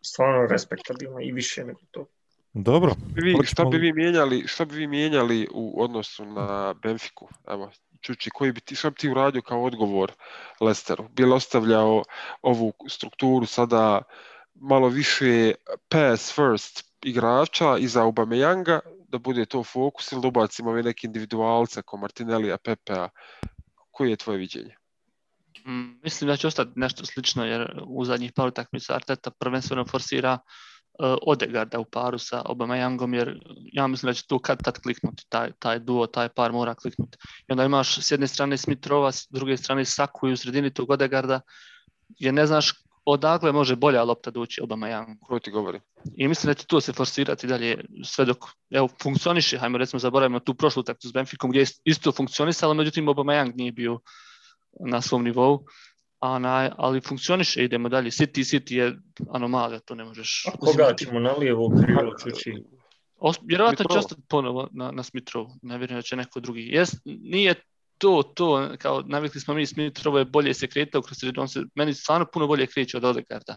stvarno 0.03 0.47
respektabilna 0.47 1.23
i 1.23 1.33
više 1.33 1.65
nego 1.65 1.81
to. 1.91 2.07
Dobro. 2.55 2.95
Vi, 3.15 3.37
šta 3.45 3.65
bi 3.65 3.79
vi 3.79 3.93
mijenjali, 3.93 4.45
šta 4.47 4.65
bi 4.65 4.77
vi 4.77 4.87
mijenjali 4.87 5.49
u 5.53 5.83
odnosu 5.83 6.25
na 6.25 6.75
Benfiku? 6.83 7.29
Evo, 7.49 7.71
Čuči, 8.01 8.31
koji 8.31 8.53
bi 8.53 8.61
ti, 8.61 8.75
šta 8.75 8.91
bi 8.91 8.97
ti 8.97 9.09
uradio 9.09 9.43
kao 9.43 9.65
odgovor 9.65 10.13
Lesteru? 10.61 11.09
Bi 11.09 11.25
li 11.25 11.33
ostavljao 11.33 12.03
ovu 12.43 12.73
strukturu 12.89 13.47
sada 13.47 14.03
malo 14.55 14.89
više 14.89 15.53
pass 15.89 16.35
first 16.35 16.95
igrača 17.03 17.77
iza 17.79 18.03
Aubameyanga, 18.03 18.81
da 19.09 19.19
bude 19.19 19.47
to 19.47 19.65
fokus 19.65 20.13
ili 20.13 20.23
da 20.23 20.29
ubacimo 20.29 20.71
ove 20.71 20.83
neke 20.83 21.07
individualce 21.07 21.83
kao 21.83 21.99
Martinellija, 21.99 22.59
Pepea? 22.59 23.09
Koji 23.91 24.11
je 24.11 24.17
tvoje 24.17 24.39
viđenje? 24.39 24.77
Mm, 25.67 26.01
Mislim 26.03 26.29
da 26.29 26.37
će 26.37 26.47
ostati 26.47 26.71
nešto 26.77 27.07
slično 27.07 27.45
jer 27.45 27.83
u 27.87 28.05
zadnjih 28.05 28.33
par 28.33 28.49
utakmica 28.49 28.95
Arteta 28.95 29.31
prvenstveno 29.31 29.85
forsira 29.87 30.33
uh, 30.33 30.74
Odegarda 30.99 31.79
u 31.79 31.85
paru 31.85 32.19
sa 32.19 32.43
Aubameyangom 32.45 33.15
jer 33.15 33.41
ja 33.73 33.87
mislim 33.87 34.11
da 34.11 34.15
će 34.15 34.27
tu 34.27 34.39
kad 34.39 34.63
tad 34.63 34.81
kliknuti 34.81 35.27
taj, 35.29 35.53
taj 35.59 35.79
duo, 35.79 36.07
taj 36.07 36.29
par 36.29 36.53
mora 36.53 36.75
kliknuti. 36.75 37.19
I 37.49 37.53
onda 37.53 37.65
imaš 37.65 37.99
s 37.99 38.11
jedne 38.11 38.27
strane 38.27 38.57
Smith-Rowa, 38.57 39.13
s 39.13 39.27
druge 39.31 39.57
strane 39.57 39.85
Saku 39.85 40.29
i 40.29 40.33
u 40.33 40.37
sredini 40.37 40.75
tog 40.75 40.91
Odegarda 40.91 41.41
jer 42.19 42.35
ne 42.35 42.47
znaš 42.47 42.73
odakle 43.05 43.53
može 43.53 43.77
bolja 43.77 44.03
lopta 44.03 44.31
doći 44.31 44.61
Aubameyang. 44.61 45.17
Ko 45.21 45.39
ti 45.39 45.51
govori? 45.51 45.81
I 46.17 46.29
mislim 46.29 46.51
da 46.51 46.55
će 46.55 46.67
to 46.67 46.81
se 46.81 46.93
forsirati 46.93 47.47
dalje 47.47 47.85
sve 48.05 48.25
dok 48.25 48.39
evo, 48.71 48.89
funkcioniše, 49.03 49.59
hajmo 49.59 49.79
recimo 49.79 50.01
zaboravimo 50.01 50.41
tu 50.41 50.55
prošlu 50.55 50.81
utakmicu 50.81 51.09
s 51.09 51.13
Benficom 51.13 51.51
gdje 51.51 51.61
je 51.61 51.67
isto 51.85 52.13
funkcionisalo, 52.13 52.75
međutim 52.75 53.07
Aubameyang 53.07 53.57
nije 53.57 53.73
bio 53.73 53.99
na 54.81 55.01
svom 55.01 55.25
nivou, 55.25 55.67
a 56.25 56.39
na, 56.39 56.71
ali 56.79 57.01
funkcioniše, 57.01 57.65
idemo 57.65 57.89
dalje. 57.89 58.11
City, 58.11 58.41
City 58.45 58.75
je 58.75 58.97
anomalija, 59.33 59.81
to 59.81 59.95
ne 59.95 60.05
možeš 60.05 60.45
A 60.47 60.51
koga 60.51 60.71
uzimati. 60.71 61.05
ćemo 61.05 61.21
na 61.21 61.33
lijevo 61.33 61.73
krilo 61.85 62.13
čući? 62.23 62.55
Vjerovatno 63.43 63.85
će 63.93 63.99
ostati 63.99 64.23
ponovo 64.29 64.69
na, 64.73 64.91
na 64.91 65.03
Smithrow, 65.03 65.59
ne 65.63 65.79
vjerujem 65.79 65.99
da 65.99 66.03
će 66.03 66.17
neko 66.17 66.41
drugi. 66.41 66.69
Jes, 66.73 66.91
nije 67.05 67.55
to, 67.99 68.23
to, 68.35 68.69
kao 68.79 69.03
navikli 69.07 69.41
smo 69.41 69.55
mi 69.55 69.67
Smithrow 69.67 70.17
je 70.17 70.25
bolje 70.25 70.55
se 70.55 70.67
kretao 70.67 71.03
kroz 71.03 71.19
sredinu, 71.19 71.43
on 71.43 71.49
se 71.49 71.63
meni 71.75 71.95
stvarno 71.95 72.27
puno 72.33 72.47
bolje 72.47 72.67
kreće 72.67 72.97
od 72.97 73.05
Odegarda. 73.05 73.57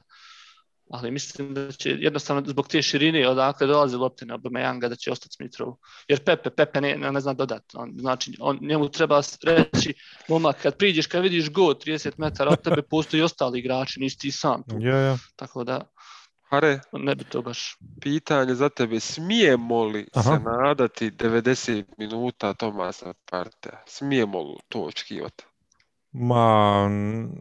Ali 0.90 1.12
mislim 1.12 1.54
da 1.54 1.72
će 1.72 1.90
jednostavno 1.90 2.44
zbog 2.46 2.68
te 2.68 2.82
širine 2.82 3.28
odakle 3.30 3.68
dolaze 3.68 3.98
lopte 3.98 4.26
na 4.26 4.38
Aubameyanga 4.38 4.90
da 4.90 4.96
će 4.96 5.12
ostati 5.12 5.36
Smithrow. 5.40 5.76
Jer 6.08 6.24
Pepe, 6.24 6.50
Pepe 6.50 6.82
ne, 6.82 6.98
ne 6.98 7.22
zna 7.22 7.34
dodat. 7.34 7.64
On, 7.74 7.94
znači, 8.00 8.34
on, 8.40 8.60
njemu 8.62 8.90
treba 8.90 9.22
reći, 9.44 9.94
momak, 10.28 10.62
kad 10.62 10.78
priđeš, 10.78 11.08
kad 11.08 11.24
vidiš 11.24 11.52
go 11.52 11.62
30 11.62 12.12
metara 12.18 12.52
od 12.52 12.62
tebe, 12.62 12.82
postoji 12.82 13.24
ostali 13.24 13.60
igrači, 13.60 14.00
nisi 14.00 14.18
ti 14.18 14.32
sam 14.32 14.64
tu. 14.64 14.76
Ja, 14.80 14.98
ja. 14.98 15.18
Tako 15.36 15.64
da 15.64 15.82
Hare, 16.50 16.80
ne 16.94 17.16
bi 17.16 17.24
to 17.24 17.42
baš... 17.42 17.78
pitanje 18.02 18.56
za 18.56 18.70
tebe. 18.70 19.00
Smijemo 19.00 19.84
li 19.84 20.08
Aha. 20.14 20.36
se 20.36 20.44
nadati 20.44 21.12
90 21.12 21.84
minuta 21.98 22.54
Tomasa 22.54 23.14
Partea? 23.32 23.84
Smijemo 23.88 24.42
li 24.42 24.56
to 24.68 24.80
očekivati? 24.80 25.44
Ma, 26.20 26.88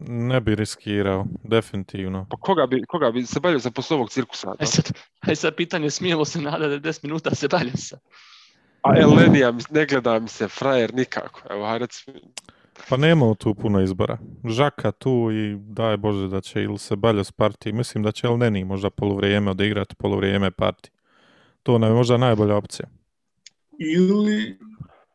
ne 0.07 0.41
bi 0.41 0.55
riskirao, 0.55 1.25
definitivno. 1.43 2.25
Pa 2.29 2.37
koga 2.37 2.67
bi, 2.67 2.83
koga 2.87 3.11
bi 3.11 3.25
se 3.25 3.39
bavio 3.39 3.59
za 3.59 3.71
posle 3.71 3.95
ovog 3.95 4.09
cirkusa? 4.09 4.53
Aj 4.59 4.65
sad, 4.65 4.91
aj 5.19 5.35
sad 5.35 5.55
pitanje, 5.55 5.89
smijemo 5.89 6.25
se 6.25 6.41
nadati 6.41 6.79
da 6.79 6.89
10 6.89 7.03
minuta 7.03 7.35
se 7.35 7.47
balje 7.47 7.77
sa. 7.77 7.97
A 8.81 8.99
Elenija 8.99 9.53
ne 9.69 9.85
gleda 9.85 10.19
mi 10.19 10.27
se 10.27 10.47
frajer 10.47 10.93
nikako. 10.93 11.41
Evo, 11.49 11.65
hajde 11.65 11.85
reci 11.85 12.11
mi. 12.11 12.21
Pa 12.89 12.97
nema 12.97 13.35
tu 13.35 13.55
puno 13.55 13.81
izbora. 13.81 14.17
Žaka 14.45 14.91
tu 14.91 15.29
i 15.31 15.55
daj 15.55 15.97
Bože 15.97 16.27
da 16.27 16.41
će 16.41 16.63
ili 16.63 16.77
se 16.77 16.95
Baljos 16.95 17.31
partiji. 17.31 17.73
Mislim 17.73 18.03
da 18.03 18.11
će 18.11 18.27
El 18.27 18.37
Neni 18.37 18.65
možda 18.65 18.89
poluvrijeme 18.89 19.51
odigrati 19.51 19.95
poluvrijeme 19.95 20.51
partiji. 20.51 20.91
To 21.63 21.77
nam 21.77 21.89
je 21.89 21.95
možda 21.95 22.17
najbolja 22.17 22.55
opcija. 22.55 22.89
Ili 23.79 24.59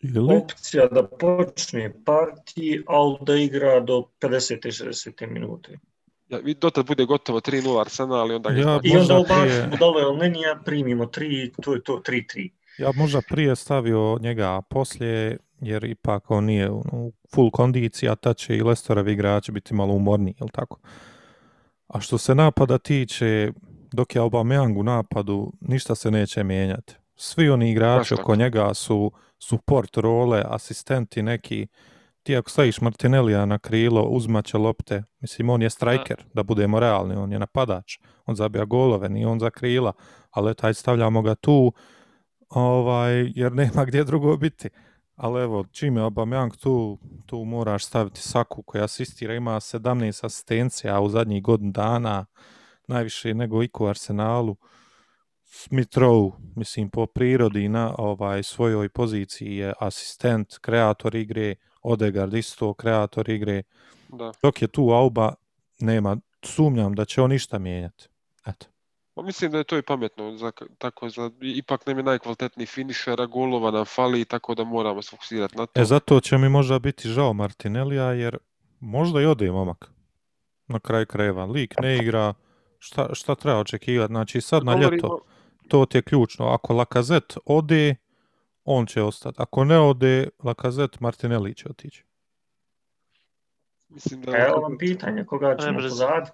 Ili? 0.02 0.36
opcija 0.36 0.86
da 0.86 1.06
počne 1.08 1.92
partiji, 2.04 2.82
ali 2.86 3.16
da 3.20 3.34
igra 3.34 3.80
do 3.80 4.04
50. 4.20 4.66
i 4.66 4.70
60. 4.70 5.26
minute. 5.26 5.78
Ja, 6.28 6.38
vi 6.38 6.54
dotad 6.54 6.86
bude 6.86 7.04
gotovo 7.04 7.40
3-0 7.40 7.80
Arsenal 7.80 8.30
i 8.30 8.34
onda 8.34 8.50
ga 8.50 8.60
Ja. 8.60 8.80
I 8.82 8.96
onda 8.96 9.14
Možda 9.14 9.34
prije- 9.34 9.58
ubacimo 9.58 9.76
dole 9.76 10.02
Elnenija, 10.02 10.60
primimo 10.64 11.04
3, 11.04 11.50
to 11.62 11.74
je 11.74 11.82
to, 11.82 12.02
3-3. 12.06 12.50
Ja 12.78 12.90
možda 12.94 13.20
prije 13.28 13.56
stavio 13.56 14.18
njega, 14.20 14.44
a 14.44 14.62
poslije, 14.62 15.36
jer 15.60 15.84
ipak 15.84 16.30
on 16.30 16.44
nije 16.44 16.70
u 16.70 16.82
u 16.92 17.12
full 17.34 17.50
kondiciji, 17.50 18.08
a 18.08 18.14
tad 18.14 18.36
će 18.36 18.56
i 18.56 18.62
Lesterovi 18.62 19.12
igrači 19.12 19.52
biti 19.52 19.74
malo 19.74 19.94
umorniji, 19.94 20.34
jel 20.40 20.48
tako? 20.48 20.78
A 21.88 22.00
što 22.00 22.18
se 22.18 22.34
napada 22.34 22.78
tiče, 22.78 23.52
dok 23.92 24.14
je 24.14 24.22
Aubameyang 24.22 24.80
u 24.80 24.82
napadu, 24.82 25.52
ništa 25.60 25.94
se 25.94 26.10
neće 26.10 26.44
mijenjati. 26.44 26.94
Svi 27.16 27.50
oni 27.50 27.70
igrači 27.70 28.14
oko 28.14 28.36
njega 28.36 28.74
su 28.74 29.12
support 29.42 29.96
role, 29.96 30.44
asistenti 30.46 31.22
neki. 31.22 31.66
Ti 32.22 32.36
ako 32.36 32.50
staviš 32.50 32.80
Martinellija 32.80 33.46
na 33.46 33.58
krilo, 33.58 34.02
uzmaće 34.02 34.58
lopte. 34.58 35.02
Mislim, 35.20 35.50
on 35.50 35.62
je 35.62 35.70
striker, 35.70 36.24
da 36.34 36.42
budemo 36.42 36.80
realni, 36.80 37.14
on 37.14 37.32
je 37.32 37.38
napadač. 37.38 37.98
On 38.26 38.36
zabija 38.36 38.64
golove, 38.64 39.08
nije 39.08 39.26
on 39.26 39.40
za 39.40 39.50
krila. 39.50 39.92
Ali 40.30 40.54
taj 40.54 40.74
stavljamo 40.74 41.22
ga 41.22 41.34
tu, 41.34 41.72
ovaj, 42.48 43.32
jer 43.34 43.52
nema 43.52 43.84
gdje 43.84 44.04
drugo 44.04 44.36
biti. 44.36 44.68
Ali 45.16 45.42
evo, 45.42 45.64
čim 45.72 45.96
je 45.96 46.02
Aubameyang 46.02 46.56
tu, 46.62 46.98
tu 47.26 47.44
moraš 47.44 47.84
staviti 47.86 48.20
Saku 48.20 48.62
koja 48.62 48.84
asistira, 48.84 49.34
ima 49.34 49.54
17 49.54 50.26
asistencija 50.26 51.00
u 51.00 51.08
zadnjih 51.08 51.42
godinu 51.42 51.72
dana, 51.72 52.26
najviše 52.88 53.34
nego 53.34 53.62
iko 53.62 53.84
u 53.84 53.88
Arsenalu. 53.88 54.56
Smith 55.54 55.98
Rowe, 55.98 56.32
mislim, 56.56 56.90
po 56.90 57.06
prirodi 57.06 57.68
na 57.68 57.94
ovaj 57.98 58.42
svojoj 58.42 58.88
poziciji 58.88 59.56
je 59.56 59.72
asistent, 59.80 60.58
kreator 60.58 61.14
igre, 61.14 61.54
Odegaard 61.82 62.34
isto 62.34 62.74
kreator 62.74 63.28
igre. 63.28 63.62
Da. 64.08 64.32
Dok 64.42 64.62
je 64.62 64.68
tu 64.68 64.90
Auba, 64.90 65.34
nema, 65.80 66.16
sumnjam 66.42 66.94
da 66.94 67.04
će 67.04 67.22
on 67.22 67.30
ništa 67.30 67.58
mijenjati. 67.58 68.08
Eto. 68.46 68.66
Pa 69.14 69.22
mislim 69.22 69.50
da 69.50 69.58
je 69.58 69.64
to 69.64 69.78
i 69.78 69.82
pametno, 69.82 70.36
za, 70.36 70.52
tako 70.78 71.08
za, 71.08 71.30
ipak 71.40 71.86
nam 71.86 71.96
je 71.96 72.02
najkvalitetniji 72.02 72.66
finišer, 72.66 73.20
a 73.20 73.26
golova 73.26 73.70
nam 73.70 73.84
fali, 73.84 74.24
tako 74.24 74.54
da 74.54 74.64
moramo 74.64 75.02
se 75.02 75.10
fokusirati 75.10 75.56
na 75.56 75.66
to. 75.66 75.80
E, 75.80 75.84
zato 75.84 76.20
će 76.20 76.38
mi 76.38 76.48
možda 76.48 76.78
biti 76.78 77.08
žao 77.08 77.32
Martinellija, 77.32 78.12
jer 78.12 78.38
možda 78.80 79.20
i 79.20 79.26
ode 79.26 79.50
momak. 79.50 79.90
Na 80.66 80.78
kraju 80.80 81.06
krajeva. 81.06 81.44
Lik 81.44 81.74
ne 81.80 81.96
igra, 81.96 82.34
šta, 82.78 83.08
šta 83.14 83.34
treba 83.34 83.58
očekivati? 83.60 84.10
Znači, 84.12 84.40
sad 84.40 84.64
na 84.64 84.72
Govorimo- 84.72 84.92
ljeto, 84.94 85.20
to 85.72 85.86
ti 85.86 85.98
je 85.98 86.02
ključno. 86.02 86.46
Ako 86.46 86.74
Lakazet 86.74 87.36
ode, 87.44 87.94
on 88.64 88.86
će 88.86 89.02
ostati. 89.02 89.36
Ako 89.40 89.64
ne 89.64 89.78
ode, 89.78 90.28
Lakazet, 90.44 91.00
Martinelli 91.00 91.54
će 91.54 91.68
otići. 91.70 92.04
Mislim 93.88 94.22
da... 94.22 94.36
Evo 94.36 94.60
vam 94.60 94.78
pitanje, 94.78 95.24
koga 95.24 95.56
ćemo 95.56 95.72
Prebrzo. 95.72 95.88
pozad? 95.88 96.30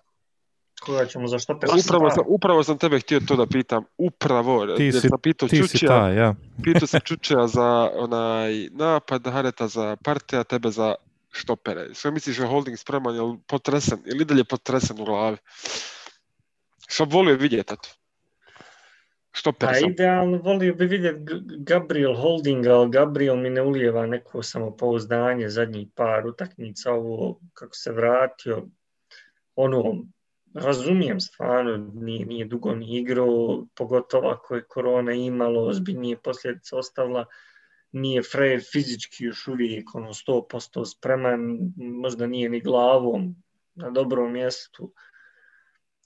Koga 0.81 1.07
ćemo 1.07 1.27
za 1.29 1.39
šta 1.39 1.55
Upravo 1.87 2.11
sam, 2.11 2.25
upravo 2.27 2.63
sam 2.63 2.79
tebe 2.79 3.01
htio 3.01 3.21
to 3.21 3.37
da 3.37 3.47
pitam. 3.47 3.85
Upravo. 3.99 4.67
Ti 4.77 4.93
si- 4.93 5.09
sam 5.09 5.19
pitao 5.23 5.49
Ti 5.49 5.57
si 5.57 5.63
Čučija, 5.63 5.89
taj, 5.89 6.17
ja. 6.17 6.35
pitao 6.63 6.87
sam 6.87 7.01
Čučija 7.01 7.47
za 7.47 7.91
onaj 7.95 8.69
napad, 8.71 9.27
Hareta 9.27 9.69
za 9.69 9.97
partija, 10.05 10.45
tebe 10.45 10.71
za 10.71 10.95
štopere. 11.31 11.95
Što 11.95 12.11
misliš 12.11 12.39
o 12.41 12.47
holding 12.47 12.79
spreman, 12.79 13.15
je 13.15 13.39
potresen, 13.47 13.99
ili 14.07 14.25
dalje 14.25 14.45
potresen 14.45 15.01
u 15.01 15.05
glavi? 15.05 15.37
Što 16.89 17.07
bi 17.07 17.15
volio 17.15 17.37
vidjeti, 17.37 17.75
eto. 17.75 17.89
Štoper 19.39 19.69
Pa 19.69 19.75
sam. 19.75 19.91
idealno 19.91 20.39
volio 20.39 20.75
bi 20.75 20.87
vidjeti 20.87 21.19
Gabriel 21.59 22.15
Holdinga, 22.15 22.75
ali 22.75 22.91
Gabriel 22.91 23.37
mi 23.37 23.51
ne 23.51 23.63
ulijeva 23.63 24.07
neko 24.07 24.43
samopouzdanje 24.43 25.49
zadnjih 25.49 25.89
par 25.95 26.27
utakmica, 26.27 26.93
ovo 26.93 27.41
kako 27.55 27.75
se 27.75 27.93
vratio, 27.93 28.67
ono, 29.57 30.05
razumijem 30.55 31.21
stvarno, 31.21 31.77
nije, 31.95 32.27
nije 32.27 32.45
dugo 32.45 32.75
ni 32.75 32.99
igrao, 32.99 33.67
pogotovo 33.75 34.29
ako 34.29 34.55
je 34.55 34.65
korona 34.65 35.13
imalo, 35.13 35.67
ozbiljnije 35.67 36.17
posljedice 36.17 36.77
ostavila, 36.77 37.25
nije 37.93 38.23
Fred 38.23 38.63
fizički 38.73 39.25
još 39.25 39.49
uvijek 39.49 39.95
ono 39.95 40.09
100% 40.09 40.85
spreman, 40.85 41.59
možda 41.77 42.27
nije 42.27 42.49
ni 42.49 42.61
glavom 42.61 43.37
na 43.75 43.91
dobrom 43.91 44.33
mjestu, 44.33 44.93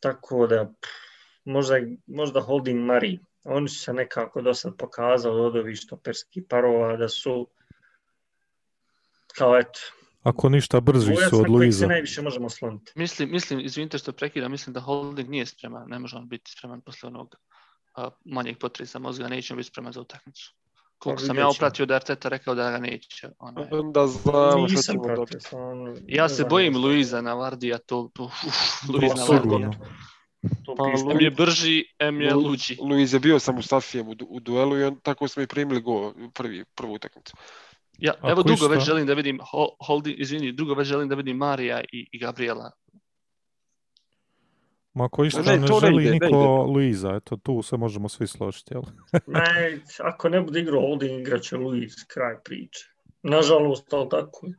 tako 0.00 0.46
da 0.46 0.64
pff, 0.64 1.11
možda, 1.44 1.74
možda 2.06 2.40
Holding 2.40 2.80
Mari 2.80 3.18
Oni 3.44 3.68
su 3.68 3.78
se 3.78 3.92
nekako 3.92 4.42
do 4.42 4.54
sad 4.54 4.76
pokazali 4.76 5.40
od 5.40 5.56
ovih 5.56 5.76
štoperskih 5.76 6.44
parova 6.48 6.96
da 6.96 7.08
su 7.08 7.48
kao 9.34 9.58
eto, 9.58 9.80
Ako 10.22 10.48
ništa 10.48 10.80
brži 10.80 11.12
dvojac 11.12 11.30
su 11.30 11.40
od 11.40 11.48
Luiza. 11.48 11.78
se 11.78 11.86
najviše 11.86 12.22
možemo 12.22 12.50
sloniti. 12.50 12.92
Mislim, 12.94 13.30
mislim, 13.30 13.60
izvinite 13.60 13.98
što 13.98 14.12
prekidam, 14.12 14.50
mislim 14.50 14.74
da 14.74 14.80
Holding 14.80 15.28
nije 15.28 15.46
spreman, 15.46 15.88
ne 15.88 15.98
može 15.98 16.16
on 16.16 16.28
biti 16.28 16.50
spreman 16.50 16.80
posle 16.80 17.06
onog 17.06 17.36
a, 17.94 18.10
manjeg 18.24 18.58
potresa 18.58 18.98
mozga, 18.98 19.28
neće 19.28 19.52
on 19.52 19.56
biti 19.56 19.68
spreman 19.68 19.92
za 19.92 20.00
utakmicu. 20.00 20.54
Koliko 20.98 21.20
Pa 21.20 21.26
sam 21.26 21.36
ja 21.36 21.42
ćemo. 21.42 21.50
upratio 21.50 21.86
da 21.86 21.94
Arteta 21.94 22.28
rekao 22.28 22.54
da 22.54 22.70
ga 22.70 22.78
neće. 22.78 23.28
Onaj. 23.38 23.64
Onda 23.70 24.06
znamo 24.06 24.68
što 24.68 24.82
ćemo 24.82 25.16
dobiti. 25.16 25.40
stvarno. 25.40 25.96
Ja 26.06 26.28
se 26.28 26.44
bojim. 26.44 26.76
Luiza 26.76 27.20
na 27.20 27.34
Vardija, 27.34 27.78
to, 27.78 28.10
to 28.14 28.24
uf, 28.24 28.88
Luiz 28.88 29.12
na. 29.16 29.24
Vardija. 29.24 29.70
To 30.64 30.74
Pa, 30.74 30.84
piše. 30.84 31.04
M 31.10 31.20
je 31.20 31.30
brži, 31.30 31.84
M 31.98 32.20
je 32.20 32.34
Lu- 32.34 32.42
luđi. 32.42 32.76
Luiz 32.80 33.14
je 33.14 33.20
bio 33.20 33.38
sa 33.38 33.52
Mustafijem 33.52 34.08
u, 34.08 34.14
du- 34.14 34.26
u 34.26 34.40
duelu 34.40 34.78
i 34.78 34.84
on, 34.84 35.00
tako 35.00 35.28
smo 35.28 35.42
i 35.42 35.46
primili 35.46 35.80
go 35.80 36.14
prvi, 36.34 36.64
prvu 36.74 36.92
utakmicu. 36.92 37.36
Ja, 37.98 38.12
Ako 38.18 38.30
evo 38.30 38.42
dugo 38.42 38.68
već 38.68 38.84
želim 38.84 39.06
da 39.06 39.14
vidim 39.14 39.40
Ho- 39.42 39.76
Holding, 39.86 40.20
izvini, 40.20 40.52
dugo 40.52 40.74
već 40.74 40.88
želim 40.88 41.08
da 41.08 41.14
vidim 41.14 41.36
Marija 41.36 41.80
i, 41.92 42.08
i 42.12 42.18
Gabriela. 42.18 42.70
Ma 44.94 45.04
ako 45.04 45.24
išta 45.24 45.42
Ne, 45.42 45.56
ne, 45.58 45.66
to 45.66 45.80
ne 45.80 45.86
želi 45.86 46.02
ide, 46.02 46.10
niko 46.12 46.26
ide. 46.26 46.72
Luiza, 46.72 47.14
eto 47.16 47.36
tu 47.36 47.62
se 47.62 47.76
možemo 47.76 48.08
svi 48.08 48.26
složiti, 48.26 48.74
jel? 48.74 48.82
Ne, 49.26 49.78
ako 50.00 50.28
ne 50.28 50.40
bude 50.40 50.60
igrao 50.60 50.80
Holding, 50.80 51.20
igrat 51.20 51.42
će 51.42 51.56
Luis, 51.56 52.04
kraj 52.04 52.34
priče. 52.44 52.86
Nažalost, 53.22 53.92
ali 53.92 54.08
tako 54.08 54.46
je. 54.46 54.54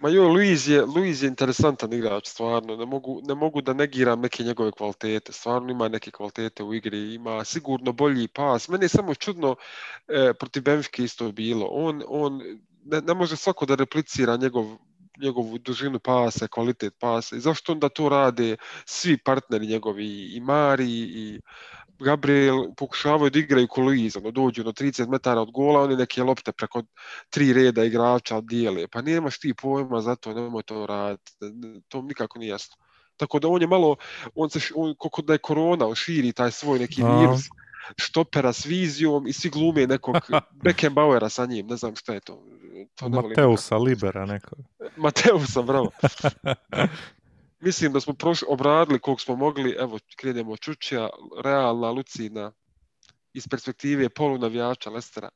Ma 0.00 0.08
jo, 0.08 0.28
Luiz 0.28 0.68
je, 0.68 0.82
Luiz 0.82 1.22
je 1.22 1.28
interesantan 1.28 1.92
igrač, 1.92 2.28
stvarno. 2.28 2.76
Ne 2.76 2.86
mogu, 2.86 3.20
ne 3.28 3.34
mogu 3.34 3.60
da 3.62 3.72
negiram 3.72 4.20
neke 4.20 4.42
njegove 4.42 4.72
kvalitete. 4.72 5.32
Stvarno 5.32 5.70
ima 5.70 5.88
neke 5.88 6.10
kvalitete 6.10 6.62
u 6.62 6.74
igri, 6.74 7.14
ima 7.14 7.44
sigurno 7.44 7.92
bolji 7.92 8.28
pas. 8.28 8.68
Meni 8.68 8.84
je 8.84 8.88
samo 8.88 9.14
čudno, 9.14 9.56
e, 10.08 10.32
protiv 10.38 10.62
Benfike 10.62 11.04
isto 11.04 11.32
bilo. 11.32 11.66
On, 11.70 12.02
on 12.08 12.40
ne, 12.84 13.00
ne 13.00 13.14
može 13.14 13.36
svako 13.36 13.66
da 13.66 13.74
replicira 13.74 14.36
njegov, 14.36 14.76
njegovu 15.22 15.58
dužinu 15.58 15.98
pasa, 15.98 16.48
kvalitet 16.48 16.94
pasa. 16.98 17.36
I 17.36 17.40
zašto 17.40 17.72
onda 17.72 17.88
to 17.88 18.08
rade 18.08 18.56
svi 18.86 19.18
partneri 19.18 19.66
njegovi, 19.66 20.36
i 20.36 20.40
Mari, 20.40 20.90
i 20.90 21.40
Gabriel, 21.98 22.74
pokušavaju 22.76 23.30
da 23.30 23.38
igraju 23.38 23.68
ko 23.68 23.80
ono, 23.80 24.30
dođu 24.30 24.62
do 24.62 24.72
30 24.72 25.08
metara 25.08 25.40
od 25.40 25.50
gola, 25.50 25.82
oni 25.82 25.96
neke 25.96 26.22
lopte 26.22 26.52
preko 26.52 26.82
tri 27.30 27.52
reda 27.52 27.84
igrača 27.84 28.40
dijele. 28.40 28.88
Pa 28.88 29.02
nemaš 29.02 29.38
ti 29.38 29.54
pojma 29.54 30.00
za 30.00 30.16
to, 30.16 30.34
nemoj 30.34 30.62
to 30.62 30.86
raditi. 30.86 31.32
To 31.88 32.02
mi 32.02 32.08
nikako 32.08 32.38
nije 32.38 32.48
jasno. 32.48 32.76
Tako 33.16 33.38
da 33.38 33.48
on 33.48 33.60
je 33.60 33.66
malo, 33.66 33.96
on 34.34 34.50
se, 34.50 34.60
on, 34.74 34.94
koliko 34.98 35.22
da 35.22 35.32
je 35.32 35.38
korona, 35.38 35.86
on 35.86 35.94
širi 35.94 36.32
taj 36.32 36.50
svoj 36.50 36.78
neki 36.78 37.02
A. 37.02 37.20
virus 37.20 37.40
štopera 37.96 38.52
s 38.52 38.66
vizijom 38.66 39.26
i 39.26 39.32
svi 39.32 39.50
glume 39.50 39.86
nekog 39.86 40.16
Beckenbauera 40.64 41.28
sa 41.28 41.46
njim, 41.46 41.66
ne 41.66 41.76
znam 41.76 41.96
šta 41.96 42.14
je 42.14 42.20
to. 42.20 42.44
to 42.94 43.08
ne 43.08 43.22
Mateusa 43.22 43.76
Libera 43.76 44.26
neko. 44.26 44.56
Mateusa, 44.96 45.62
bravo. 45.62 45.90
Mislim 47.64 47.92
da 47.92 48.00
smo 48.00 48.14
prošli, 48.14 48.46
obradili 48.50 48.98
koliko 48.98 49.22
smo 49.22 49.36
mogli, 49.36 49.76
evo 49.78 49.98
krenemo 50.16 50.52
od 50.52 50.60
Čučija, 50.60 51.08
realna, 51.44 51.90
lucidna, 51.90 52.52
iz 53.32 53.48
perspektive 53.48 54.08
polunavijača 54.08 54.90
Lestera. 54.90 55.28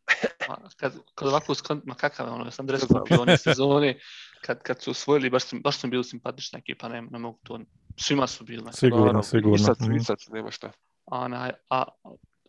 Ma, 0.48 0.56
kad, 0.76 0.92
kad 1.14 1.28
ovako 1.28 1.54
ma 1.84 1.94
kakav 1.94 2.26
je 2.26 2.32
ono, 2.32 2.44
ja 2.44 2.50
sam 2.50 2.66
dres 2.66 2.82
Ne 2.82 2.88
kupio 2.88 3.22
one 3.22 3.36
sezone, 3.38 3.98
kad, 4.40 4.62
kad 4.62 4.82
su 4.82 4.90
osvojili, 4.90 5.30
baš 5.30 5.42
baš 5.64 5.78
sam 5.78 5.90
bio 5.90 6.02
simpatična 6.02 6.58
ekipa, 6.58 6.88
ne, 6.88 7.02
ne 7.10 7.18
mogu 7.18 7.38
to, 7.42 7.60
svima 7.96 8.26
su 8.26 8.44
bili. 8.44 8.62
znači, 8.62 8.78
Sigurno, 8.78 9.04
Naravno, 9.04 9.22
sigurno. 9.22 9.54
I 9.54 9.58
sad, 9.58 9.76
Mm. 9.80 9.96
i 9.96 10.04
sad 10.04 10.16
nema 10.32 10.50
šta. 10.50 10.72
A, 11.04 11.18
onaj, 11.20 11.50
a 11.70 11.84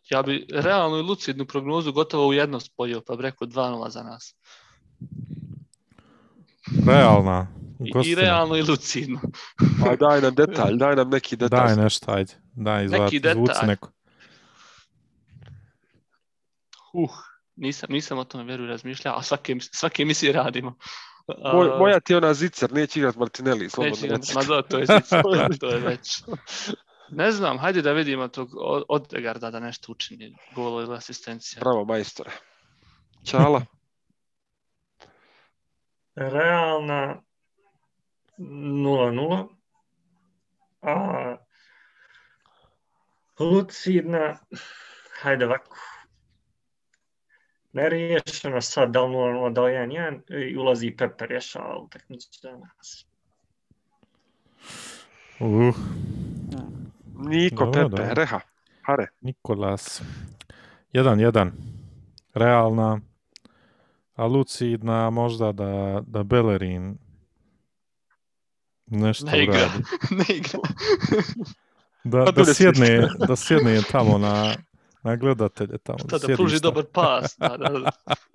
ja 0.10 0.22
bi 0.24 0.48
realnu 0.54 0.98
i 0.98 1.02
lucidnu 1.02 1.46
prognozu 1.46 1.92
gotovo 1.92 2.28
u 2.28 2.34
jedno 2.34 2.60
spojio, 2.60 3.02
pa 3.08 3.16
bi 3.16 3.22
rekao 3.22 3.48
2-0 3.48 3.90
za 3.90 4.04
nas. 4.04 4.36
Realna. 6.88 7.59
I, 7.80 7.84
i 7.86 7.92
Gostina. 7.92 8.22
realno 8.22 8.56
i 8.56 8.62
lucidno. 8.62 9.20
Aj, 9.90 9.98
daj 9.98 10.22
nam 10.22 10.36
detalj, 10.36 10.76
daj 10.76 10.96
nam 10.96 11.10
neki 11.10 11.36
detalj. 11.36 11.68
Daj 11.68 11.76
nešto, 11.78 12.12
ajde. 12.12 12.34
Daj, 12.54 12.86
izvati, 12.86 13.04
Neki 13.04 13.30
zvuci 13.30 13.50
detalj. 13.50 13.68
neko. 13.68 13.92
Uh, 16.94 17.12
nisam, 17.56 17.88
nisam 17.92 18.18
o 18.18 18.24
tome 18.24 18.44
vjeru 18.44 18.66
razmišljao, 18.66 19.18
a 19.18 19.22
svake, 19.22 19.56
svake 19.62 20.02
emisije 20.04 20.34
radimo. 20.34 20.76
Moj, 21.54 21.68
moja 21.70 22.00
ti 22.00 22.14
je 22.14 22.18
ona 22.18 22.34
zicer, 22.34 22.72
neće 22.74 23.00
igrat 23.00 23.16
Martinelli, 23.16 23.70
slobodno 23.70 23.96
neće, 23.98 24.08
reci. 24.08 24.36
ma 24.36 24.44
da, 24.44 24.62
to 24.62 24.78
je, 24.78 24.86
zic- 24.88 25.60
to 25.60 25.68
je 25.68 25.80
već. 25.80 26.24
Ne 27.10 27.32
znam, 27.32 27.58
hajde 27.58 27.82
da 27.82 27.92
vidimo 27.92 28.28
tog 28.28 28.50
od- 28.54 28.84
Odegarda 28.90 29.52
da 29.52 29.60
nešto 29.60 29.92
učini, 29.92 30.36
golo 30.56 30.82
ili 30.82 30.96
asistencija. 30.96 31.60
Bravo, 31.60 31.86
majstore. 31.86 32.32
Ćala, 33.26 33.62
Realna 36.16 37.22
0-0. 38.40 39.48
A 40.82 41.36
lucidna, 43.40 44.38
hajde 45.22 45.46
ovako. 45.46 45.78
Neriješeno 47.74 48.62
sad, 48.62 48.92
da 48.92 49.04
li 49.04 49.16
0-0, 49.16 49.54
da 49.54 49.64
li 49.64 49.72
1-1, 49.72 50.52
i 50.52 50.58
ulazi 50.58 50.96
Pepe 50.98 51.26
rješava 51.26 51.78
utakmicu 51.78 52.30
za 52.42 52.52
nas. 52.52 53.06
Uh, 55.40 55.76
Niko, 57.16 57.66
Dobro, 57.66 57.90
Pepe, 57.90 57.90
dobro. 57.90 58.14
Reha, 58.14 58.40
Hare. 58.82 59.08
Nikolas. 59.22 60.02
1-1. 60.94 61.52
Realna. 62.34 63.00
A 64.16 64.26
lucidna 64.26 65.10
možda 65.10 65.52
da, 65.52 66.02
da 66.08 66.24
Bellerin 66.24 66.98
nešto 68.90 69.26
Ne 69.26 69.44
igra. 69.44 69.56
uradi. 69.56 69.84
ne 70.20 70.36
igra. 70.36 70.60
Da, 72.04 72.26
Pa 72.26 72.32
da, 72.34 72.46
sjedne, 72.46 73.08
da 73.20 73.36
sjedne 73.36 73.82
tamo 73.82 74.18
na, 74.18 74.56
na 75.04 75.16
gledatelje 75.16 75.78
tamo. 75.78 76.00
Šta, 76.00 76.08
da 76.08 76.20
sjedi 76.20 76.36
pruži 76.36 76.58
šta. 76.58 76.64
dobar 76.64 76.84
pas, 76.86 77.36
da, 77.38 77.48
da, 77.50 77.92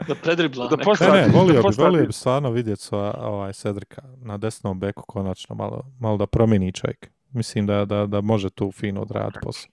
da 0.09 0.14
predribla. 0.14 0.68
Da. 0.68 0.76
Ne, 0.76 0.84
postavi- 0.84 1.12
ne, 1.12 1.28
da 1.28 1.38
volio 1.38 1.62
bi, 1.62 1.68
volio 1.78 2.07
bi 2.07 2.12
stvarno 2.12 2.50
vidjeti 2.50 2.82
sva, 2.82 3.14
ovaj 3.18 3.52
Cedrika 3.52 4.02
na 4.16 4.36
desnom 4.36 4.80
beku 4.80 5.02
konačno 5.02 5.55
malo, 5.55 5.84
malo 6.00 6.16
da 6.16 6.26
promijeni 6.26 6.72
čovjek. 6.72 7.11
Mislim 7.30 7.66
da, 7.66 7.84
da, 7.84 8.07
da 8.07 8.20
može 8.20 8.50
tu 8.50 8.72
fino 8.72 9.02
odraditi 9.02 9.38
posao. 9.42 9.70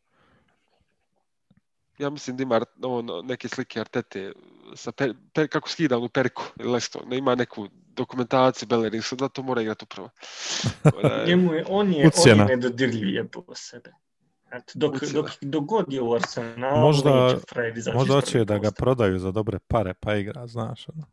Ja 1.98 2.10
mislim 2.10 2.38
da 2.38 2.44
ima 2.44 2.56
Ar- 2.56 2.66
on, 2.84 3.08
neke 3.24 3.48
slike 3.48 3.80
Artete 3.80 4.32
sa 4.76 4.92
per, 4.92 5.14
per, 5.34 5.48
kako 5.48 5.70
skida 5.70 5.98
onu 5.98 6.10
periku 6.10 6.44
ili 6.60 6.72
nešto. 6.72 7.00
Ne 7.08 7.18
ima 7.18 7.36
neku 7.36 7.68
dokumentaciju 8.02 8.68
Bellerin, 8.68 9.02
što 9.02 9.16
da 9.22 9.30
to 9.30 9.44
mora 9.44 9.62
igrati 9.62 9.86
upravo. 9.86 10.10
Njemu 11.28 11.54
je, 11.54 11.66
on 11.70 11.94
je, 11.94 12.02
on 12.02 12.08
Ucjena. 12.10 12.44
je 12.44 12.48
nedodirljiv 12.50 13.08
jebo 13.10 13.44
sebe. 13.56 13.92
Eto, 14.54 14.72
dok, 14.76 15.04
dok, 15.04 15.30
dok 15.42 15.64
god 15.66 15.86
je 15.90 16.02
u 16.02 16.14
Arsenalu, 16.14 16.80
Možda- 16.80 17.10
Možda 17.94 18.14
hoće 18.14 18.32
prve 18.32 18.46
da 18.46 18.58
ga 18.58 18.72
prodaju 18.72 19.20
za 19.20 19.32
dobre 19.32 19.60
pare 19.62 19.94
pa 19.94 20.16
igra, 20.16 20.48
znaš. 20.48 20.86
Ono. 20.90 21.04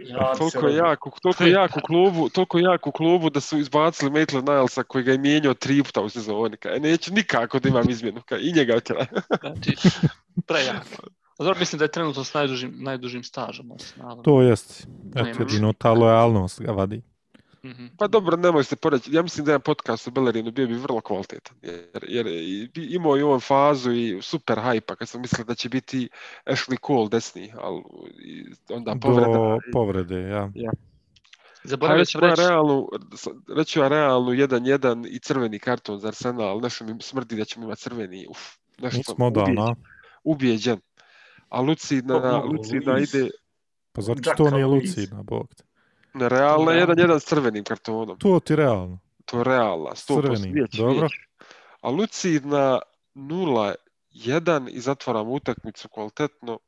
Ja 0.00 0.34
se 0.34 0.38
toliko 0.38 0.58
je 0.58 0.62
rodio. 0.62 0.76
jak, 0.80 1.06
u- 1.06 1.20
toliko 1.22 1.44
je 1.44 1.50
jak 1.52 1.76
u 1.76 1.80
klubu, 1.80 2.28
toliko 2.28 2.58
je 2.58 2.64
jak 2.64 2.86
u 2.86 2.92
klubu 2.92 3.30
da 3.30 3.40
su 3.40 3.58
izbacili 3.58 4.10
Maitland 4.10 4.48
Nilesa 4.48 4.82
koji 4.82 5.04
ga 5.04 5.12
je 5.12 5.18
mijenjao 5.18 5.54
tri 5.54 5.82
puta 5.82 6.00
u 6.00 6.08
sezoni. 6.08 6.56
Kaj, 6.56 6.80
neću 6.80 7.12
nikako 7.12 7.58
da 7.58 7.68
imam 7.68 7.90
izmjenu. 7.90 8.22
Kaj, 8.22 8.38
I 8.40 8.52
njega 8.52 8.76
otjela. 8.76 9.06
Znači, 9.40 9.76
prejak. 10.48 10.86
A 11.38 11.44
Dobro, 11.44 11.58
mislim 11.58 11.78
da 11.78 11.84
je 11.84 11.90
trenutno 11.90 12.24
s 12.24 12.34
najdužim, 12.34 12.74
najdužim 12.76 13.22
stažom. 13.22 13.70
u 13.70 13.74
Arsenalu. 13.74 14.22
To 14.22 14.42
jest. 14.42 14.86
Eto, 15.16 15.28
jedino 15.38 15.72
ta 15.72 15.92
lojalnost 15.92 16.60
ga 16.60 16.72
vadi. 16.72 17.02
Mhm. 17.64 17.86
Pa 17.98 18.06
dobro, 18.06 18.36
nemoj 18.36 18.64
se 18.64 18.76
poreći. 18.76 19.12
Ja 19.12 19.22
mislim 19.22 19.46
da 19.46 19.52
je 19.52 19.58
podcast 19.58 20.08
o 20.08 20.10
Bellerinu 20.10 20.50
bio 20.50 20.66
bi 20.66 20.74
vrlo 20.74 21.00
kvalitetan. 21.00 21.56
Jer, 21.62 22.04
jer 22.08 22.26
i- 22.26 22.68
imao 22.74 23.16
je 23.16 23.24
on 23.24 23.40
fazu 23.40 23.92
i 23.92 24.18
super 24.22 24.58
hajpa 24.58 24.96
kad 24.96 25.08
sam 25.08 25.20
mislio 25.20 25.44
da 25.44 25.54
će 25.54 25.68
biti 25.68 26.08
Ashley 26.46 26.86
Cole 26.86 27.08
desni, 27.08 27.52
ali 27.58 27.82
i 28.18 28.44
onda 28.70 28.94
povreda. 29.02 29.26
Do 29.28 29.58
i- 29.68 29.72
povrede, 29.72 30.20
ja. 30.20 30.50
Zaboravio 31.64 31.98
reći 32.00 32.12
sam 32.12 32.20
ću 32.20 32.24
ja 32.26 32.30
reći, 32.30 32.42
realnu, 32.42 32.88
reći 33.56 33.72
ću 33.72 33.80
ja 33.80 33.88
realnu 33.88 34.30
1-1 34.30 35.06
i 35.06 35.18
crveni 35.18 35.58
karton 35.58 35.98
za 35.98 36.08
Arsenal. 36.08 36.60
Nešto 36.60 36.84
mi 36.84 37.02
smrdi 37.02 37.36
da 37.36 37.44
ćemo 37.44 37.64
imati 37.66 37.80
crveni. 37.82 38.26
Uf, 38.30 38.38
nešto 38.78 39.02
sam 39.02 39.12
Nismo 39.12 39.26
odavno, 39.26 39.50
ubijeđen. 39.52 39.68
a? 39.68 39.74
ubijeđen. 40.24 40.78
A 41.56 41.60
Lucidna, 41.60 42.14
Mogu, 42.14 42.52
Lucidna 42.52 42.92
Luis. 42.92 43.14
ide 43.14 43.30
Pa 43.92 44.00
zar 44.02 44.16
Jack 44.16 44.36
to 44.36 44.50
nije 44.50 44.66
lucidna, 44.66 45.22
bog 45.22 45.54
te. 45.54 45.64
na 46.14 46.28
realna 46.28 46.72
Da. 46.72 46.86
1-1 46.86 47.18
s 47.18 47.24
crvenim 47.24 47.64
kartonom. 47.64 48.18
To 48.18 48.40
ti 48.40 48.56
realno. 48.56 48.98
To 49.24 49.38
je 49.38 49.44
realna, 49.44 49.90
100%. 49.90 50.20
Crvenim, 50.20 50.52
Vijeć, 50.52 50.72
dobro. 50.72 50.92
vijeć. 50.92 51.12
A 51.80 51.90
Lucidna 51.90 52.80
0-1 53.14 53.74
i 54.68 54.80
zatvaramo 54.80 55.30
utakmicu 55.32 55.88
kvalitetno. 55.88 56.58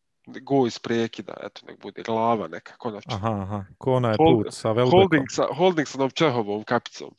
Go 0.43 0.67
iz 0.67 0.79
prekida, 0.79 1.35
eto, 1.43 1.61
nek 1.67 1.83
bude 1.83 2.03
glava 2.03 2.49
neka, 2.49 2.77
konačno. 2.77 3.15
Aha, 3.15 3.31
aha. 3.33 3.65
Ko 3.79 3.93
onaj 3.93 4.17
Hold- 4.17 4.45
put 4.45 4.55
sa 4.55 4.73
Velbekom. 4.73 5.01
Holding 5.01 5.25
sa, 5.31 5.47
holding 5.51 5.89
sa 5.89 5.99
Novčehovom 5.99 6.65
kapicom. 6.65 7.11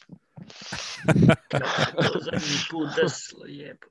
Zadnji 2.25 2.57
put 2.71 2.89
desilo, 2.95 3.45
jebo. 3.45 3.87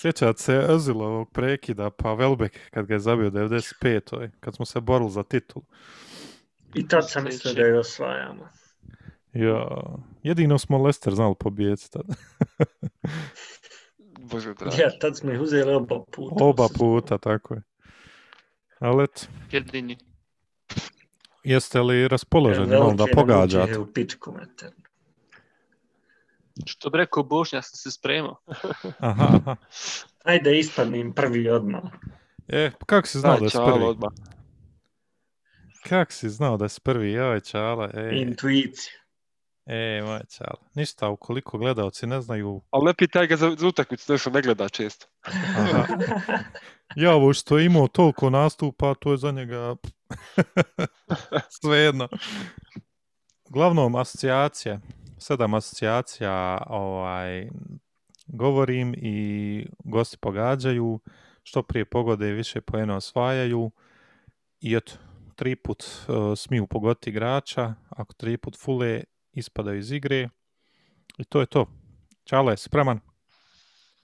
Sjećate 0.00 0.42
se 0.42 0.58
Ozilovog 0.58 1.32
prekida, 1.32 1.90
pa 1.90 2.08
Welbeck 2.08 2.58
kad 2.70 2.86
ga 2.86 2.94
je 2.94 3.00
zabio 3.00 3.30
95. 3.30 4.30
kad 4.40 4.54
smo 4.54 4.64
se 4.64 4.80
borili 4.80 5.10
za 5.10 5.22
titul. 5.22 5.62
I 6.74 6.88
tad 6.88 7.10
sam 7.10 7.24
mislio 7.24 7.54
da 7.54 7.62
je 7.62 7.78
osvajamo. 7.78 8.48
Ja, 9.32 9.66
jedino 10.22 10.58
smo 10.58 10.82
Leicester 10.82 11.14
znali 11.14 11.34
pobijediti 11.40 11.90
tada. 11.90 12.14
Bože 14.30 14.54
dragi. 14.54 14.80
Ja, 14.80 14.90
tad 15.00 15.16
smo 15.16 15.32
ih 15.32 15.40
uzeli 15.40 15.72
oba 15.72 16.04
puta. 16.12 16.44
Oba 16.44 16.68
puta, 16.78 17.18
tako 17.18 17.54
je. 17.54 17.62
Ali 18.78 19.04
eto, 19.04 19.22
Jedini. 19.50 19.96
jeste 21.44 21.80
li 21.80 22.08
raspoloženi 22.08 22.66
malo 22.66 22.94
da 22.94 23.04
pogađate? 23.14 23.78
U 23.78 23.86
pičku 23.92 24.32
meter. 24.32 24.70
Što 26.66 26.90
bi 26.90 26.98
rekao 26.98 27.22
Bošnja, 27.22 27.56
ja 27.56 27.62
sam 27.62 27.76
se 27.76 27.90
spremao. 27.90 28.36
Aha, 28.98 29.28
aha. 29.34 29.56
Ajde, 30.24 30.58
ispadnim 30.58 31.12
prvi 31.12 31.50
odmah. 31.50 31.82
E, 32.48 32.70
pa 32.78 32.86
kako 32.86 33.08
si 33.08 33.18
znao 33.18 33.34
da 33.34 33.40
Daj, 33.40 33.50
si 33.50 33.56
prvi? 33.56 33.84
odmah. 33.84 34.10
Kako 35.82 36.12
si 36.12 36.30
znao 36.30 36.56
da 36.56 36.68
si 36.68 36.80
prvi? 36.80 37.12
Joj, 37.12 37.40
čala, 37.40 37.90
e, 37.94 38.10
Intuicija. 38.14 38.92
e, 39.66 40.02
moja 40.02 40.24
čala. 40.26 40.56
Ništa, 40.74 41.08
ukoliko 41.08 41.58
gledalci 41.58 42.06
ne 42.06 42.20
znaju, 42.20 42.62
Ali 42.70 42.84
ne 42.84 42.94
pitaj 42.94 43.26
ga 43.26 43.36
za, 43.36 43.54
za 43.58 43.66
utakmicu, 43.68 44.12
nešto 44.12 44.30
ne 44.30 44.42
gleda 44.42 44.68
često. 44.68 45.06
aha, 45.22 45.86
ja 46.96 47.14
ovo 47.14 47.32
što 47.32 47.58
je 47.58 47.66
imao 47.66 47.88
toliko 47.88 48.30
nastupa, 48.30 48.94
to 48.94 49.10
je 49.12 49.18
za 49.18 49.30
njega 49.30 49.76
svejedno. 51.60 52.08
Uglavnom, 53.44 53.94
asocijacije, 53.94 54.80
sedam 55.20 55.54
asocijacija 55.54 56.62
ovaj, 56.66 57.48
govorim 58.26 58.94
i 58.96 59.66
gosti 59.84 60.16
pogađaju, 60.16 61.00
što 61.42 61.62
prije 61.62 61.84
pogode 61.84 62.32
više 62.32 62.60
poena 62.60 62.96
osvajaju 62.96 63.70
i 64.60 64.76
eto, 64.76 64.92
tri 65.36 65.56
put 65.56 65.84
uh, 65.84 66.38
smiju 66.38 66.66
pogoditi 66.66 67.10
igrača, 67.10 67.74
ako 67.88 68.14
tri 68.14 68.36
put 68.36 68.58
fule, 68.58 69.02
ispadaju 69.32 69.78
iz 69.78 69.92
igre 69.92 70.28
i 71.18 71.24
to 71.24 71.40
je 71.40 71.46
to. 71.46 71.66
Čale, 72.24 72.56
spreman? 72.56 73.00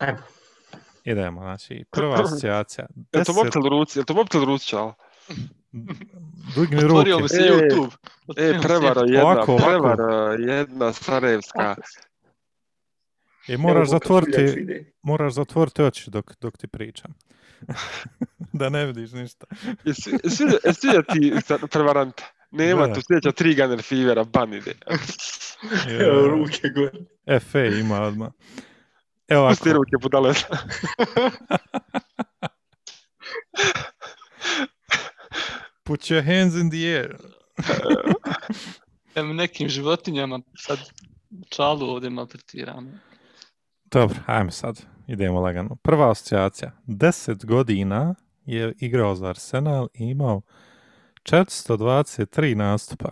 Evo, 0.01 0.19
Idemo, 1.05 1.41
znači, 1.41 1.85
prva 1.91 2.23
asocijacija. 2.25 2.87
Je 3.13 3.25
to 3.25 3.33
mobitel 3.33 3.63
ruci? 3.63 3.99
Je 3.99 4.05
to 4.05 4.15
mobitel 4.15 4.45
ruci, 4.45 4.67
čalo? 4.67 4.95
Digni 6.57 6.77
Otvorio 6.79 7.17
mi 7.17 7.23
ruke. 7.23 7.29
se 7.29 7.37
E, 7.39 7.51
YouTube. 7.51 7.91
E, 7.93 8.11
Otvorio 8.29 8.53
se 8.53 8.69
prevara 8.69 9.01
jedna, 9.03 9.23
Ovako, 9.23 9.53
ovako. 9.53 9.67
prevara 9.69 10.33
jedna 10.35 10.93
Sarajevska. 10.93 11.77
E, 13.49 13.57
moraš 13.57 13.89
zatvoriti, 13.89 14.67
moraš 15.03 15.33
zatvoriti 15.33 15.83
oči 15.83 16.11
dok, 16.11 16.33
dok 16.41 16.57
ti 16.57 16.67
pričam. 16.69 17.15
da 18.53 18.69
ne 18.69 18.87
vidiš 18.87 19.13
ništa. 19.13 19.47
Jesi 19.85 20.11
jesi- 20.25 20.59
jesi 20.65 20.87
vidio 20.87 21.03
ti 21.03 21.33
prevaranta? 21.69 22.25
Nema 22.51 22.87
Da. 22.87 22.95
tu 22.95 23.01
sljedeća 23.03 23.33
tri 23.33 23.55
Gunner 23.55 23.83
Fevera, 23.83 24.25
ban 24.25 24.55
ide. 24.55 24.75
Evo, 26.01 26.29
ruke 26.29 26.69
gore. 26.69 27.41
FA 27.41 27.65
ima 27.65 28.03
odmah. 28.03 28.29
Evo 29.29 29.49
Pusti 29.49 29.69
ovako, 29.69 29.77
ruke 29.77 29.97
budale. 30.03 30.35
Put 35.87 36.11
your 36.11 36.25
hands 36.25 36.55
in 36.55 36.71
the 36.71 36.79
air. 36.79 37.17
Evo 39.15 39.33
nekim 39.33 39.69
životinjama 39.69 40.41
sad 40.59 40.79
čalu 41.49 41.91
ovdje 41.91 42.11
maltretiramo. 42.11 42.91
Dobro, 43.85 44.19
ajme 44.27 44.51
sad, 44.51 44.83
idemo 45.07 45.41
lagano. 45.41 45.77
Prva 45.83 46.11
asocijacija. 46.11 46.73
10 46.87 47.45
godina 47.45 48.15
je 48.45 48.75
igrao 48.79 49.15
za 49.15 49.29
Arsenal 49.29 49.89
i 49.95 50.05
imao 50.05 50.43
423 51.23 52.55
nastupa. 52.55 53.09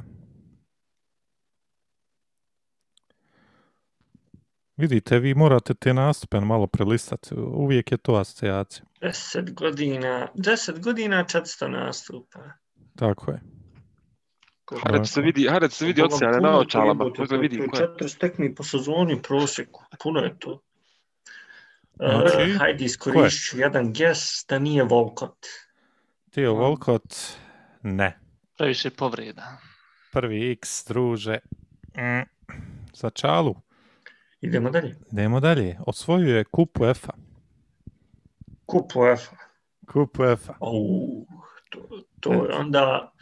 Vidite, 4.76 5.18
vi 5.18 5.34
morate 5.34 5.74
te 5.74 5.94
nastupe 5.94 6.40
malo 6.40 6.66
prelistati. 6.66 7.34
Uvijek 7.34 7.92
je 7.92 7.98
to 7.98 8.14
asocijacija. 8.14 8.84
10 9.00 9.54
godina, 9.54 10.28
10 10.34 10.80
godina 10.80 11.24
400 11.24 11.68
nastupa. 11.68 12.63
Tako 12.96 13.30
je. 13.30 13.40
Hajde 14.82 15.06
se 15.06 15.20
vidi, 15.20 15.46
hajde 15.46 15.70
se 15.70 15.86
vidi 15.86 16.02
puno 16.02 16.40
na 16.40 16.58
očalama. 16.58 17.04
to- 17.04 17.36
vidi 17.36 17.56
to 17.56 17.62
je 17.62 17.68
ko 17.68 17.76
je. 17.76 17.86
Četiri 17.86 18.08
stekmi 18.08 18.54
po 18.54 18.62
sezoni 18.62 19.22
prosjeku, 19.22 19.84
puno 20.02 20.20
je 20.20 20.38
to. 20.38 20.60
E, 22.00 22.08
Znači, 22.08 22.52
hajde 22.52 22.84
iskoristit 22.84 23.50
ću 23.50 23.58
jedan 23.58 23.92
guess 23.92 24.46
da 24.48 24.58
nije 24.58 24.84
Volkot. 24.84 25.46
Tio 26.30 26.54
Volkot, 26.54 27.14
ne. 27.82 28.18
Previše 28.56 28.90
povreda. 28.90 29.58
Prvi 30.12 30.50
X, 30.52 30.84
druže. 30.88 31.38
Mm. 31.96 32.22
Za 32.94 33.10
čalu. 33.10 33.54
Idemo 34.40 34.70
dalje. 34.70 34.96
Idemo 35.12 35.40
dalje. 35.40 35.78
Osvojio 35.86 36.36
je 36.36 36.44
kupu. 36.44 36.84
Kup 38.66 38.96
UEFA. 38.96 39.36
Kupu 39.92 40.24
EFA. 40.24 40.54
Au, 40.60 41.26
to, 41.70 41.78
to 42.24 42.32
je 42.32 42.54
onda 42.54 43.12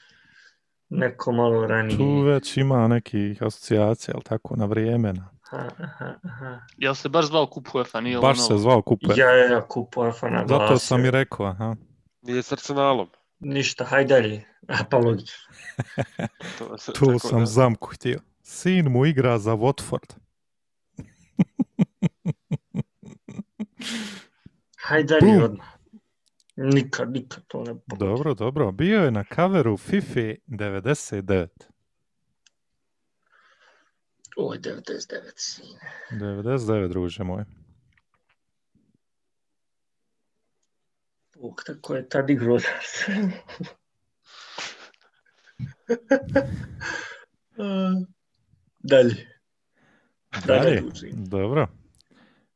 neko 0.89 1.33
malo 1.33 1.67
ranije. 1.67 1.97
Tu 1.97 2.21
već 2.21 2.57
ima 2.57 2.89
nekih 2.89 3.43
asocijacija, 3.43 4.15
ali 4.15 4.25
tako, 4.25 4.57
na 4.57 4.65
vrijeme. 4.65 5.13
Na... 5.13 5.29
Aha, 5.51 5.69
aha, 5.79 6.15
aha. 6.25 6.61
Jel 6.77 6.95
se 6.95 7.09
baš 7.09 7.25
zvao 7.27 7.47
Kup 7.47 7.75
UEFA, 7.75 8.01
nije 8.01 8.19
ovo 8.19 8.29
Baš 8.29 8.47
se 8.47 8.57
zvao 8.57 8.83
kupu 8.83 9.11
EFA. 9.13 9.21
Ja, 9.21 9.31
ja, 9.31 9.61
kup 9.69 9.97
UEFA 9.97 10.31
naglasio. 10.31 10.67
Zato 10.67 10.79
sam 10.79 11.05
i 11.05 11.11
rekao, 11.11 11.47
aha. 11.47 11.77
Nije 12.23 12.43
s 12.43 12.53
Arsenalom. 12.53 13.09
Ništa, 13.41 13.85
hajde 13.85 14.15
dalje. 14.15 14.45
A 14.69 14.85
pa. 14.91 15.01
To 16.59 16.79
se- 16.79 16.93
Tu 16.93 17.19
sam 17.19 17.41
da- 17.41 17.47
zamku 17.47 17.89
htio. 17.95 18.19
Sin 18.43 18.89
mu 18.89 19.07
igra 19.07 19.39
za 19.39 19.53
Watford. 19.53 20.15
Hajde 24.79 25.15
dalje 25.21 25.33
Bum. 25.35 25.43
odmah. 25.45 25.67
Nikad, 26.57 27.13
nikad 27.13 27.45
to 27.47 27.59
ne 27.59 27.75
pogodi. 27.75 27.99
Dobro, 27.99 28.35
dobro. 28.35 28.73
Bio 28.73 29.05
je 29.05 29.11
na 29.11 29.25
kaveru 29.25 29.77
FIFA 29.77 30.21
99. 30.47 31.47
Ovo 34.37 34.55
je 34.55 34.61
99, 34.61 35.33
sine. 35.37 35.81
99, 36.11 36.89
druže 36.89 37.25
moj. 37.25 37.45
Bog, 41.35 41.63
tako 41.67 41.95
je 41.95 42.09
tad 42.09 42.31
igrao 42.31 42.59
za 42.59 42.69
Arsenal. 42.79 43.31
A, 47.59 47.95
Dalje. 48.79 49.27
Da 50.47 50.55
Dalje. 50.59 50.81
dužim. 50.81 51.11
Dobro. 51.25 51.69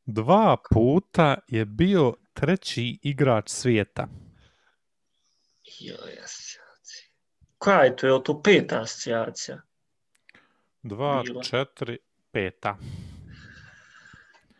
Dva 0.05 0.57
puta 0.71 1.37
je 1.47 1.65
bio 1.65 2.13
treći 2.39 2.99
igrač 3.03 3.49
svijeta. 3.49 4.07
Joj, 5.79 6.17
asocijacija. 6.23 7.05
Koja 7.57 7.79
je 7.79 7.95
to? 7.95 8.07
Je 8.07 8.13
li 8.13 8.23
to 8.23 8.41
peta 8.41 8.81
asocijacija? 8.81 9.61
Dva, 10.83 11.23
Bila. 11.23 11.43
četiri, 11.43 11.97
peta. 12.31 12.77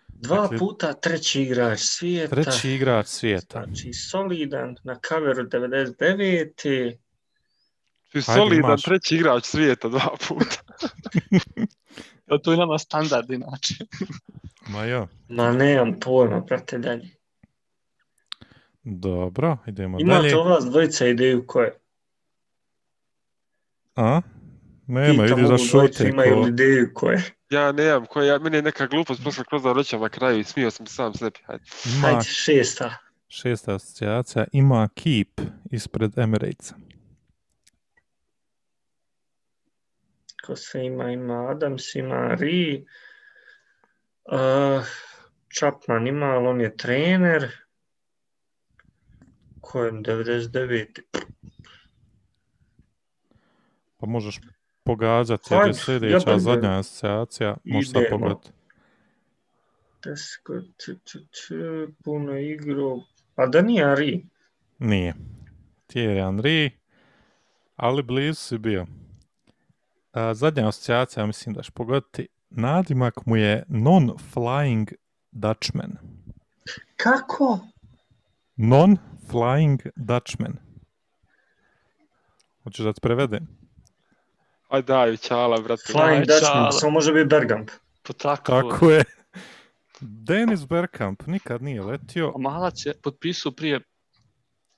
Dva 0.07 0.41
Dakle, 0.41 0.57
puta 0.57 0.93
treći 0.93 1.41
igrač 1.41 1.79
svijeta. 1.79 2.35
Treći 2.35 2.69
igrač 2.69 3.07
svijeta. 3.07 3.63
Znači, 3.65 3.93
solidan 3.93 4.75
na 4.83 4.99
kaveru 4.99 5.43
99. 5.43 6.53
Ti 6.55 6.97
Hajde, 8.11 8.21
solidan 8.21 8.69
imaš. 8.69 8.83
treći 8.83 9.15
igrač 9.15 9.45
svijeta 9.45 9.89
dva 9.89 10.09
puta. 10.27 10.61
To 12.43 12.51
je 12.51 12.57
nama 12.57 12.77
standard 12.77 13.31
inače. 13.31 13.75
Ma 14.69 14.85
jo. 14.85 15.07
Ma 15.29 15.51
nemam 15.51 15.99
pojma, 15.99 16.45
prate 16.45 16.77
dalje. 16.77 17.16
Dobro, 18.89 19.57
idemo 19.67 19.99
Imate 19.99 20.21
dalje. 20.21 20.35
ova 20.35 20.59
dvojica 20.59 21.07
ideju 21.07 21.47
koje? 21.47 21.73
A? 23.95 24.21
Nema, 24.87 25.23
Pitam 25.23 25.39
idi 25.39 25.47
za 25.47 25.57
šute. 25.57 26.09
Imaju 26.09 26.35
Ko... 26.41 26.47
ideju 26.47 26.91
koje? 26.93 27.23
Ja 27.49 27.71
nemam, 27.71 28.05
koja, 28.05 28.33
ja, 28.33 28.39
meni 28.39 28.57
je 28.57 28.61
neka 28.61 28.87
glupost 28.87 29.21
prošla 29.21 29.43
kroz 29.43 29.63
da 29.63 29.73
rećem 29.73 30.01
na 30.01 30.09
kraju 30.09 30.39
i 30.39 30.43
smio 30.43 30.71
sam 30.71 30.85
se 30.85 30.95
sam 30.95 31.13
sebi. 31.13 31.39
Hajde. 31.45 31.63
Ima 31.97 32.07
Hajde, 32.07 32.23
šesta. 32.23 32.97
šesta 33.27 33.75
asocijacija. 33.75 34.45
Ima 34.51 34.89
Keep 34.95 35.41
ispred 35.71 36.17
Emiratesa. 36.17 36.75
Ko 40.45 40.55
sve 40.55 40.85
ima, 40.85 41.11
ima 41.11 41.49
Adams, 41.51 41.95
ima 41.95 42.35
Ri. 42.39 42.85
Uh, 44.25 44.85
Chapman 45.59 46.07
ima, 46.07 46.25
ali 46.25 46.47
on 46.47 46.61
je 46.61 46.77
trener. 46.77 47.66
Ko 49.67 49.83
je 49.83 49.91
99. 49.91 51.01
Pa 53.97 54.07
možeš 54.07 54.39
pogađati, 54.83 55.53
jer 55.53 55.57
je 55.57 55.63
Hajde, 55.63 55.77
sljedeća 55.77 56.29
jebem, 56.29 56.39
zadnja 56.39 56.79
asocijacija, 56.79 57.57
može 57.63 57.89
sad 57.89 58.03
pogoditi. 58.09 58.49
Tesko, 60.03 60.53
č, 60.77 60.95
č, 61.03 61.17
č, 61.31 61.53
puno 62.03 62.37
igro. 62.37 62.99
A 63.35 63.45
da 63.45 63.61
nije 63.61 63.91
Ari. 63.91 64.25
Nije. 64.79 65.13
Thierry 65.87 66.23
Henry, 66.23 66.69
ali 67.75 68.03
blizu 68.03 68.41
si 68.41 68.57
bio. 68.57 68.85
A, 70.11 70.33
zadnja 70.33 70.67
asocijacija, 70.67 71.25
mislim 71.25 71.55
da 71.55 71.61
ćeš 71.61 71.69
pogoditi, 71.69 72.27
nadimak 72.49 73.25
mu 73.25 73.35
je 73.35 73.63
Non-Flying 73.69 74.93
Dutchman. 75.31 75.97
Kako? 76.95 77.59
Non-Flying 79.27 79.89
Dutchman. 79.95 80.57
Hoćeš 82.63 82.85
da 82.85 82.93
ti 82.93 83.01
prevedem? 83.01 83.47
Aj 84.69 84.81
daj, 84.81 85.17
čala, 85.17 85.61
brate. 85.61 85.93
Flying 85.93 86.09
Aj, 86.11 86.19
Dutchman, 86.19 86.39
čala. 86.53 86.71
samo 86.71 86.91
može 86.91 87.13
biti 87.13 87.27
Bergkamp. 87.27 87.69
Pa 88.03 88.13
tako. 88.13 88.43
Tako 88.61 88.89
je. 88.91 89.03
Dennis 90.01 90.67
Bergkamp 90.67 91.27
nikad 91.27 91.61
nije 91.61 91.81
letio. 91.81 92.31
A 92.35 92.39
Malac 92.39 92.85
je 92.85 92.93
potpisao 93.03 93.51
prije 93.51 93.81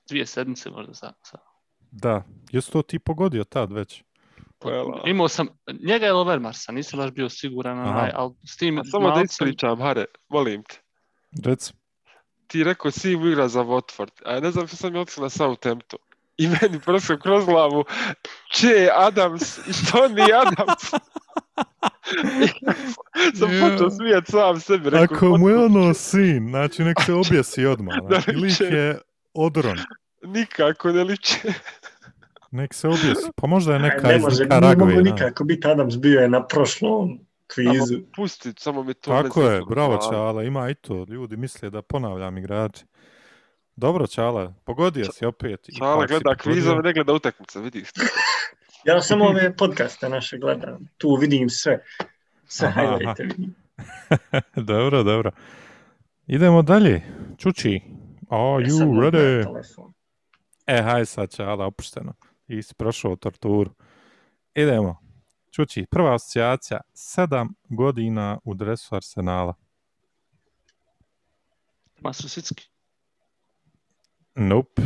dvije 0.08 0.26
sedmice 0.26 0.70
možda 0.70 0.94
sa, 0.94 1.12
sa. 1.22 1.38
Da, 1.90 2.22
jesu 2.50 2.72
to 2.72 2.82
ti 2.82 2.98
pogodio 2.98 3.44
tad 3.44 3.72
već? 3.72 4.04
Pojela. 4.58 5.02
Imao 5.06 5.28
sam, 5.28 5.46
njega 5.82 6.06
je 6.06 6.12
Overmarsa, 6.12 6.72
nisam 6.72 6.98
baš 6.98 7.10
bio 7.10 7.28
siguran, 7.28 7.78
onaj, 7.78 8.10
ali 8.14 8.34
s 8.46 8.56
tim 8.56 8.78
A 8.78 8.84
samo 8.84 9.08
da 9.08 9.14
Malcem- 9.14 9.24
ispričam, 9.24 9.80
Hare, 9.80 10.04
molim 10.28 10.62
te. 10.62 10.76
Reci. 11.44 11.72
Ti 12.50 12.64
rekao 12.64 12.90
Sim 12.90 13.26
igra 13.26 13.48
za 13.48 13.60
Watford, 13.60 14.10
a 14.24 14.32
ja 14.32 14.40
ne 14.40 14.50
znam 14.50 14.66
što 14.66 14.76
sam 14.76 14.94
je 14.94 15.00
otišao 15.00 15.22
na 15.22 15.30
Southampton. 15.30 15.98
I 16.36 16.48
meni 16.48 16.80
prošlo 16.80 17.18
kroz 17.18 17.44
glavu, 17.44 17.84
Če 18.50 18.68
Adams 18.96 19.58
i 19.58 19.70
Tony 19.72 20.28
Adams. 20.36 20.90
sam 23.34 23.52
Ja. 23.52 23.68
počeo 23.68 23.90
smijat 23.90 24.26
sam 24.26 24.60
sebi. 24.60 24.90
Rekao, 24.90 25.16
Ako 25.16 25.26
mu 25.28 25.48
je 25.48 25.56
"Watford 25.56 25.64
ono 25.66 25.94
sin, 25.94 26.48
znači 26.48 26.84
nek 26.84 26.96
se 27.00 27.12
objesi 27.14 27.66
odmah. 27.66 27.94
Da 28.00 28.06
Znači, 28.08 28.30
lik 28.30 28.42
liče. 28.42 28.64
je 28.66 28.98
odron. 29.34 29.78
Nikako 30.24 30.88
ne 30.88 31.04
liče. 31.04 31.38
Nek 32.50 32.74
se 32.74 32.88
objesi. 32.88 33.30
Pa 33.36 33.46
možda 33.46 33.72
je 33.72 33.78
neka 33.80 34.08
ne 34.08 34.16
iz 34.16 34.22
može, 34.22 34.36
nije 34.36 34.44
Nikaragve. 34.46 34.84
mogu 34.86 34.96
da. 34.98 35.02
nikako 35.02 35.44
biti 35.44 35.68
Adams 35.68 35.96
bio 35.96 36.20
je 36.20 36.28
na 36.28 36.46
prošlom 36.46 37.18
kvizu. 37.54 37.86
Samo 37.86 38.02
pusti, 38.16 38.52
samo 38.58 38.82
mi 38.82 38.94
to 38.94 39.10
Tako 39.22 39.42
ne 39.42 39.54
je, 39.54 39.62
bravo. 39.68 39.98
Čala, 40.10 40.42
ima 40.42 40.70
i 40.70 40.74
to. 40.74 41.06
Ljudi 41.08 41.36
misle 41.36 41.70
da 41.70 41.82
ponavljam 41.82 42.38
igrače. 42.38 42.84
Dobro 43.76 44.06
Čala, 44.06 44.54
pogodio 44.64 45.04
si 45.12 45.26
opet. 45.26 45.66
Čala 45.78 46.06
gleda 46.06 46.34
kvizove, 46.34 46.82
ne 46.82 46.92
gleda 46.92 47.12
utakmice, 47.12 47.60
vidiš. 47.60 47.88
Ja 48.84 49.02
samo 49.02 49.24
ove 49.24 49.56
podcaste 49.56 50.08
naše 50.08 50.38
gledam. 50.38 50.88
Tu 50.98 51.16
vidim 51.20 51.48
sve. 51.48 51.84
Sve 52.46 52.68
Aha, 52.68 52.80
highlighte 52.80 53.22
vidim. 53.22 53.54
dobro, 54.70 55.02
dobro. 55.02 55.30
Idemo 56.26 56.62
dalje. 56.62 57.02
Čuči, 57.38 57.80
are 58.28 58.64
E, 58.64 58.66
you 58.66 59.00
ready? 59.00 59.44
E, 60.66 60.82
haj 60.82 61.06
sad 61.06 61.34
Čala, 61.34 61.66
opušteno. 61.66 62.12
I 62.48 62.62
si 62.62 62.74
prošao 62.74 63.16
torturu. 63.16 63.70
Idemo. 64.54 65.09
Čuči, 65.50 65.86
prva 65.90 66.14
asocijacija, 66.14 66.80
sedam 66.94 67.48
godina 67.68 68.38
u 68.44 68.54
dresu 68.54 68.94
Arsenala. 68.94 69.54
Masosicki. 72.00 72.68
Nope. 74.34 74.82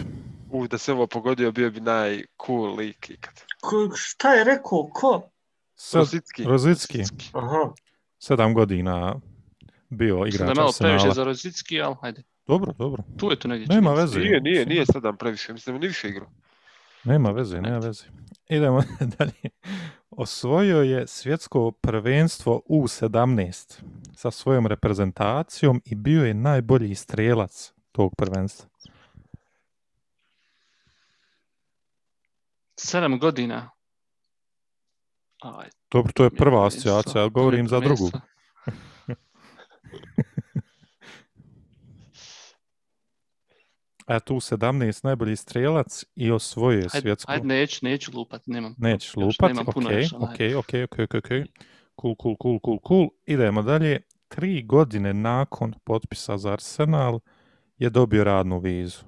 U, 0.50 0.66
da 0.68 0.78
se 0.78 0.92
ovo 0.92 1.06
pogodio, 1.06 1.52
bio 1.52 1.70
bi 1.70 1.80
najcool 1.80 2.74
lik 2.74 3.10
ikad. 3.10 3.42
Ko, 3.60 3.90
šta 3.94 4.34
je 4.34 4.44
rekao? 4.44 4.88
Ko? 4.92 5.30
Sad, 5.74 6.00
Rosicki. 6.00 6.44
Rozicki, 6.44 7.02
Aha. 7.32 7.72
sedam 8.18 8.54
godina 8.54 9.14
bio 9.88 10.26
igrač 10.26 10.48
je 10.48 10.54
malo 10.54 10.72
previše 10.78 10.94
Arsenala. 10.94 11.14
za 11.14 11.24
Rozicki, 11.24 11.80
ali 11.82 11.96
hajde. 12.00 12.22
Dobro, 12.46 12.72
dobro. 12.72 13.02
Tu 13.16 13.30
je 13.30 13.38
tu 13.38 13.48
negdje. 13.48 13.66
Nema 13.76 13.92
veze. 13.92 14.20
Nije, 14.20 14.40
nije, 14.40 14.66
nije 14.66 14.86
sedam 14.86 15.16
previše, 15.16 15.52
mislim 15.52 15.76
da 15.76 15.80
ni 15.80 15.86
više 15.86 16.08
igrao. 16.08 16.30
Nema 17.04 17.30
veze, 17.30 17.60
nema 17.60 17.78
veze. 17.78 18.04
Idemo 18.48 18.82
dalje. 19.18 19.50
Osvojio 20.16 20.82
je 20.82 21.06
svjetsko 21.06 21.70
prvenstvo 21.70 22.62
U17 22.68 23.82
sa 24.14 24.30
svojom 24.30 24.66
reprezentacijom 24.66 25.82
i 25.84 25.94
bio 25.94 26.24
je 26.24 26.34
najbolji 26.34 26.94
strelac 26.94 27.72
tog 27.92 28.14
prvenstva. 28.16 28.68
Sedam 32.76 33.18
godina. 33.18 33.70
Aj, 35.42 35.68
Dobro, 35.90 36.12
to 36.12 36.24
je 36.24 36.30
prva 36.30 36.66
asocijacija, 36.66 37.22
ja 37.22 37.28
govorim 37.28 37.68
za 37.68 37.80
drugu. 37.80 38.10
A 44.06 44.20
tu 44.20 44.34
17 44.34 45.04
najbolji 45.04 45.36
strelac 45.36 46.04
i 46.16 46.30
osvojio 46.30 46.80
je 46.80 46.88
svjetsko. 46.88 47.32
hajde, 47.32 47.46
neću, 47.46 47.78
neću 47.82 48.10
lupat, 48.14 48.46
nemam. 48.46 48.74
Nećeš 48.78 49.08
još 49.08 49.16
lupat, 49.16 49.48
nemam 49.48 49.64
ok, 49.68 49.74
puno 49.74 49.90
još, 49.90 50.12
ok, 50.12 50.22
ok, 50.58 50.68
ok, 50.84 50.98
ok, 50.98 51.14
ok. 51.14 51.30
Cool, 52.00 52.14
cool, 52.22 52.36
cool, 52.42 52.58
cool, 52.64 52.78
cool. 52.88 53.08
Idemo 53.26 53.62
dalje. 53.62 54.00
Tri 54.28 54.62
godine 54.62 55.14
nakon 55.14 55.74
potpisa 55.84 56.38
za 56.38 56.52
Arsenal 56.52 57.20
je 57.78 57.90
dobio 57.90 58.24
radnu 58.24 58.58
vizu. 58.58 59.04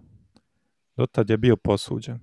Dotad 0.96 1.30
je 1.30 1.36
bio 1.36 1.56
posuđen. 1.56 2.20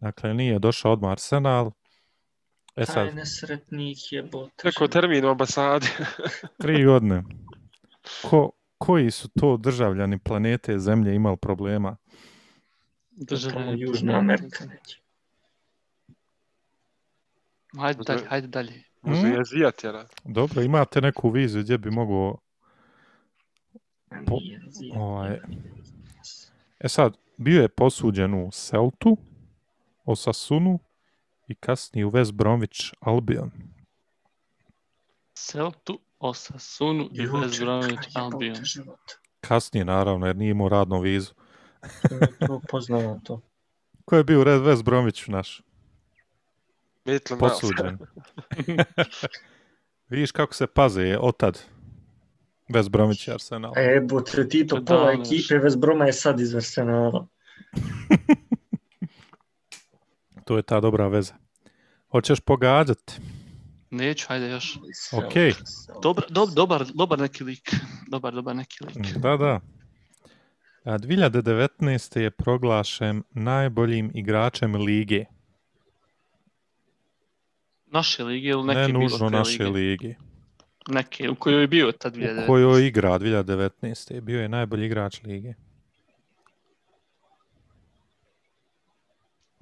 Dakle, 0.00 0.34
nije 0.34 0.58
došao 0.58 0.92
odmah 0.92 1.10
Arsenal. 1.10 1.70
E 2.76 2.86
sad, 2.86 2.94
Taj 2.94 3.14
nesretnik 3.14 3.98
je 4.10 4.22
bot. 4.22 4.50
Rekao 4.64 4.88
termin 4.88 5.24
u 5.24 5.28
ambasadi. 5.28 5.86
tri 6.62 6.84
godine. 6.84 7.22
Ko, 8.22 8.50
koji 8.86 9.10
su 9.10 9.28
to 9.28 9.56
državljani 9.56 10.18
planete 10.18 10.78
Zemlje 10.78 11.14
imali 11.14 11.36
problema? 11.36 11.96
Državljani. 13.10 14.12
Amerika. 14.14 14.64
neće. 14.64 14.98
Hajde 17.78 18.02
dalje, 18.06 18.24
hajde 18.28 18.46
dalje. 18.46 18.82
Možda 19.02 19.28
Mm. 19.28 19.32
je 19.32 19.40
Azijat, 19.40 19.84
jer 19.84 19.94
Dobro, 20.24 20.62
imate 20.62 21.00
neku 21.00 21.30
viziju 21.30 21.62
gdje 21.62 21.78
bi 21.78 21.90
mogao... 21.90 22.38
Po- 24.26 24.38
ovaj, 25.00 25.38
E 26.80 26.88
sad, 26.88 27.16
bio 27.36 27.62
je 27.62 27.68
posuđen 27.68 28.34
u 28.34 28.50
Celtu, 28.52 29.16
Osasunu 30.04 30.78
i 31.48 31.54
kasnije 31.54 32.06
u 32.06 32.10
West 32.10 32.32
Bromwich 32.32 32.94
Albion. 33.00 33.50
Celtu, 35.34 36.00
Osasunu 36.22 37.08
i 37.12 37.26
West 37.26 37.60
Bromwich 37.60 38.02
je 38.06 38.10
Albion. 38.14 38.56
Kasnije, 39.40 39.84
naravno, 39.84 40.26
jer 40.26 40.36
nije 40.36 40.50
imao 40.50 40.68
radnu 40.68 41.00
vizu. 41.00 41.32
To 42.08 42.14
je 42.14 43.20
to. 43.24 43.40
Ko 44.04 44.16
je 44.16 44.24
bio 44.24 44.40
u 44.40 44.44
Red 44.44 44.60
West 44.60 44.82
Bromwichu 44.82 45.30
naš? 45.30 45.62
Maitland 47.04 47.40
Posuđen. 47.40 47.98
Vidiš 50.10 50.32
kako 50.32 50.54
se 50.54 50.66
paze 50.66 51.16
otad. 51.20 51.62
West 52.68 52.88
Bromwich 52.90 53.28
i 53.28 53.32
Arsenal. 53.32 53.72
E, 53.76 54.00
botre, 54.00 54.48
Tito, 54.48 54.76
To 54.76 54.84
pola 54.84 54.98
davno 55.06 55.12
još. 55.20 55.28
ekipe 55.28 55.54
West 55.54 55.78
Broma 55.78 56.04
je 56.04 56.12
sad 56.12 56.40
iz 56.40 56.54
Arsenala. 56.54 57.26
To 60.44 60.56
je 60.56 60.62
ta 60.62 60.80
dobra 60.80 61.08
veza. 61.08 61.34
Hoćeš 62.10 62.40
pogađati? 62.40 63.12
Neću, 63.92 64.26
hajde 64.28 64.48
još. 64.50 64.78
Ok. 65.12 65.32
Dobar, 66.02 66.24
dob, 66.28 66.48
dobar, 66.54 66.84
dobar 66.94 67.18
neki 67.18 67.44
lik. 67.44 67.74
Dobar, 68.12 68.34
dobar 68.34 68.56
neki 68.56 68.84
lik. 68.84 69.16
Da, 69.16 69.36
da. 69.36 69.60
A 70.84 70.98
2019. 70.98 72.20
je 72.20 72.30
proglašen 72.30 73.22
najboljim 73.30 74.10
igračem 74.14 74.74
lige. 74.74 75.24
Naše 77.86 78.24
lige 78.24 78.48
ili 78.48 78.64
neke 78.64 78.80
ne 78.80 78.86
bilo 78.86 79.00
nužno 79.00 79.30
naše 79.30 79.64
lige? 79.64 79.98
lige. 80.02 80.14
Neke, 80.88 81.30
u 81.30 81.34
kojoj 81.34 81.60
je 81.60 81.66
bio 81.66 81.92
tad 81.92 82.16
U 82.16 82.20
2019. 82.20 82.46
kojoj 82.46 82.86
igra 82.86 83.18
2019. 83.18 84.20
Bio 84.20 84.40
je 84.42 84.48
najbolji 84.48 84.86
igrač 84.86 85.22
lige. 85.22 85.54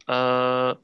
Uh, 0.09 0.79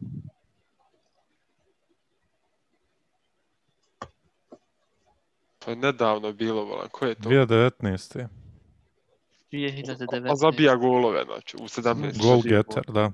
To 5.67 5.71
je 5.71 5.77
nedavno 5.77 6.33
bilo, 6.33 6.65
volan. 6.65 6.89
Ko 6.89 7.07
je 7.07 7.15
to? 7.15 7.29
2019. 7.29 8.27
2019. 9.53 10.31
A 10.31 10.37
zabija 10.37 10.77
golove, 10.77 11.25
znači, 11.25 11.57
u 11.57 11.65
17. 11.65 12.23
Goal 12.23 12.41
zabija 12.41 12.63
getter, 12.63 12.85
da. 12.89 13.11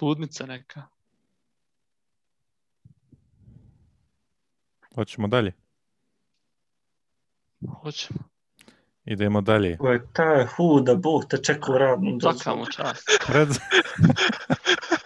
Ludnica 0.00 0.46
neka. 0.46 0.82
Hoćemo 4.94 5.28
dalje. 5.28 5.52
Hoćemo. 7.82 8.20
Idemo 9.04 9.40
dalje. 9.40 9.78
Ko 9.78 9.90
je 9.90 10.06
taj 10.12 10.46
hu 10.46 10.80
da 10.80 10.94
Bog 10.94 11.24
te 11.28 11.42
čeka 11.42 11.72
u 11.72 11.78
radnom 11.78 12.20
Svaka 12.20 12.54
mu 12.54 12.66
čast. 12.66 13.08
Pred... 13.26 13.48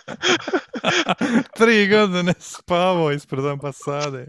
Tri 1.57 1.89
godine 1.89 2.35
spavao 2.39 3.13
ispred 3.13 3.47
ambasade. 3.47 4.27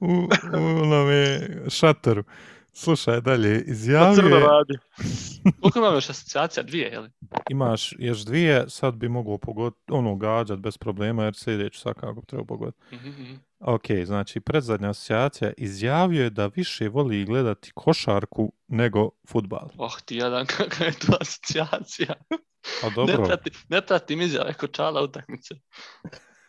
u, 0.00 0.28
u 0.54 0.82
onome 0.82 1.48
šatoru. 1.68 2.24
Slušaj 2.72 3.20
dalje, 3.20 3.60
crno 3.60 3.72
izjavio 3.72 4.36
je, 4.36 4.46
radi. 4.46 4.78
Koliko 5.60 5.78
imamo 5.78 5.94
još 5.94 6.10
asocijacija? 6.10 6.62
Dvije, 6.62 6.88
je 6.88 7.00
li? 7.00 7.10
imaš 7.50 7.94
još 7.98 8.18
dvije, 8.18 8.64
sad 8.68 8.94
bi 8.94 9.08
mogao 9.08 9.38
pogoditi, 9.38 9.82
ono, 9.88 10.16
gađat 10.16 10.58
bez 10.58 10.78
problema, 10.78 11.24
jer 11.24 11.34
sljedeću 11.34 11.80
svakako 11.80 12.20
bi 12.20 12.26
trebao 12.26 12.46
pogoditi. 12.46 12.78
Mhm, 12.94 13.08
mhm. 13.08 13.34
Ok, 13.60 13.84
znači, 14.04 14.40
predzadnja 14.40 14.90
asocijacija 14.90 15.52
izjavio 15.56 16.22
je 16.22 16.30
da 16.30 16.46
više 16.46 16.88
voli 16.88 17.24
gledati 17.24 17.72
košarku 17.74 18.52
nego 18.68 19.10
futbal. 19.28 19.68
Oh, 19.76 20.00
ti 20.04 20.16
jadan, 20.16 20.46
kakva 20.56 20.86
je 20.86 20.92
to 20.92 21.16
asocijacija. 21.20 22.14
Ne, 22.82 22.90
dobro, 22.94 23.24
prati, 23.24 23.50
ne 23.68 23.86
pratim 23.86 24.20
izjave 24.20 24.54
kod 24.54 24.72
čala 24.72 25.02
utakmice. 25.02 25.54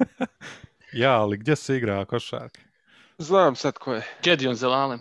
ja, 1.01 1.21
ali 1.21 1.37
gdje 1.37 1.55
se 1.55 1.77
igra 1.77 2.05
košarka? 2.05 2.61
Znam 3.17 3.55
sad 3.55 3.73
ko 3.73 3.93
je. 3.93 4.07
Gedion 4.23 4.55
Zelalem. 4.55 4.99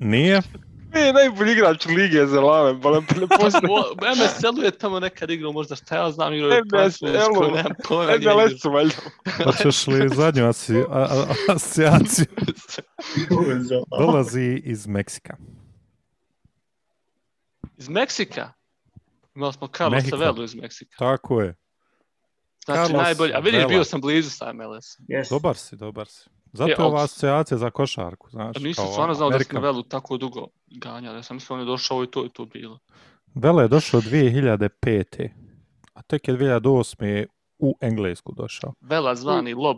Nije? 0.00 0.42
E, 0.92 1.12
najbolji 1.12 1.52
igrač 1.52 1.86
lige 1.86 2.26
za 2.26 2.40
lave, 2.40 2.80
pa 2.80 2.90
ne, 2.90 2.96
ne 2.96 3.26
postoji. 3.40 3.62
MSL-u 4.16 4.62
je 4.62 4.70
tamo 4.70 5.00
nekad 5.00 5.30
igrao, 5.30 5.52
možda 5.52 5.76
šta 5.76 5.96
ja 5.96 6.10
znam, 6.10 6.34
igrao 6.34 6.50
je 6.50 6.62
MSL-u. 6.64 7.10
Nemam 7.46 7.72
pojma 7.88 8.12
Ne, 8.12 8.18
ne, 8.18 8.34
lesu 8.34 8.70
valjda. 8.70 8.94
Hoćeš 9.44 9.86
li 9.86 10.08
zadnju 10.08 10.46
asi- 10.46 10.76
a- 10.80 11.08
a- 11.10 11.26
asocijaciju? 11.48 12.26
Dolazi 13.98 14.62
iz 14.64 14.86
Meksika. 14.86 15.36
Iz 17.76 17.88
Meksika? 17.88 18.52
Imali 19.34 19.52
smo 19.52 19.66
Carlos 19.68 19.94
Mexico. 19.94 20.10
Savelu 20.10 20.42
iz 20.42 20.54
Meksika. 20.54 20.96
Tako 20.98 21.40
je. 21.40 21.54
Znači 22.64 22.78
Carlos 22.78 23.02
najbolji, 23.02 23.32
a 23.34 23.38
vidiš, 23.38 23.58
Vela. 23.58 23.68
bio 23.68 23.84
sam 23.84 24.00
blizu 24.00 24.30
sa 24.30 24.52
MLS. 24.52 24.98
Yes. 25.00 25.30
Dobar 25.30 25.56
si, 25.56 25.76
dobar 25.76 26.06
si. 26.06 26.30
Zato 26.52 26.70
E, 26.70 26.74
je 26.74 26.84
ova 26.84 27.04
asocijacija 27.04 27.58
za 27.58 27.70
košarku, 27.70 28.30
znaš. 28.30 28.56
A 28.56 28.60
nisam 28.60 28.84
kao 28.84 28.92
stvarno 28.92 29.14
znao 29.14 29.28
da 29.28 29.34
Amerikan. 29.34 29.54
sam 29.54 29.62
Velu 29.62 29.82
tako 29.82 30.16
dugo 30.16 30.46
ganjao, 30.68 31.14
ja 31.14 31.22
sam 31.22 31.36
mislio 31.36 31.54
on 31.54 31.60
je 31.60 31.66
došao 31.66 32.04
i 32.04 32.06
to 32.06 32.26
i 32.26 32.30
to 32.30 32.44
bilo. 32.46 32.78
Vela 33.34 33.62
je 33.62 33.68
došao 33.68 34.00
2005. 34.00 35.28
A 35.94 36.02
tek 36.02 36.28
je 36.28 36.34
2008. 36.34 37.26
u 37.58 37.76
Englesku 37.80 38.32
došao. 38.34 38.72
Vela 38.80 39.14
zvani 39.14 39.54
Lob. 39.54 39.76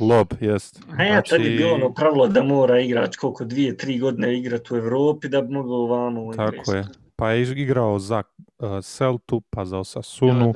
Lob, 0.00 0.32
jest. 0.40 0.80
A 0.90 1.02
ja 1.04 1.22
tad 1.22 1.40
je 1.40 1.44
Znači, 1.44 1.50
bilo 1.50 1.74
ono 1.74 1.94
pravilo 1.94 2.26
da 2.28 2.42
mora 2.42 2.80
igrač 2.80 3.16
koliko 3.16 3.44
dvije, 3.44 3.76
tri 3.76 3.98
godine 3.98 4.38
igrati 4.38 4.74
u 4.74 4.76
Evropi 4.76 5.28
da 5.28 5.42
bi 5.42 5.52
mogao 5.52 5.76
ovamo 5.76 6.22
u 6.22 6.32
Tako 6.32 6.42
Englesku. 6.42 6.72
je. 6.72 6.84
Pa 7.16 7.30
je 7.30 7.42
igrao 7.42 7.98
za 7.98 8.22
uh, 8.58 8.84
Celtu, 8.84 9.40
pa 9.40 9.64
za 9.64 9.76
Ja, 9.76 9.80
Osasunu, 9.80 10.52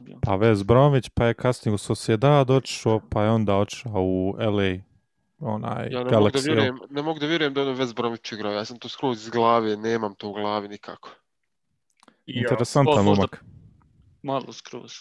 bio. 0.00 0.18
pa 0.22 0.32
West 0.32 0.64
Bromwich, 0.64 1.10
pa 1.14 1.24
je 1.26 1.34
kasnije 1.34 1.74
u 1.74 1.78
Sociedad 1.78 2.50
otišao, 2.50 3.00
pa 3.10 3.22
je 3.22 3.30
onda 3.30 3.56
otišao 3.56 4.02
u 4.02 4.34
LA, 4.38 4.74
onaj 5.40 5.88
Ja 5.90 5.98
ne 5.98 5.98
mogu, 5.98 6.10
da 6.10 6.16
Galaxy. 6.16 6.44
vjerujem, 6.46 6.78
ne 6.90 7.02
mogu 7.02 7.18
da 7.20 7.26
vjerujem 7.26 7.54
da 7.54 7.60
je 7.60 7.66
ono 7.66 7.76
West 7.78 7.94
Bromwich 7.94 8.34
igrao. 8.34 8.52
Ja 8.52 8.64
sam 8.64 8.78
to 8.78 8.88
skroz 8.88 9.22
iz 9.22 9.30
glave, 9.30 9.76
nemam 9.76 10.14
to 10.14 10.28
u 10.28 10.32
glavi 10.32 10.68
nikako. 10.68 11.10
Ja. 12.26 12.40
Interesantan 12.42 13.04
momak. 13.04 13.44
Malo 14.22 14.52
skroz. 14.52 14.92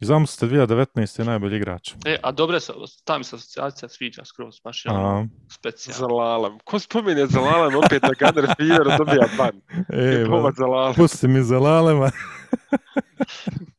I 0.00 0.04
zamislite 0.04 0.54
2019. 0.56 1.18
je 1.18 1.24
najbolji 1.24 1.56
igrač. 1.56 1.92
E, 2.06 2.16
a 2.22 2.32
dobre 2.32 2.60
se, 2.60 2.72
ta 3.04 3.18
mi 3.18 3.24
se 3.24 3.36
asocijacija 3.36 3.88
sviđa 3.88 4.24
skroz, 4.24 4.60
baš 4.64 4.84
je 4.84 4.92
ono 4.92 5.28
specijalno. 5.50 5.98
Zalalam. 5.98 6.58
Ko 6.64 6.78
spominje 6.78 7.26
Zalalam 7.26 7.74
opet 7.76 8.02
na 8.02 8.10
Gunner 8.20 8.54
Fever 8.56 8.98
dobija 8.98 9.28
ban. 9.38 9.60
e, 9.92 10.24
Zalalam. 10.56 10.94
pusti 10.94 11.28
mi 11.28 11.42
za 11.42 11.58
lalema. 11.58 12.10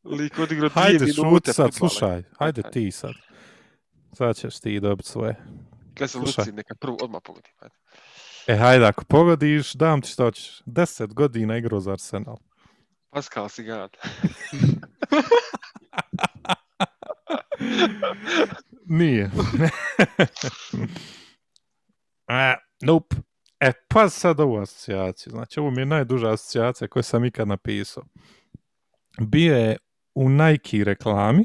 Lik 0.04 0.38
odigrao 0.38 0.68
dvije 0.68 0.82
Hajde, 0.84 0.98
minute. 0.98 1.12
šuti 1.12 1.52
sad, 1.52 1.66
fudbala. 1.66 1.90
slušaj. 1.90 2.22
Hajde 2.38 2.62
Ajde. 2.64 2.70
ti 2.70 2.90
sad. 2.90 3.12
Sad 4.12 4.36
ćeš 4.36 4.60
ti 4.60 4.80
dobiti 4.80 5.08
svoje. 5.08 5.36
Gle 5.96 6.08
sam 6.08 6.22
Slušaj. 6.22 6.42
Luci, 6.42 6.52
neka 6.52 6.74
prvo 6.74 6.96
odmah 7.02 7.20
pogodi. 7.24 7.48
Ajde. 7.58 7.74
E, 8.46 8.56
hajde, 8.56 8.86
ako 8.86 9.04
pogodiš, 9.04 9.72
dam 9.72 10.00
ti 10.02 10.08
što 10.08 10.24
hoćeš. 10.24 10.62
Deset 10.66 11.14
godina 11.14 11.56
igrao 11.56 11.80
za 11.80 11.92
Arsenal. 11.92 12.36
Pascal 13.10 13.48
Sigan. 13.48 13.88
Nije. 18.86 19.22
e, 22.28 22.54
nope. 22.82 23.16
E, 23.60 23.72
pa 23.88 24.08
sad 24.08 24.40
ovu 24.40 24.56
asocijaciju. 24.56 25.30
Znači, 25.30 25.60
ovo 25.60 25.70
mi 25.70 25.80
je 25.80 25.86
najduža 25.86 26.32
asocijacija 26.32 26.88
koju 26.88 27.02
sam 27.02 27.24
ikad 27.24 27.48
napisao. 27.48 28.04
Bio 29.20 29.56
je 29.56 29.76
u 30.14 30.28
Nike 30.28 30.84
reklami, 30.84 31.44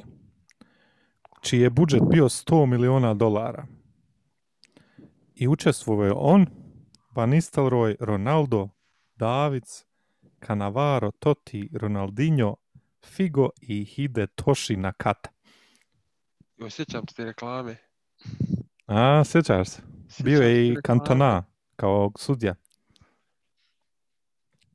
čiji 1.41 1.59
je 1.59 1.69
budžet 1.69 2.01
bio 2.11 2.25
100 2.25 2.65
miliona 2.65 3.13
dolara. 3.13 3.65
I 5.35 5.47
učestvovao 5.47 6.05
je 6.05 6.13
on, 6.15 6.45
Van 7.15 7.29
Nistelrooy, 7.29 7.95
Ronaldo, 7.99 8.69
Davids, 9.15 9.85
Cannavaro, 10.45 11.11
Totti, 11.11 11.69
Ronaldinho, 11.73 12.55
Figo 13.05 13.49
i 13.61 13.85
Hidetoshi 13.85 14.75
Nakata. 14.75 15.32
Jo, 16.63 16.69
sjećam 16.69 17.07
se 17.07 17.15
te 17.15 17.25
reklame. 17.25 17.77
A, 18.87 19.23
sjećaš 19.25 19.69
se? 19.69 19.81
Bio 20.23 20.41
je 20.41 20.67
i. 20.67 20.75
Kantona 20.83 21.43
kao 21.75 22.11
sudja. 22.17 22.55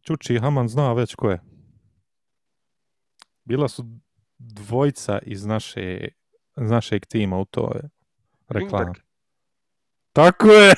Čuči 0.02 0.38
Haman 0.38 0.68
zna 0.68 0.92
već 0.92 1.14
ko 1.14 1.30
je. 1.30 1.40
Bila 3.44 3.68
su 3.68 3.84
dvojca 4.38 5.18
iz 5.22 5.46
naše, 5.46 6.08
iz 6.62 6.70
našeg 6.70 7.06
tima 7.06 7.38
u 7.38 7.46
reklami. 8.48 8.84
Ljungberg. 8.84 8.96
Tako 10.12 10.48
je! 10.48 10.74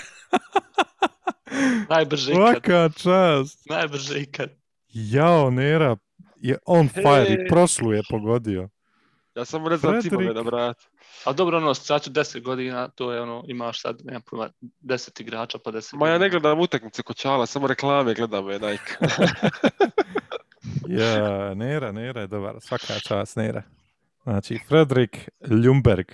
Najbrže 1.90 2.32
ikad. 2.32 2.44
Svaka 2.44 2.88
čast! 2.88 3.68
Najbrže 3.68 4.20
ikad. 4.20 4.50
Jao, 4.88 5.50
Nera 5.50 5.96
je 6.36 6.58
on 6.66 6.88
fire 6.88 7.26
i 7.28 7.48
prošlu 7.48 7.92
je 7.92 8.02
pogodio. 8.10 8.68
Ja 9.34 9.44
samo 9.44 9.68
ne 9.68 9.76
znam 9.76 10.02
timove 10.02 10.24
Fredrik. 10.24 10.36
na 10.36 10.50
brat. 10.50 10.76
A 11.24 11.32
dobro, 11.32 11.56
ono, 11.56 11.70
asociaciju 11.70 12.12
10 12.12 12.42
godina, 12.42 12.88
to 12.88 13.12
je 13.12 13.20
ono, 13.20 13.44
imaš 13.46 13.82
sad, 13.82 14.00
nemam 14.04 14.22
pojma, 14.22 14.50
10 14.82 15.20
igrača 15.20 15.58
pa 15.64 15.70
10 15.70 15.96
Ma 15.96 16.08
ja 16.08 16.18
ne 16.18 16.30
gledam 16.30 16.60
utakmice 16.60 17.02
kod 17.02 17.16
Čala, 17.16 17.46
samo 17.46 17.66
reklame 17.66 18.14
gledam 18.14 18.50
je 18.50 18.58
Nike. 18.58 18.92
Ja, 20.88 21.54
Nera, 21.54 21.92
Nera 21.92 22.20
je 22.20 22.26
dobar. 22.26 22.54
Svaka 22.60 22.98
čast, 23.08 23.36
Nera. 23.36 23.62
Znači, 24.22 24.58
Fredrik 24.68 25.28
Ljumberg. 25.64 26.06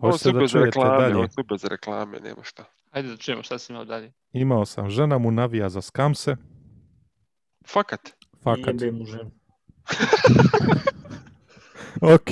Hoćete 0.00 0.18
su 0.18 0.32
da 0.32 0.38
bez 0.38 0.54
reklame, 0.54 1.16
on 1.16 1.30
su 1.30 1.42
bez 1.48 1.64
reklame, 1.64 2.20
nema 2.20 2.42
šta. 2.42 2.64
Ajde 2.90 3.08
da 3.08 3.16
čujemo 3.16 3.42
šta 3.42 3.58
si 3.58 3.72
imao 3.72 3.84
dalje. 3.84 4.12
Imao 4.32 4.66
sam, 4.66 4.90
žena 4.90 5.18
mu 5.18 5.30
navija 5.30 5.68
za 5.68 5.80
skamse. 5.80 6.36
Fakat. 7.66 8.00
Fakat. 8.42 8.80
Jebe 8.80 8.90
mu 8.90 9.04
ženu. 9.04 9.30
Ok. 12.02 12.30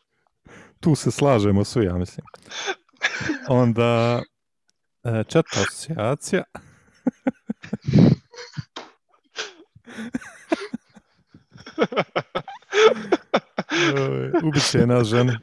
tu 0.80 0.94
se 0.94 1.10
slažemo 1.10 1.64
svi, 1.64 1.84
ja 1.84 1.94
mislim. 1.94 2.26
Onda, 3.48 4.22
e, 5.04 5.24
četvrta 5.28 5.60
asocijacija. 5.60 6.44
Oj, 14.10 14.32
Ubit 14.44 14.70
će 14.70 14.86
nas 14.86 15.08
žene. 15.08 15.38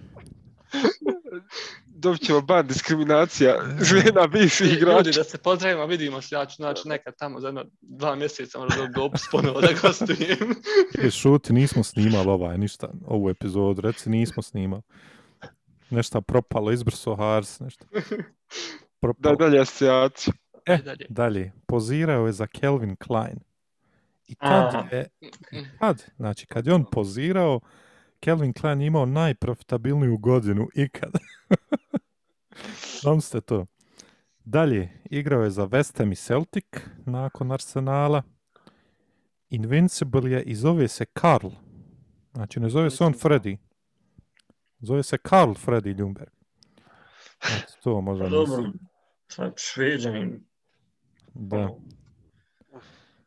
Dobit 2.02 2.22
ćemo 2.26 2.42
ban 2.42 2.68
diskriminacija 2.68 3.56
žena 3.82 4.28
bivših 4.28 4.68
Ljudi, 4.68 4.78
igrača. 4.78 5.20
da 5.20 5.24
se 5.24 5.38
pozdravimo, 5.38 5.86
vidimo 5.86 6.22
se, 6.22 6.36
ja 6.36 6.46
ću 6.46 6.56
znači 6.56 6.88
nekad 6.88 7.16
tamo 7.18 7.40
za 7.40 7.48
jedno 7.48 7.66
dva 7.82 8.16
mjeseca 8.16 8.60
možda 8.60 8.76
dobiti 8.76 8.94
dopis 8.96 9.22
ponovo 9.32 9.62
da 9.62 9.68
gostujem. 9.82 10.56
E, 11.04 11.12
šuti, 11.12 11.54
nismo 11.54 11.84
snimali 11.84 12.30
ovaj, 12.30 12.58
ništa, 12.58 12.90
ovu 13.06 13.30
epizodu, 13.30 13.82
reci 13.82 14.10
nismo 14.10 14.44
snimali. 14.44 14.82
Nešto 15.90 16.22
propalo, 16.22 16.72
izbrso 16.72 17.16
Hars, 17.16 17.60
nešto. 17.60 17.86
Da, 17.94 18.02
Propalo. 19.02 19.36
dalje 19.36 19.60
asocijaciju. 19.60 20.34
E, 20.66 20.72
Ajde 20.72 20.84
dalje. 20.84 21.06
dalje, 21.10 21.52
pozirao 21.68 22.26
je 22.26 22.32
za 22.34 22.48
Calvin 22.60 22.96
Klein. 22.96 23.40
I 24.28 24.36
kad 24.36 24.76
Aha. 24.76 24.88
je, 24.92 25.08
kad, 25.80 26.04
znači 26.18 26.46
kad 26.46 26.68
je 26.68 26.74
on 26.74 26.86
pozirao, 26.92 27.60
Calvin 28.26 28.54
Klein 28.54 28.82
je 28.82 28.88
imao 28.88 29.06
najprofitabilniju 29.06 30.18
godinu 30.18 30.68
ikad. 30.76 31.12
Znam 33.02 33.22
ste 33.22 33.42
to. 33.42 33.66
Dalje, 34.44 34.90
igrao 35.10 35.44
je 35.44 35.52
za 35.52 35.68
West 35.68 35.98
Ham 35.98 36.12
i 36.12 36.16
Celtic 36.16 36.66
nakon 37.06 37.52
Arsenala. 37.52 38.24
Invincible 39.50 40.32
je 40.32 40.44
i 40.44 40.56
zove 40.56 40.88
se 40.88 41.06
Karl. 41.06 41.50
Znači 42.34 42.60
ne 42.60 42.70
zove 42.70 42.90
se 42.90 43.04
on 43.04 43.12
Nisam. 43.12 43.30
Freddy. 43.32 43.58
Zove 44.80 45.04
se 45.04 45.18
Karl 45.18 45.52
Freddy 45.52 45.98
Ljumberg. 45.98 46.32
Eto, 47.42 47.74
to 47.84 48.02
možda 48.02 48.24
Pa 48.24 48.30
nisi. 48.30 48.52
dobro, 48.52 48.72
Sad 49.28 49.54
šveđanin. 49.58 50.44
Da. 51.34 51.70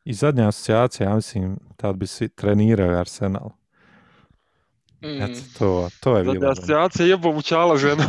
I 0.04 0.12
zadnja 0.12 0.48
asocijacija, 0.48 1.08
ja 1.08 1.14
mislim, 1.14 1.58
tad 1.76 1.96
bi 1.96 2.06
svi 2.06 2.28
trenirao 2.28 2.98
Arsenal. 3.00 3.50
Mm. 5.04 5.22
Eto, 5.22 5.40
to, 5.58 5.88
to 6.00 6.16
je 6.16 6.24
bilo. 6.24 6.50
asocijacija 6.50 7.06
jebo 7.06 7.32
mu 7.32 7.42
čala 7.42 7.76
žena. 7.76 8.08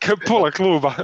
Kaj 0.00 0.14
pola 0.26 0.50
kluba. 0.50 0.94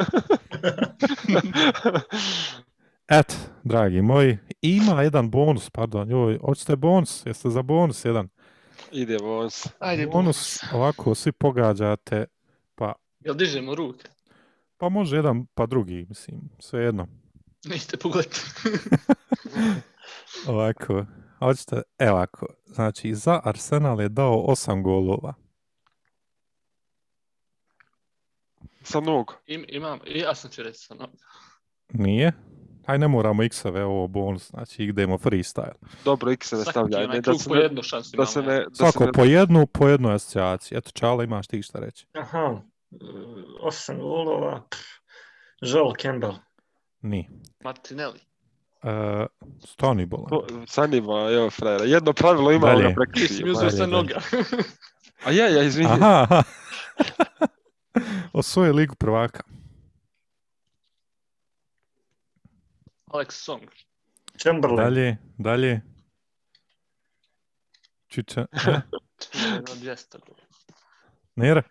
Et, 3.09 3.37
dragi 3.65 4.03
moji, 4.03 4.39
ima 4.63 5.03
jedan 5.03 5.31
bonus, 5.31 5.71
pardon, 5.71 6.11
joj, 6.11 6.39
hoćete 6.39 6.77
bonus, 6.77 7.27
jeste 7.27 7.51
za 7.51 7.63
bonus 7.63 8.05
jedan? 8.05 8.29
Ide 8.93 9.19
bonus. 9.19 9.67
Ajde, 9.79 10.07
Bonus, 10.07 10.63
ovako, 10.73 11.15
svi 11.15 11.33
pogađate, 11.33 12.25
pa, 12.75 12.93
Jel 13.21 13.35
dižemo 13.35 13.75
ruke? 13.75 14.09
pa 14.77 14.89
može 14.89 15.17
jedan, 15.17 15.47
pa 15.55 15.67
drugi, 15.67 16.07
mislim, 16.09 16.41
svejedno. 16.59 17.07
Niste 17.65 17.97
pogledati. 17.97 18.41
Ovako, 20.49 21.07
hoćete, 21.39 21.83
evo 21.99 22.13
ovako, 22.13 22.47
znači, 22.67 23.15
za 23.15 23.41
Arsenal 23.45 24.01
je 24.01 24.09
dao 24.09 24.41
osam 24.41 24.83
golova. 24.83 25.35
Sa 28.83 29.01
nog. 29.01 29.33
Im, 29.47 29.65
imam, 29.69 29.99
ja 30.07 30.35
sam 30.35 30.51
ću 30.51 30.63
reći 30.63 30.79
sa 30.79 30.95
noga. 30.95 31.13
Nije? 31.93 32.33
Aj, 32.87 32.99
ne 32.99 33.09
moramo 33.09 33.43
x-eve, 33.43 33.85
ovo 33.85 34.07
bonus, 34.07 34.51
znači, 34.51 34.85
idemo 34.85 35.19
freestyle. 35.19 35.75
Dobro, 36.05 36.33
X 36.33 36.49
se 36.49 36.57
ne 36.57 36.63
Svaki 36.63 36.73
stavlja. 36.73 36.99
onaj 36.99 37.17
Ne, 37.17 37.21
da 37.21 37.35
se 37.35 37.49
po 37.49 37.55
jednu 37.55 37.83
šansu 37.83 38.17
da 38.17 38.27
se 38.27 38.43
ne, 38.43 38.65
da 38.65 38.71
se 38.71 38.77
Svako 38.77 39.05
ne, 39.05 39.13
po 39.13 39.25
jednu, 39.25 39.67
po 39.67 39.89
jednoj 39.89 40.15
asocijaciji. 40.15 40.79
Eto, 40.79 40.91
Čala, 40.91 41.25
imaš 41.25 41.47
ti 41.47 41.63
šta 41.63 41.79
reći? 41.79 42.07
Aha, 42.13 42.63
e, 42.93 42.97
osam 43.61 43.99
golova. 43.99 44.63
Joel 45.61 45.93
Campbell. 46.03 46.35
Ni. 47.03 47.29
Martinelli. 47.65 48.21
Uh, 48.85 49.27
Stoni 49.67 50.07
bolan. 50.07 50.29
To- 50.29 50.47
Sanima, 50.67 51.31
evo 51.31 51.51
frajera. 51.51 51.85
Jedno 51.85 52.13
pravilo 52.13 52.53
ima 52.53 52.67
Dalje. 52.67 52.95
ga 52.95 53.05
Ti 53.15 53.29
si 53.29 53.45
mi 53.45 53.51
uzeo 53.51 53.65
dalje, 53.71 53.77
sa 53.77 53.87
noga. 53.87 54.21
A 55.25 55.31
ja, 55.31 55.49
ja, 55.49 55.63
izvini. 55.63 55.89
Aha, 55.91 56.27
aha. 56.31 56.43
Osvoje 58.33 58.73
ligu 58.73 58.95
prvaka. 58.95 59.43
Alex 63.13 63.35
Song. 63.45 63.63
Chamberlain. 64.43 64.77
Dalje, 64.85 65.17
dalje. 65.39 65.81
Čiča. 68.09 68.47
Ne? 68.67 68.83
Ima 69.35 69.75
200 69.81 70.19
gola. 70.27 70.39
Nera? 71.37 71.63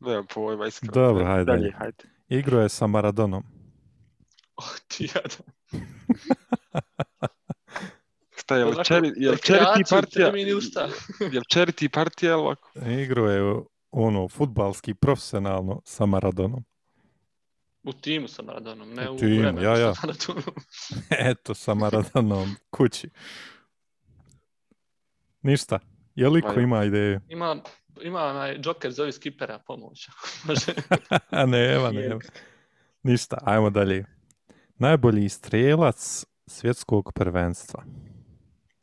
Nemam 0.00 0.26
pojma, 0.34 0.66
iskreno. 0.66 0.92
Dobro, 0.92 1.24
hajde, 1.24 1.44
dalje. 1.44 1.72
hajde. 1.78 2.04
Igro 2.28 2.60
je 2.60 2.68
sa 2.68 2.86
Maradonom. 2.86 3.42
Oh, 4.56 4.76
ti 4.88 5.08
jadan. 5.14 5.46
Šta 8.36 8.54
je, 8.54 8.60
jel 8.60 8.68
Onako, 8.68 8.84
čeri, 8.84 9.12
jel 9.16 9.32
rekreaciju, 9.32 9.66
charity 9.66 9.90
partija? 9.90 10.26
termin 10.26 10.48
i 10.48 10.52
usta. 10.52 10.88
Jel 11.34 11.42
charity 11.54 11.88
partija 11.88 12.32
ili 12.32 12.40
ovako? 12.40 12.70
Igro 12.88 13.30
je 13.30 13.62
ono, 13.90 14.28
futbalski, 14.28 14.94
profesionalno 14.94 15.80
sa 15.84 16.06
Maradonom. 16.06 16.64
U 17.82 17.92
timu 17.92 18.28
sa 18.28 18.42
Maradonom, 18.42 18.94
ne 18.94 19.10
U 19.10 19.14
u, 19.14 19.18
timu, 19.18 19.40
vremenu 19.40 19.62
ja, 19.62 19.78
ja. 19.78 19.94
sa 19.94 20.06
Maradonom. 20.06 20.54
Eto, 21.30 21.54
sa 21.54 21.74
Maradonom 21.74 22.56
kući. 22.70 23.08
Ništa. 25.42 25.78
Je 26.14 26.28
li 26.28 26.42
ko 26.42 26.60
ima 26.60 26.84
ideju? 26.84 27.20
Ima, 27.28 27.56
ima 28.02 28.22
onaj 28.22 28.60
Joker 28.64 28.92
zove 28.92 29.12
skipera 29.12 29.58
pomoć. 29.58 30.08
Može. 30.46 30.72
A 31.40 31.46
nema, 31.46 31.90
nema. 31.90 32.20
Ništa, 33.02 33.38
ajmo 33.44 33.70
dalje. 33.70 34.04
Najbolji 34.78 35.28
strelac 35.28 36.24
svjetskog 36.46 37.12
prvenstva. 37.14 37.84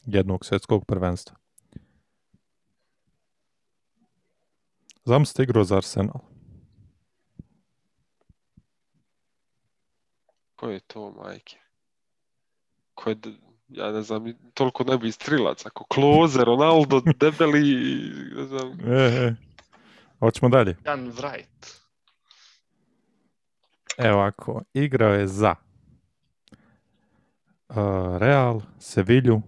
Jednog 0.05 0.45
svjetskog 0.45 0.86
prvenstva. 0.86 1.36
Zamislite 5.05 5.43
igro 5.43 5.63
za 5.63 5.78
Arsenal. 5.78 6.20
Ko 10.55 10.70
je 10.70 10.80
to, 10.80 11.11
majke? 11.11 11.57
Ko 12.93 13.09
je, 13.09 13.16
ja 13.68 13.91
ne 13.91 14.01
znam, 14.01 14.34
toliko 14.53 14.84
ne 14.84 14.97
bi 14.97 15.11
strilac. 15.11 15.66
Ako 15.66 15.84
Kloze, 15.84 16.45
Ronaldo, 16.45 17.01
debeli, 17.20 17.76
ne 18.36 18.45
znam. 18.45 18.80
E, 18.93 18.95
e. 18.95 19.36
Hoćemo 20.20 20.49
dalje. 20.49 20.78
Jan 20.86 21.11
Wright. 21.11 21.86
Evo 23.97 24.18
ovako, 24.18 24.61
igrao 24.74 25.13
je 25.13 25.28
za 25.28 25.55
uh, 27.70 27.76
Real, 28.18 28.61
Sevilju, 28.80 29.41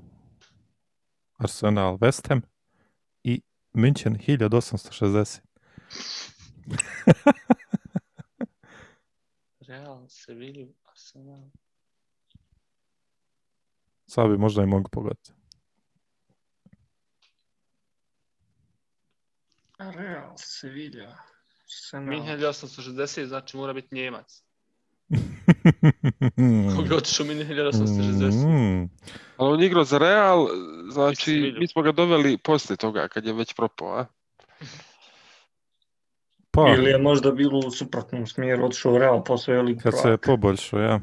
Arsenal, 1.37 1.97
West 1.97 2.29
Ham 2.29 2.41
i 3.23 3.41
München 3.73 4.17
1860. 4.27 5.39
Real, 9.67 10.07
Sevilla, 10.09 10.67
Arsenal. 10.91 11.49
Sad 14.07 14.29
bi 14.29 14.37
možda 14.37 14.63
i 14.63 14.65
mogu 14.65 14.89
pogoditi. 14.89 15.31
Real, 19.79 20.33
Sevilla. 20.37 21.17
Arsenal. 21.63 22.05
Minhen 22.05 22.39
1860, 22.39 23.25
znači 23.25 23.57
mora 23.57 23.73
biti 23.73 23.95
Njemac. 23.95 24.43
Koga 26.75 26.89
je 26.89 26.97
otišao 26.97 27.25
Minhen 27.25 27.57
1860? 27.57 28.45
Mm. 28.45 28.89
Ali 29.37 29.53
on 29.53 29.63
igrao 29.63 29.83
za 29.83 29.97
Real, 29.97 30.47
znači 30.91 31.55
mi 31.59 31.67
smo 31.67 31.81
ga 31.81 31.91
doveli 31.91 32.37
poslije 32.37 32.77
toga, 32.77 33.07
kad 33.07 33.25
je 33.25 33.33
već 33.33 33.53
propao, 33.53 33.99
a? 33.99 34.05
Pa, 36.51 36.73
Ili 36.77 36.89
je 36.89 36.97
možda 36.97 37.31
bilo 37.31 37.59
u 37.59 37.71
suprotnom 37.71 38.27
smjeru, 38.27 38.65
otišao 38.65 38.93
u 38.93 38.97
Real 38.97 39.23
posle 39.23 39.61
Ligu 39.61 39.79
kad 39.83 39.93
se 40.01 40.09
je 40.09 40.17
poboljšao, 40.17 40.79
ja. 40.79 40.99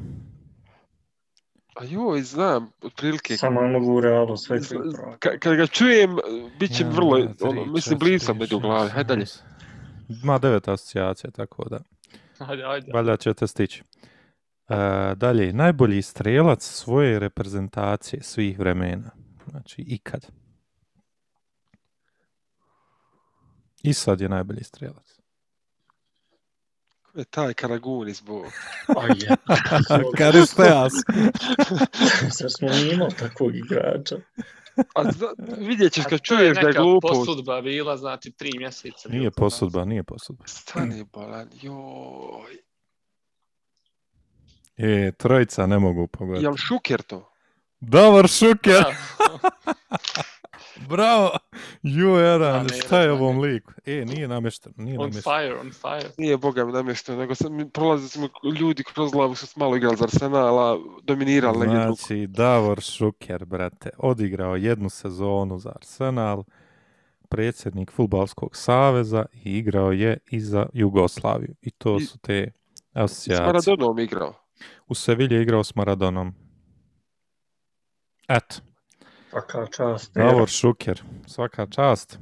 A 1.75 1.83
joj, 1.83 2.21
znam, 2.21 2.71
otprilike. 2.81 3.37
Samo 3.37 3.61
je 3.61 3.67
mogu 3.71 3.93
u 3.93 4.01
Realu 4.01 4.37
sve 4.37 4.59
ka- 4.59 5.39
kad 5.39 5.55
ga 5.55 5.67
čujem, 5.67 6.17
bit 6.59 6.75
će 6.77 6.83
Ja, 6.83 6.89
vrlo, 6.89 7.17
tri, 7.19 7.47
ono, 7.47 7.65
mislim, 7.65 7.99
blizu 7.99 8.33
među 8.33 8.57
u 8.57 8.59
glavi. 8.59 8.89
Hajde 8.89 9.07
dalje. 9.07 9.25
Ima 10.23 10.37
devet 10.37 10.67
asocijacija, 10.67 11.31
tako 11.31 11.69
da. 11.69 11.79
Ajde, 12.39 12.63
ajde. 12.63 12.91
Valjda 12.93 13.17
ćete 13.17 13.47
stići. 13.47 13.83
E, 14.69 14.75
dalje, 15.15 15.53
najbolji 15.53 16.01
strelac 16.01 16.63
svoje 16.63 17.19
reprezentacije 17.19 18.23
svih 18.23 18.59
vremena. 18.59 19.11
Znači, 19.49 19.81
ikad. 19.81 20.27
I 23.83 23.93
sad 23.93 24.21
je 24.21 24.29
najbolji 24.29 24.63
strelac. 24.63 25.14
Je 27.15 27.23
taj 27.25 27.53
Karagunis, 27.53 28.23
bo. 28.23 28.43
Aj, 29.01 29.09
je. 29.15 29.35
Karisteas. 30.17 30.93
Zar 32.31 32.51
smo 32.57 32.69
mi 32.69 32.93
imali 32.93 33.13
takvog 33.19 33.55
igrača? 33.55 34.15
A 34.95 35.11
zna, 35.11 35.27
vidjet 35.57 35.93
ćeš 35.93 36.03
kad 36.09 36.21
čuješ 36.21 36.55
da 36.55 36.59
je 36.59 36.65
neka 36.67 36.81
glupo. 36.81 37.07
posudba 37.07 37.61
bila, 37.61 37.97
znači 37.97 38.31
tri 38.31 38.51
mjeseca. 38.57 39.09
Nije 39.09 39.31
posudba, 39.31 39.85
nije 39.85 40.03
posudba. 40.03 40.43
Stani 40.47 41.05
bolan, 41.13 41.49
joj. 41.61 42.57
E, 44.77 45.11
trojica 45.11 45.65
ne 45.65 45.79
mogu 45.79 46.07
pogoditi. 46.07 46.45
Jel 46.45 46.55
Šuker 46.55 47.01
to? 47.01 47.31
Davor 47.79 48.27
Šuker! 48.27 48.83
Da. 48.83 48.95
Bravo! 50.89 51.29
Ju, 51.83 52.15
A, 52.15 52.19
Eran, 52.19 52.65
ne, 52.65 52.77
šta 52.77 53.01
je 53.01 53.11
ovom 53.11 53.39
liku? 53.39 53.71
E, 53.85 54.05
nije 54.05 54.27
namješteno, 54.27 54.75
nije 54.77 54.99
On 54.99 55.05
namješteno. 55.09 55.35
fire, 55.37 55.55
on 55.55 55.71
fire. 55.71 56.13
Nije 56.17 56.37
Boga 56.37 56.65
mi 56.65 56.71
namješteno, 56.71 57.17
nego 57.17 57.35
sam, 57.35 57.69
prolazili 57.73 58.09
smo 58.09 58.29
ljudi 58.59 58.83
kroz 58.83 59.11
glavu 59.11 59.35
su 59.35 59.47
malo 59.55 59.75
igrali 59.75 59.97
za 59.97 60.03
Arsenala, 60.03 60.77
dominirali 61.03 61.59
negdje 61.59 61.79
drugo. 61.79 61.95
Znači, 61.95 62.27
Davor 62.27 62.81
Šuker, 62.81 63.45
brate, 63.45 63.89
odigrao 63.97 64.55
jednu 64.55 64.89
sezonu 64.89 65.59
za 65.59 65.71
Arsenal, 65.75 66.43
predsjednik 67.29 67.91
Futbalskog 67.91 68.55
saveza 68.55 69.25
i 69.33 69.57
igrao 69.57 69.91
je 69.91 70.17
i 70.31 70.39
za 70.39 70.65
Jugoslaviju. 70.73 71.55
I 71.61 71.71
to 71.71 71.97
I- 71.97 72.05
su 72.05 72.17
te 72.17 72.51
S 72.93 72.97
asocijacije. 72.97 73.45
Maradonom 73.45 73.99
igrao. 73.99 74.33
U 74.87 74.95
Sevilje 74.95 75.35
je 75.35 75.41
igrao 75.41 75.63
s 75.63 75.75
Maradonom. 75.75 76.33
Eto, 78.27 78.55
Svaka 79.35 79.67
čast. 79.67 80.13
Davor 80.13 80.49
Šuker, 80.49 81.01
svaka 81.27 81.67
čast. 81.67 82.19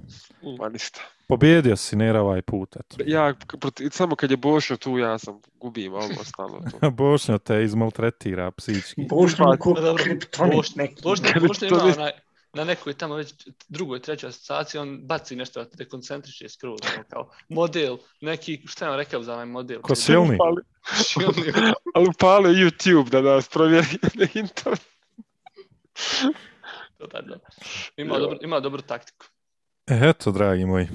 Ma 0.59 0.70
ništa. 0.70 0.99
Pobjedio 1.28 1.76
si 1.76 1.95
Nera 1.95 2.22
ovaj 2.22 2.41
put, 2.41 2.76
eto. 2.76 2.95
Ja, 3.05 3.34
proti- 3.51 3.89
samo 3.89 4.16
kad 4.16 4.32
je 4.32 4.38
Bošo 4.38 4.78
tu, 4.78 4.97
ja 4.97 5.18
sam 5.18 5.39
gubim, 5.53 5.93
a 5.93 5.97
ovo 5.97 6.07
ostalo 6.22 6.61
to. 6.72 6.89
Bošnja 6.99 7.38
te 7.38 7.64
izmaltretira 7.64 8.51
psički. 8.51 9.05
Bošnja 9.09 9.45
ko 9.59 9.74
Da, 9.74 9.82
dobro. 9.82 10.03
kriptonit 10.03 10.55
Bošnja-. 10.55 10.88
Bošnja, 11.03 11.30
je 11.30 11.39
Bošnja 11.39 11.70
to 11.70 11.76
ima 11.76 11.86
ne- 11.86 11.93
onaj, 11.93 12.11
na 12.53 12.64
nekoj 12.64 12.93
tamo 12.93 13.16
već 13.16 13.34
drugoj, 13.70 13.99
trećoj 13.99 14.28
asociaciji, 14.30 14.82
on 14.82 14.99
baci 14.99 15.36
nešto 15.36 15.64
da 15.64 15.70
te 15.70 15.78
dekoncentriše 15.78 16.49
skroz, 16.49 16.80
ono 16.95 17.03
kao 17.03 17.30
model, 17.49 17.97
neki, 18.22 18.61
šta 18.66 18.86
je 18.86 18.91
on 18.91 18.97
rekao 18.97 19.24
za 19.24 19.34
ovaj 19.34 19.45
model? 19.45 19.82
Ko 19.82 19.95
silni? 19.95 20.38
Ali, 20.41 20.61
Silni. 21.03 21.53
ali 21.95 22.07
upale 22.07 22.49
YouTube 22.51 23.09
da 23.09 23.22
nas 23.22 23.49
provjeri 23.49 23.88
na 24.14 24.28
internet. 24.34 24.82
Da, 27.07 27.21
da. 27.21 27.35
Ima, 27.97 28.19
dobro, 28.19 28.37
ima 28.41 28.59
dobru 28.59 28.81
taktiku. 28.81 29.25
E, 29.87 29.99
Eto, 30.09 30.31
dragi 30.31 30.65
moji. 30.65 30.87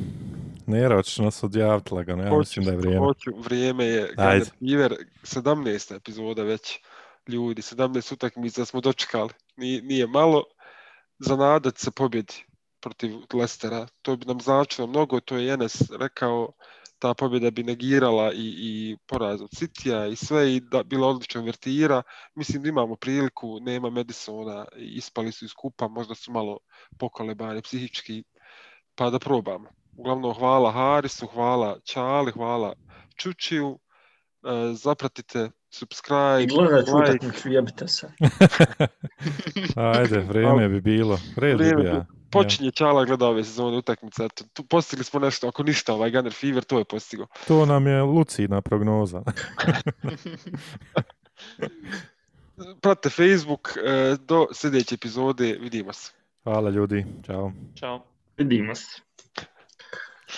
Nera, 0.66 0.96
hoćeš 0.96 1.18
nas 1.18 1.42
odjaviti 1.42 1.94
lagano, 1.94 2.24
ja 2.24 2.38
mislim 2.38 2.64
da 2.64 2.70
je 2.70 2.76
vrijeme. 2.76 2.98
Hoću, 2.98 3.30
vrijeme 3.36 3.84
je. 3.84 4.14
Ajde. 4.16 4.44
Fever, 4.44 4.96
17. 5.22 5.96
epizoda 5.96 6.42
već. 6.42 6.78
Ljudi, 7.28 7.62
17 7.62 8.14
utakmica 8.14 8.64
smo 8.64 8.80
dočekali. 8.80 9.30
Nije, 9.56 9.82
nije 9.82 10.06
malo 10.06 10.44
za 11.18 11.36
nadat 11.36 11.78
se 11.78 11.90
pobjedi 11.90 12.34
protiv 12.80 13.12
Lestera. 13.34 13.86
To 14.02 14.16
bi 14.16 14.26
nam 14.26 14.40
značilo 14.40 14.86
mnogo, 14.86 15.20
to 15.20 15.36
je 15.36 15.52
Enes 15.52 15.82
rekao, 16.00 16.52
ta 16.98 17.14
pobjeda 17.14 17.50
bi 17.50 17.62
negirala 17.62 18.32
i, 18.32 18.54
i 18.58 18.96
poraz 19.06 19.42
od 19.42 19.50
Citya 19.50 20.06
i 20.06 20.16
sve 20.16 20.54
i 20.54 20.60
da 20.60 20.82
bila 20.82 21.08
odlična 21.08 21.40
vertira. 21.40 22.02
Mislim 22.34 22.62
da 22.62 22.68
imamo 22.68 22.96
priliku, 22.96 23.60
nema 23.60 23.90
Madisona, 23.90 24.64
ispali 24.76 25.32
su 25.32 25.44
iz 25.44 25.54
kupa, 25.54 25.88
možda 25.88 26.14
su 26.14 26.32
malo 26.32 26.58
pokolebani 26.98 27.62
psihički, 27.62 28.24
pa 28.94 29.10
da 29.10 29.18
probamo. 29.18 29.68
Uglavnom, 29.96 30.34
hvala 30.34 30.72
Harisu, 30.72 31.26
hvala 31.26 31.78
Čali, 31.84 32.32
hvala 32.32 32.74
Čučiju. 33.16 33.78
E, 34.42 34.74
zapratite, 34.74 35.50
subscribe, 35.70 36.42
I 36.42 36.46
gledajte 36.46 36.92
like. 36.92 37.10
utakmicu, 37.10 37.48
jebite 37.48 37.88
se. 37.88 38.08
Ajde, 39.76 40.18
vrijeme 40.20 40.68
bi 40.68 40.80
bilo. 40.80 41.18
Red 41.36 41.58
bi 41.58 41.64
Vrijeme 41.64 41.82
bio. 41.82 42.17
Počinje 42.30 42.70
Čala 42.70 43.04
gleda 43.04 43.26
ove 43.26 43.44
sezone 43.44 43.76
utakmice. 43.76 44.24
Eto, 44.24 44.44
tu 44.52 44.62
postigli 44.62 45.04
smo 45.04 45.20
nešto, 45.20 45.48
ako 45.48 45.62
ništa, 45.62 45.94
ovaj 45.94 46.10
Gunner 46.10 46.32
Fever, 46.32 46.64
to 46.64 46.78
je 46.78 46.84
postigo. 46.84 47.26
To 47.46 47.66
nam 47.66 47.86
je 47.86 48.02
lucidna 48.02 48.60
prognoza. 48.60 49.22
Pratite 52.80 53.10
Facebook, 53.10 53.68
e, 53.84 54.16
do 54.26 54.46
sljedeće 54.52 54.94
epizode, 54.94 55.58
vidimo 55.60 55.92
se. 55.92 56.12
Hvala 56.44 56.70
ljudi, 56.70 57.06
čao. 57.26 57.52
Ćao. 57.78 58.04
Vidimo 58.36 58.74
se. 58.74 59.07